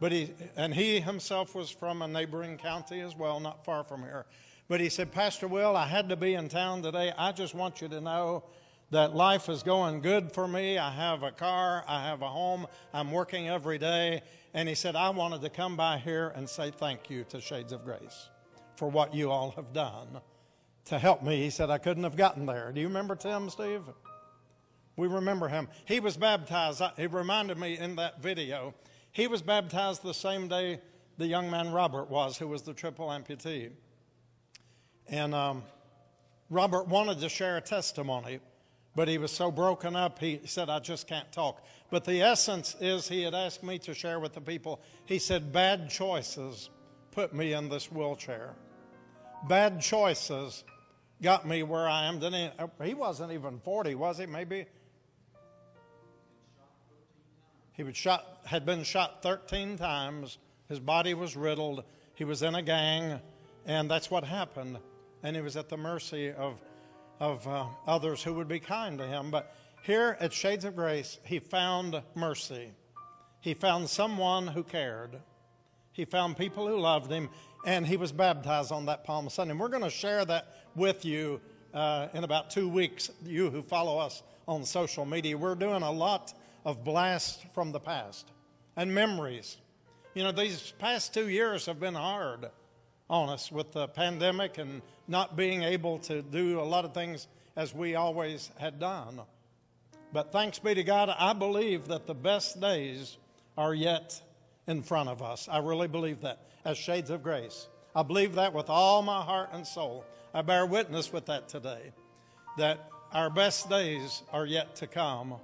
But 0.00 0.12
he, 0.12 0.32
and 0.56 0.74
he 0.74 1.00
himself 1.00 1.54
was 1.54 1.70
from 1.70 2.02
a 2.02 2.08
neighboring 2.08 2.56
county 2.58 3.00
as 3.00 3.16
well, 3.16 3.40
not 3.40 3.64
far 3.64 3.84
from 3.84 4.02
here. 4.02 4.26
But 4.68 4.80
he 4.80 4.88
said, 4.88 5.12
Pastor 5.12 5.48
Will, 5.48 5.76
I 5.76 5.86
had 5.86 6.08
to 6.10 6.16
be 6.16 6.34
in 6.34 6.48
town 6.48 6.82
today. 6.82 7.12
I 7.16 7.32
just 7.32 7.54
want 7.54 7.80
you 7.80 7.88
to 7.88 8.00
know 8.00 8.44
that 8.90 9.14
life 9.14 9.48
is 9.48 9.62
going 9.62 10.00
good 10.00 10.32
for 10.32 10.48
me. 10.48 10.78
I 10.78 10.90
have 10.90 11.22
a 11.22 11.30
car, 11.30 11.84
I 11.86 12.06
have 12.06 12.22
a 12.22 12.28
home, 12.28 12.66
I'm 12.92 13.10
working 13.10 13.48
every 13.48 13.78
day. 13.78 14.22
And 14.54 14.68
he 14.68 14.74
said, 14.74 14.96
I 14.96 15.10
wanted 15.10 15.42
to 15.42 15.50
come 15.50 15.76
by 15.76 15.98
here 15.98 16.32
and 16.34 16.48
say 16.48 16.70
thank 16.70 17.10
you 17.10 17.24
to 17.24 17.40
Shades 17.40 17.72
of 17.72 17.84
Grace 17.84 18.28
for 18.76 18.90
what 18.90 19.14
you 19.14 19.30
all 19.30 19.50
have 19.52 19.72
done 19.72 20.20
to 20.86 20.98
help 20.98 21.22
me. 21.22 21.42
He 21.42 21.50
said, 21.50 21.68
I 21.68 21.78
couldn't 21.78 22.04
have 22.04 22.16
gotten 22.16 22.46
there. 22.46 22.72
Do 22.72 22.80
you 22.80 22.88
remember 22.88 23.14
Tim, 23.14 23.50
Steve? 23.50 23.82
We 24.96 25.06
remember 25.06 25.48
him. 25.48 25.68
He 25.84 26.00
was 26.00 26.16
baptized. 26.16 26.82
He 26.96 27.06
reminded 27.06 27.58
me 27.58 27.78
in 27.78 27.96
that 27.96 28.22
video. 28.22 28.74
He 29.12 29.26
was 29.26 29.42
baptized 29.42 30.02
the 30.02 30.14
same 30.14 30.48
day 30.48 30.80
the 31.18 31.26
young 31.26 31.50
man 31.50 31.72
Robert 31.72 32.08
was, 32.08 32.38
who 32.38 32.48
was 32.48 32.62
the 32.62 32.72
triple 32.72 33.08
amputee. 33.08 33.70
And 35.08 35.34
um, 35.34 35.62
Robert 36.48 36.88
wanted 36.88 37.20
to 37.20 37.28
share 37.28 37.56
a 37.56 37.60
testimony 37.60 38.40
but 38.98 39.06
he 39.06 39.16
was 39.16 39.30
so 39.30 39.52
broken 39.52 39.94
up, 39.94 40.18
he 40.18 40.40
said, 40.44 40.68
I 40.68 40.80
just 40.80 41.06
can't 41.06 41.30
talk. 41.30 41.64
But 41.88 42.04
the 42.04 42.20
essence 42.20 42.74
is, 42.80 43.06
he 43.06 43.22
had 43.22 43.32
asked 43.32 43.62
me 43.62 43.78
to 43.78 43.94
share 43.94 44.18
with 44.18 44.34
the 44.34 44.40
people. 44.40 44.80
He 45.06 45.20
said, 45.20 45.52
Bad 45.52 45.88
choices 45.88 46.68
put 47.12 47.32
me 47.32 47.52
in 47.52 47.68
this 47.68 47.92
wheelchair. 47.92 48.56
Bad 49.46 49.80
choices 49.80 50.64
got 51.22 51.46
me 51.46 51.62
where 51.62 51.88
I 51.88 52.06
am. 52.06 52.18
Didn't 52.18 52.40
He, 52.40 52.50
oh, 52.58 52.70
he 52.82 52.94
wasn't 52.94 53.30
even 53.30 53.60
40, 53.60 53.94
was 53.94 54.18
he? 54.18 54.26
Maybe? 54.26 54.66
He 57.74 57.84
was 57.84 57.96
shot, 57.96 58.40
had 58.46 58.66
been 58.66 58.82
shot 58.82 59.22
13 59.22 59.76
times. 59.78 60.38
His 60.68 60.80
body 60.80 61.14
was 61.14 61.36
riddled. 61.36 61.84
He 62.16 62.24
was 62.24 62.42
in 62.42 62.56
a 62.56 62.62
gang, 62.62 63.20
and 63.64 63.88
that's 63.88 64.10
what 64.10 64.24
happened. 64.24 64.76
And 65.22 65.36
he 65.36 65.42
was 65.42 65.56
at 65.56 65.68
the 65.68 65.76
mercy 65.76 66.32
of 66.32 66.58
of 67.20 67.46
uh, 67.46 67.66
others 67.86 68.22
who 68.22 68.34
would 68.34 68.48
be 68.48 68.60
kind 68.60 68.98
to 68.98 69.06
him. 69.06 69.30
But 69.30 69.54
here 69.82 70.16
at 70.20 70.32
Shades 70.32 70.64
of 70.64 70.76
Grace, 70.76 71.18
he 71.24 71.38
found 71.38 72.02
mercy. 72.14 72.70
He 73.40 73.54
found 73.54 73.88
someone 73.88 74.46
who 74.46 74.62
cared. 74.62 75.18
He 75.92 76.04
found 76.04 76.36
people 76.36 76.66
who 76.66 76.78
loved 76.78 77.10
him. 77.10 77.28
and 77.64 77.86
he 77.86 77.96
was 77.96 78.12
baptized 78.12 78.72
on 78.72 78.86
that 78.86 79.04
Palm 79.04 79.28
Sunday. 79.28 79.50
And 79.50 79.60
we're 79.60 79.68
going 79.68 79.82
to 79.82 79.90
share 79.90 80.24
that 80.24 80.46
with 80.76 81.04
you 81.04 81.40
uh, 81.74 82.08
in 82.14 82.24
about 82.24 82.50
two 82.50 82.68
weeks, 82.68 83.10
you 83.24 83.50
who 83.50 83.62
follow 83.62 83.98
us 83.98 84.22
on 84.46 84.64
social 84.64 85.04
media. 85.04 85.36
We're 85.36 85.54
doing 85.54 85.82
a 85.82 85.90
lot 85.90 86.32
of 86.64 86.84
blasts 86.84 87.44
from 87.54 87.72
the 87.72 87.80
past 87.80 88.30
and 88.76 88.94
memories. 88.94 89.56
You 90.14 90.22
know, 90.22 90.32
these 90.32 90.72
past 90.78 91.12
two 91.12 91.28
years 91.28 91.66
have 91.66 91.80
been 91.80 91.94
hard 91.94 92.48
on 93.10 93.28
us 93.28 93.50
with 93.50 93.72
the 93.72 93.88
pandemic 93.88 94.58
and 94.58 94.82
not 95.06 95.36
being 95.36 95.62
able 95.62 95.98
to 96.00 96.22
do 96.22 96.60
a 96.60 96.62
lot 96.62 96.84
of 96.84 96.92
things 96.92 97.26
as 97.56 97.74
we 97.74 97.94
always 97.94 98.50
had 98.58 98.78
done. 98.78 99.20
But 100.12 100.32
thanks 100.32 100.58
be 100.58 100.74
to 100.74 100.84
God, 100.84 101.10
I 101.18 101.32
believe 101.32 101.88
that 101.88 102.06
the 102.06 102.14
best 102.14 102.60
days 102.60 103.16
are 103.56 103.74
yet 103.74 104.20
in 104.66 104.82
front 104.82 105.08
of 105.08 105.22
us. 105.22 105.48
I 105.50 105.58
really 105.58 105.88
believe 105.88 106.20
that 106.22 106.40
as 106.64 106.78
shades 106.78 107.10
of 107.10 107.22
grace. 107.22 107.68
I 107.94 108.02
believe 108.02 108.34
that 108.34 108.52
with 108.52 108.70
all 108.70 109.02
my 109.02 109.22
heart 109.22 109.50
and 109.52 109.66
soul. 109.66 110.04
I 110.32 110.42
bear 110.42 110.66
witness 110.66 111.12
with 111.12 111.26
that 111.26 111.48
today, 111.48 111.92
that 112.58 112.90
our 113.12 113.30
best 113.30 113.70
days 113.70 114.22
are 114.32 114.44
yet 114.44 114.76
to 114.76 114.86
come. 114.86 115.34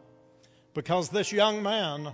Because 0.74 1.08
this 1.08 1.32
young 1.32 1.62
man, 1.62 2.12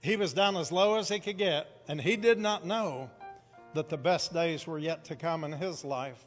he 0.00 0.16
was 0.16 0.32
down 0.32 0.56
as 0.56 0.70
low 0.70 0.96
as 0.96 1.08
he 1.08 1.18
could 1.18 1.38
get, 1.38 1.66
and 1.88 2.00
he 2.00 2.16
did 2.16 2.38
not 2.38 2.64
know 2.64 3.10
that 3.74 3.88
the 3.88 3.96
best 3.96 4.32
days 4.32 4.66
were 4.66 4.78
yet 4.78 5.04
to 5.06 5.16
come 5.16 5.44
in 5.44 5.52
his 5.52 5.84
life. 5.84 6.24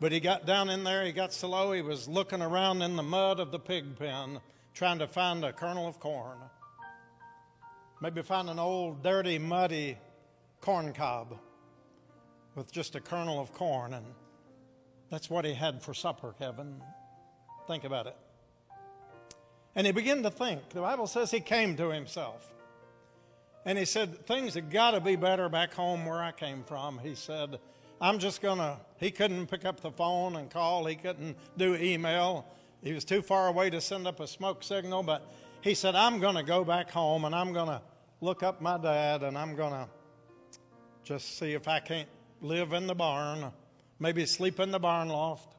But 0.00 0.12
he 0.12 0.20
got 0.20 0.46
down 0.46 0.68
in 0.68 0.82
there, 0.84 1.04
he 1.04 1.12
got 1.12 1.32
so 1.32 1.48
low, 1.48 1.72
he 1.72 1.82
was 1.82 2.08
looking 2.08 2.42
around 2.42 2.82
in 2.82 2.96
the 2.96 3.02
mud 3.02 3.38
of 3.38 3.52
the 3.52 3.58
pig 3.58 3.96
pen, 3.96 4.40
trying 4.74 4.98
to 4.98 5.06
find 5.06 5.44
a 5.44 5.52
kernel 5.52 5.86
of 5.86 6.00
corn. 6.00 6.38
Maybe 8.00 8.22
find 8.22 8.50
an 8.50 8.58
old, 8.58 9.02
dirty, 9.02 9.38
muddy 9.38 9.96
corn 10.60 10.92
cob 10.92 11.38
with 12.56 12.72
just 12.72 12.96
a 12.96 13.00
kernel 13.00 13.40
of 13.40 13.52
corn, 13.52 13.94
and 13.94 14.04
that's 15.08 15.30
what 15.30 15.44
he 15.44 15.54
had 15.54 15.82
for 15.82 15.94
supper, 15.94 16.34
Kevin. 16.38 16.82
Think 17.68 17.84
about 17.84 18.06
it. 18.08 18.16
And 19.74 19.86
he 19.86 19.92
began 19.92 20.22
to 20.22 20.30
think. 20.30 20.70
The 20.70 20.80
Bible 20.80 21.06
says 21.06 21.30
he 21.30 21.40
came 21.40 21.76
to 21.76 21.90
himself. 21.90 22.52
And 23.64 23.78
he 23.78 23.84
said, 23.84 24.26
Things 24.26 24.54
have 24.54 24.70
got 24.70 24.92
to 24.92 25.00
be 25.00 25.16
better 25.16 25.48
back 25.48 25.74
home 25.74 26.04
where 26.04 26.22
I 26.22 26.32
came 26.32 26.64
from. 26.64 26.98
He 26.98 27.14
said, 27.14 27.58
I'm 28.00 28.18
just 28.18 28.42
going 28.42 28.58
to, 28.58 28.78
he 28.96 29.10
couldn't 29.12 29.46
pick 29.46 29.64
up 29.64 29.80
the 29.80 29.92
phone 29.92 30.36
and 30.36 30.50
call, 30.50 30.86
he 30.86 30.96
couldn't 30.96 31.36
do 31.56 31.76
email. 31.76 32.46
He 32.82 32.92
was 32.92 33.04
too 33.04 33.22
far 33.22 33.46
away 33.46 33.70
to 33.70 33.80
send 33.80 34.08
up 34.08 34.18
a 34.18 34.26
smoke 34.26 34.64
signal, 34.64 35.04
but 35.04 35.32
he 35.60 35.74
said, 35.74 35.94
I'm 35.94 36.18
going 36.18 36.34
to 36.34 36.42
go 36.42 36.64
back 36.64 36.90
home 36.90 37.24
and 37.24 37.32
I'm 37.34 37.52
going 37.52 37.68
to 37.68 37.80
look 38.20 38.42
up 38.42 38.60
my 38.60 38.76
dad 38.76 39.22
and 39.22 39.38
I'm 39.38 39.54
going 39.54 39.72
to 39.72 39.88
just 41.04 41.38
see 41.38 41.52
if 41.52 41.68
I 41.68 41.78
can't 41.78 42.08
live 42.40 42.72
in 42.72 42.88
the 42.88 42.94
barn, 42.94 43.52
maybe 44.00 44.26
sleep 44.26 44.58
in 44.58 44.72
the 44.72 44.80
barn 44.80 45.08
loft, 45.08 45.54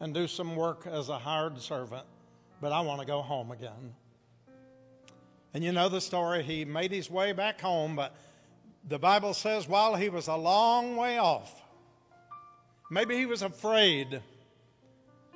and 0.00 0.12
do 0.12 0.26
some 0.26 0.56
work 0.56 0.86
as 0.86 1.08
a 1.08 1.18
hired 1.18 1.60
servant. 1.60 2.04
But 2.60 2.72
I 2.72 2.80
want 2.80 3.00
to 3.00 3.06
go 3.06 3.22
home 3.22 3.52
again. 3.52 3.94
And 5.56 5.64
you 5.64 5.72
know 5.72 5.88
the 5.88 6.02
story. 6.02 6.42
He 6.42 6.66
made 6.66 6.92
his 6.92 7.10
way 7.10 7.32
back 7.32 7.62
home, 7.62 7.96
but 7.96 8.14
the 8.86 8.98
Bible 8.98 9.32
says 9.32 9.66
while 9.66 9.94
he 9.94 10.10
was 10.10 10.28
a 10.28 10.36
long 10.36 10.96
way 10.96 11.16
off, 11.16 11.62
maybe 12.90 13.16
he 13.16 13.24
was 13.24 13.40
afraid 13.40 14.20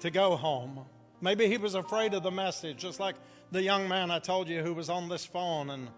to 0.00 0.10
go 0.10 0.36
home. 0.36 0.84
Maybe 1.22 1.46
he 1.46 1.56
was 1.56 1.74
afraid 1.74 2.12
of 2.12 2.22
the 2.22 2.30
message, 2.30 2.76
just 2.76 3.00
like 3.00 3.14
the 3.50 3.62
young 3.62 3.88
man 3.88 4.10
I 4.10 4.18
told 4.18 4.46
you 4.46 4.60
who 4.60 4.74
was 4.74 4.90
on 4.90 5.08
this 5.08 5.24
phone 5.24 5.70
and 5.70 5.88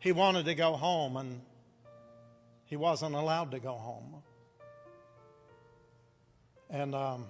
he 0.00 0.10
wanted 0.10 0.46
to 0.46 0.56
go 0.56 0.72
home 0.72 1.16
and 1.16 1.40
he 2.64 2.74
wasn't 2.74 3.14
allowed 3.14 3.52
to 3.52 3.60
go 3.60 3.74
home. 3.74 4.16
And 6.70 6.92
um, 6.92 7.26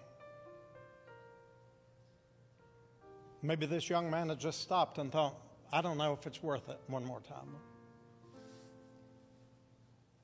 maybe 3.43 3.67
this 3.67 3.91
young 3.91 4.11
man 4.11 4.31
had 4.31 4.41
just 4.41 4.63
stopped 4.63 4.97
and 4.97 5.13
thought, 5.13 5.44
I 5.75 5.81
don't 5.81 5.99
know 5.99 6.13
if 6.13 6.25
it's 6.25 6.41
worth 6.41 6.69
it 6.69 6.79
one 6.87 7.05
more 7.05 7.21
time. 7.23 7.49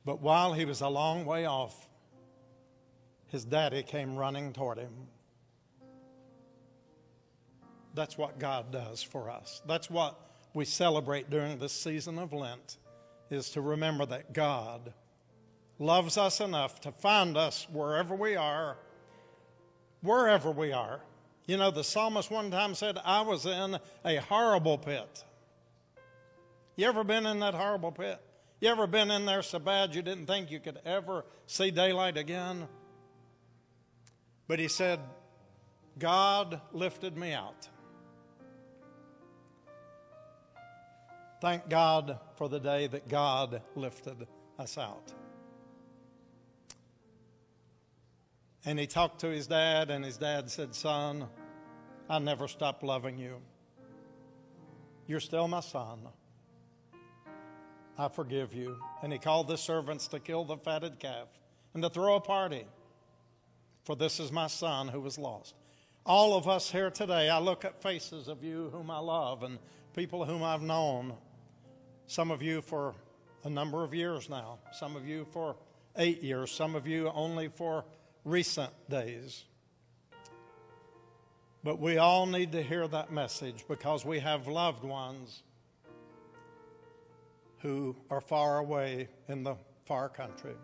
But 0.05 0.23
while 0.23 0.53
he 0.53 0.65
was 0.65 0.81
a 0.81 0.89
long 0.89 1.27
way 1.27 1.45
off, 1.45 1.89
his 3.27 3.45
daddy 3.45 3.83
came 3.83 4.15
running 4.15 4.53
toward 4.53 4.79
him. 4.79 4.93
That's 7.97 8.17
what 8.17 8.39
God 8.39 8.71
does 8.71 9.03
for 9.03 9.29
us. 9.29 9.61
That's 9.67 9.91
what 9.91 10.21
we 10.55 10.65
celebrate 10.65 11.31
during 11.31 11.59
this 11.59 11.73
season 11.73 12.21
of 12.21 12.33
Lent 12.33 12.77
is 13.29 13.51
to 13.51 13.61
remember 13.61 14.07
that 14.07 14.33
God 14.33 14.93
loves 15.81 16.17
us 16.17 16.41
enough 16.41 16.81
to 16.83 16.93
find 16.93 17.37
us 17.37 17.67
wherever 17.73 18.15
we 18.15 18.37
are, 18.37 18.77
wherever 20.01 20.53
we 20.53 20.71
are. 20.71 21.01
You 21.47 21.57
know, 21.57 21.73
the 21.73 21.83
psalmist 21.83 22.31
one 22.31 22.53
time 22.53 22.77
said, 22.77 22.99
I 23.05 23.23
was 23.23 23.47
in 23.47 23.81
a 24.05 24.17
horrible 24.19 24.79
pit. 24.79 25.25
You 26.81 26.87
ever 26.87 27.05
been 27.05 27.27
in 27.27 27.41
that 27.41 27.53
horrible 27.53 27.93
pit? 27.93 28.19
You 28.59 28.71
ever 28.71 28.87
been 28.87 29.11
in 29.11 29.27
there 29.27 29.43
so 29.43 29.59
bad 29.59 29.95
you 29.95 30.01
didn't 30.01 30.25
think 30.25 30.51
you 30.51 30.61
could 30.61 30.79
ever 30.87 31.27
see 31.47 31.71
daylight 31.71 32.17
again? 32.17 32.67
But 34.49 34.61
he 34.61 34.69
said, 34.69 34.99
God 35.99 36.59
lifted 36.73 37.19
me 37.19 37.35
out. 37.35 37.69
Thank 41.43 41.69
God 41.69 42.19
for 42.37 42.49
the 42.49 42.59
day 42.59 42.87
that 42.87 43.09
God 43.09 43.61
lifted 43.75 44.27
us 44.59 44.79
out. 44.79 45.13
And 48.65 48.79
he 48.79 48.87
talked 48.87 49.21
to 49.21 49.27
his 49.27 49.47
dad, 49.47 49.91
and 49.91 50.03
his 50.03 50.17
dad 50.17 50.51
said, 50.51 50.75
Son, 50.75 51.29
I 52.09 52.21
never 52.21 52.49
stopped 52.49 52.83
loving 52.83 53.19
you. 53.19 53.37
You're 55.07 55.21
still 55.21 55.47
my 55.47 55.61
son. 55.61 56.09
I 58.01 58.09
forgive 58.09 58.55
you. 58.55 58.79
And 59.03 59.13
he 59.13 59.19
called 59.19 59.47
the 59.47 59.59
servants 59.59 60.09
to 60.09 60.21
kill 60.21 60.47
the 60.47 60.57
fatted 60.57 60.99
calf 60.99 61.29
and 61.75 61.83
to 61.83 61.91
throw 61.91 62.17
a 62.17 62.21
party, 62.21 62.65
for 63.85 63.95
this 63.95 64.19
is 64.19 64.33
my 64.33 64.47
son 64.47 64.89
who 64.89 65.01
was 65.01 65.19
lost. 65.19 65.55
All 66.07 66.35
of 66.35 66.49
us 66.49 66.71
here 66.71 66.91
today, 66.91 67.29
I 67.29 67.39
look 67.39 67.67
at 67.67 67.83
faces 67.83 68.27
of 68.27 68.43
you 68.43 68.71
whom 68.73 68.91
I 68.91 69.01
love 69.01 69.43
and 69.43 69.59
people 69.95 70.25
whom 70.25 70.43
I've 70.43 70.63
known. 70.63 71.13
Some 72.07 72.31
of 72.31 72.41
you 72.41 72.63
for 72.63 72.95
a 73.45 73.51
number 73.51 73.85
of 73.85 73.93
years 73.93 74.31
now, 74.31 74.59
some 74.73 74.97
of 74.97 75.07
you 75.07 75.27
for 75.31 75.57
eight 75.97 76.23
years, 76.23 76.51
some 76.51 76.75
of 76.75 76.87
you 76.87 77.11
only 77.11 77.49
for 77.49 77.85
recent 78.25 78.73
days. 78.89 79.45
But 81.63 81.79
we 81.79 81.99
all 81.99 82.25
need 82.25 82.53
to 82.53 82.63
hear 82.63 82.89
that 82.89 83.13
message 83.13 83.67
because 83.69 84.07
we 84.07 84.21
have 84.21 84.49
loved 84.49 84.85
ones 84.85 85.43
who 87.61 87.95
are 88.11 88.21
far 88.21 88.59
away 88.59 89.09
in 89.29 89.43
the 89.43 89.55
far 89.85 90.09
country. 90.09 90.55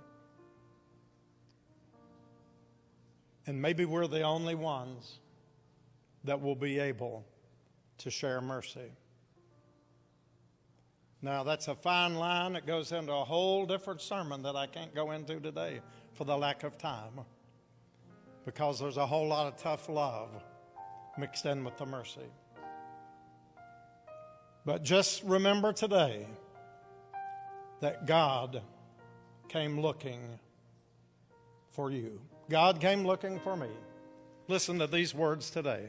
And 3.46 3.60
maybe 3.60 3.84
we're 3.84 4.06
the 4.06 4.22
only 4.22 4.54
ones 4.54 5.20
that 6.24 6.40
will 6.40 6.56
be 6.56 6.78
able 6.78 7.24
to 7.98 8.10
share 8.10 8.40
mercy. 8.40 8.90
Now, 11.22 11.44
that's 11.44 11.68
a 11.68 11.74
fine 11.74 12.14
line. 12.16 12.56
It 12.56 12.66
goes 12.66 12.92
into 12.92 13.12
a 13.12 13.24
whole 13.24 13.66
different 13.66 14.00
sermon 14.00 14.42
that 14.42 14.56
I 14.56 14.66
can't 14.66 14.94
go 14.94 15.12
into 15.12 15.40
today 15.40 15.80
for 16.14 16.24
the 16.24 16.36
lack 16.36 16.62
of 16.62 16.76
time 16.78 17.20
because 18.44 18.78
there's 18.78 18.96
a 18.96 19.06
whole 19.06 19.28
lot 19.28 19.46
of 19.46 19.56
tough 19.56 19.88
love 19.88 20.30
mixed 21.18 21.46
in 21.46 21.64
with 21.64 21.76
the 21.76 21.86
mercy. 21.86 22.28
But 24.64 24.82
just 24.82 25.22
remember 25.22 25.72
today 25.72 26.26
that 27.80 28.06
God 28.06 28.62
came 29.48 29.80
looking 29.80 30.38
for 31.70 31.90
you. 31.90 32.20
God 32.48 32.80
came 32.80 33.04
looking 33.06 33.38
for 33.40 33.56
me. 33.56 33.68
Listen 34.48 34.78
to 34.78 34.86
these 34.86 35.14
words 35.14 35.50
today. 35.50 35.88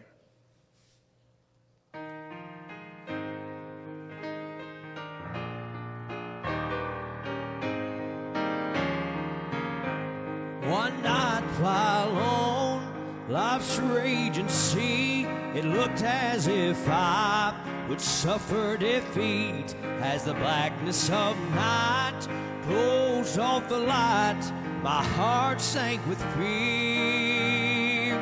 One 10.68 11.02
night 11.02 11.44
fly 11.58 12.04
alone, 12.04 13.30
life's 13.30 13.80
raging 13.80 14.50
sea. 14.50 15.26
It 15.56 15.66
looked 15.66 16.04
as 16.04 16.48
if 16.48 16.88
I 16.88 17.54
would 17.88 18.02
suffer 18.02 18.78
defeat 18.78 19.76
as 20.02 20.24
the 20.26 20.34
blackness 20.34 21.10
of 21.10 21.38
night 21.52 22.28
closed 22.64 23.40
off 23.40 23.68
the 23.70 23.80
light. 23.80 24.52
My 24.84 25.04
heart 25.04 25.62
sank 25.62 26.06
with 26.08 26.22
fear. 26.36 28.16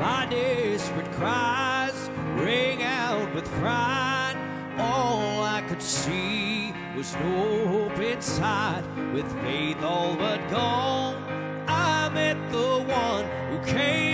My 0.00 0.26
desperate 0.28 1.12
cries 1.12 2.10
rang 2.36 2.82
out 2.82 3.32
with 3.34 3.46
fright. 3.60 4.36
All 4.78 5.42
I 5.42 5.62
could 5.68 5.82
see 5.82 6.74
was 6.96 7.14
no 7.16 7.66
hope 7.68 7.98
inside, 8.00 8.84
with 9.12 9.30
faith 9.42 9.82
all 9.82 10.16
but 10.16 10.40
gone. 10.50 11.14
I 11.68 12.08
met 12.08 12.36
the 12.50 12.82
one 12.88 13.24
who 13.50 13.58
came 13.70 14.11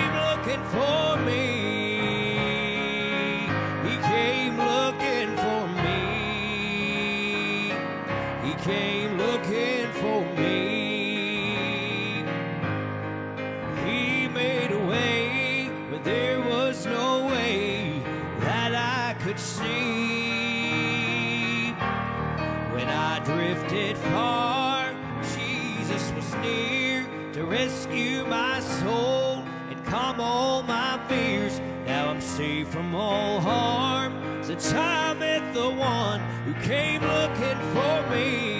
drifted 23.54 23.96
far, 23.96 24.94
Jesus 25.34 26.12
was 26.12 26.34
near 26.42 27.06
to 27.32 27.44
rescue 27.44 28.22
my 28.26 28.60
soul 28.60 29.42
and 29.70 29.82
calm 29.86 30.20
all 30.20 30.62
my 30.62 31.00
fears. 31.08 31.58
Now 31.86 32.10
I'm 32.10 32.20
safe 32.20 32.68
from 32.68 32.94
all 32.94 33.40
harm 33.40 34.12
since 34.42 34.70
I 34.74 35.14
met 35.14 35.54
the 35.54 35.70
one 35.70 36.20
who 36.44 36.52
came 36.60 37.00
looking 37.00 37.58
for 37.72 38.10
me. 38.10 38.58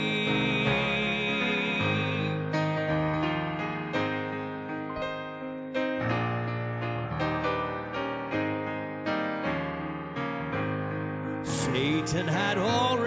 Satan 11.44 12.26
had 12.26 12.56
already 12.56 12.97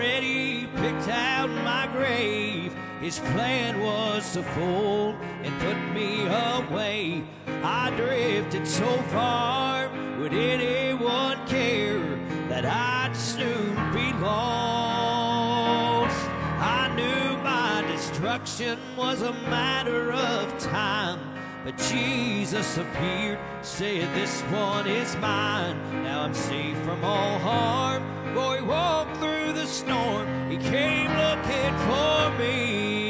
His 3.02 3.18
plan 3.18 3.82
was 3.82 4.34
to 4.34 4.44
fool 4.44 5.16
and 5.42 5.60
put 5.60 5.76
me 5.92 6.28
away. 6.28 7.24
I 7.64 7.90
drifted 7.98 8.68
so 8.68 8.86
far, 9.10 9.90
would 10.20 10.34
anyone 10.34 11.44
care 11.48 12.00
that 12.48 12.64
I'd 12.64 13.16
soon 13.16 13.74
be 13.92 14.14
lost? 14.22 16.16
I 16.60 16.94
knew 16.96 17.38
my 17.42 17.84
destruction 17.92 18.78
was 18.96 19.24
a 19.24 19.34
matter 19.50 20.14
of 20.14 20.60
time. 20.60 21.31
But 21.64 21.78
Jesus 21.78 22.78
appeared, 22.78 23.38
said, 23.62 24.14
This 24.16 24.42
one 24.44 24.88
is 24.88 25.16
mine. 25.18 25.78
Now 26.04 26.22
I'm 26.22 26.34
safe 26.34 26.78
from 26.80 27.04
all 27.04 27.38
harm. 27.40 28.04
For 28.34 28.56
he 28.56 28.64
walked 28.64 29.18
through 29.18 29.54
the 29.54 29.68
storm, 29.68 30.50
he 30.50 30.58
came 30.58 31.12
looking 31.12 31.74
for 31.88 32.40
me. 32.40 33.01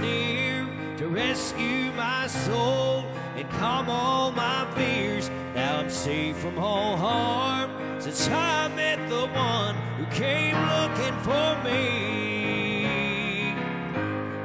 Near 0.00 0.66
to 0.98 1.06
rescue 1.08 1.90
my 1.92 2.26
soul 2.26 3.04
and 3.36 3.48
calm 3.50 3.88
all 3.88 4.32
my 4.32 4.66
fears. 4.74 5.30
Now 5.54 5.78
I'm 5.80 5.90
safe 5.90 6.36
from 6.36 6.58
all 6.58 6.96
harm 6.96 7.70
since 8.00 8.28
I 8.28 8.68
met 8.68 9.08
the 9.08 9.26
one 9.26 9.74
who 9.98 10.06
came 10.06 10.56
looking 10.74 11.16
for 11.22 11.62
me. 11.64 13.54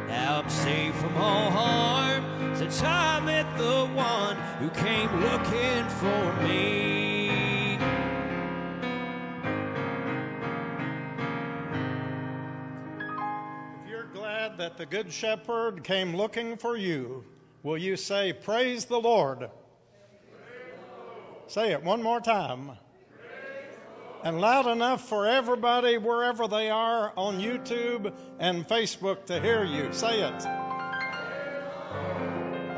Now 0.08 0.40
I'm 0.42 0.50
safe 0.50 0.96
from 0.96 1.16
all 1.18 1.52
harm 1.52 2.56
since 2.56 2.82
I 2.84 3.20
met 3.20 3.58
the 3.58 3.86
one 3.94 4.38
who 4.60 4.70
came 4.70 5.12
looking 5.22 5.88
for 6.00 6.34
me. 6.44 6.85
That 14.58 14.78
the 14.78 14.86
Good 14.86 15.12
Shepherd 15.12 15.84
came 15.84 16.16
looking 16.16 16.58
for 16.58 16.78
you, 16.78 17.26
will 17.64 17.78
you 17.78 17.98
say, 17.98 18.34
Praise 18.34 18.86
the 18.86 19.00
Lord? 19.00 19.50
Say 21.48 21.72
it 21.72 21.84
one 21.84 22.02
more 22.02 22.20
time. 22.20 22.72
And 24.24 24.42
loud 24.42 24.66
enough 24.66 25.08
for 25.08 25.28
everybody, 25.28 25.98
wherever 25.98 26.48
they 26.48 26.70
are, 26.70 27.14
on 27.16 27.40
YouTube 27.40 28.12
and 28.40 28.68
Facebook 28.68 29.26
to 29.28 29.40
hear 29.40 29.64
you. 29.64 29.94
Say 29.94 30.22
it. 30.22 30.46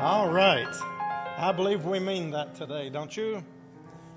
All 0.00 0.30
right. 0.30 0.74
I 1.38 1.52
believe 1.52 1.84
we 1.84 2.00
mean 2.00 2.30
that 2.32 2.54
today, 2.54 2.90
don't 2.90 3.16
you? 3.16 3.42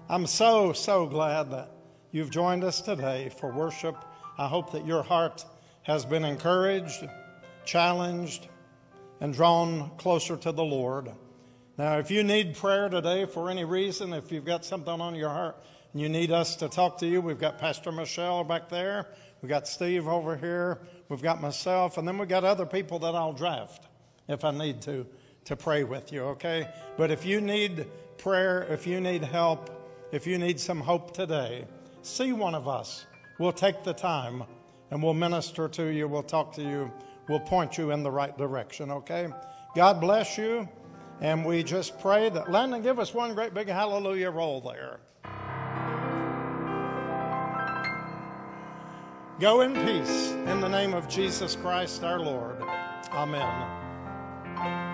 I'm 0.10 0.28
so, 0.28 0.74
so 0.74 1.06
glad 1.06 1.52
that 1.52 1.72
you've 2.12 2.32
joined 2.32 2.66
us 2.66 2.82
today 2.82 3.32
for 3.40 3.52
worship. 3.52 3.96
I 4.38 4.48
hope 4.48 4.74
that 4.74 4.86
your 4.86 5.04
heart 5.04 5.46
has 5.84 6.06
been 6.06 6.26
encouraged, 6.26 7.08
challenged, 7.66 8.48
and 9.20 9.34
drawn 9.34 9.92
closer 9.98 10.36
to 10.38 10.52
the 10.52 10.64
Lord. 10.64 11.12
Now, 11.78 11.98
if 11.98 12.12
you 12.12 12.24
need 12.24 12.56
prayer 12.56 12.90
today 12.90 13.26
for 13.26 13.50
any 13.50 13.64
reason, 13.64 14.14
if 14.14 14.32
you've 14.32 14.46
got 14.46 14.66
something 14.66 15.00
on 15.02 15.16
your 15.16 15.30
heart 15.30 15.58
and 15.94 16.02
you 16.02 16.10
need 16.10 16.32
us 16.32 16.56
to 16.58 16.70
talk 16.70 16.98
to 17.00 17.08
you, 17.08 17.22
we've 17.22 17.40
got 17.40 17.60
Pastor 17.60 17.92
Michelle 17.92 18.44
back 18.44 18.70
there, 18.70 19.08
we've 19.42 19.50
got 19.50 19.68
Steve 19.68 20.08
over 20.08 20.36
here, 20.36 20.80
we've 21.10 21.22
got 21.22 21.42
myself, 21.42 21.98
and 21.98 22.08
then 22.08 22.18
we've 22.18 22.30
got 22.30 22.44
other 22.44 22.66
people 22.66 23.00
that 23.00 23.16
I'll 23.16 23.34
draft 23.34 23.88
if 24.28 24.44
I 24.44 24.52
need 24.52 24.82
to 24.84 25.06
to 25.46 25.56
pray 25.56 25.84
with 25.84 26.12
you, 26.12 26.22
okay? 26.22 26.68
But 26.98 27.12
if 27.12 27.26
you 27.26 27.42
need 27.42 27.88
prayer, 28.18 28.64
if 28.70 28.86
you 28.86 29.02
need 29.02 29.24
help, 29.24 29.70
if 30.12 30.28
you 30.28 30.38
need 30.38 30.60
some 30.60 30.82
hope 30.82 31.14
today, 31.14 31.66
see 32.02 32.34
one 32.34 32.56
of 32.56 32.68
us. 32.68 33.06
We'll 33.40 33.52
take 33.52 33.84
the 33.84 33.94
time 33.94 34.44
and 34.92 35.02
we'll 35.02 35.14
minister 35.14 35.68
to 35.70 35.86
you, 35.86 36.08
we'll 36.08 36.24
talk 36.24 36.54
to 36.54 36.62
you, 36.62 36.92
we'll 37.32 37.40
point 37.40 37.78
you 37.78 37.92
in 37.92 38.04
the 38.04 38.12
right 38.12 38.38
direction, 38.38 38.92
okay? 38.92 39.30
God 39.74 40.02
bless 40.02 40.38
you. 40.38 40.68
And 41.22 41.46
we 41.46 41.64
just 41.64 42.00
pray 42.00 42.30
that 42.30 42.52
Landon 42.52 42.82
give 42.82 43.00
us 43.00 43.14
one 43.14 43.34
great 43.34 43.54
big 43.54 43.68
hallelujah 43.68 44.30
roll 44.30 44.60
there. 44.60 45.00
Go 49.40 49.62
in 49.62 49.74
peace 49.74 50.32
in 50.32 50.60
the 50.60 50.68
name 50.68 50.94
of 50.94 51.08
Jesus 51.08 51.56
Christ 51.56 52.04
our 52.04 52.20
Lord. 52.20 52.62
Amen. 53.12 54.91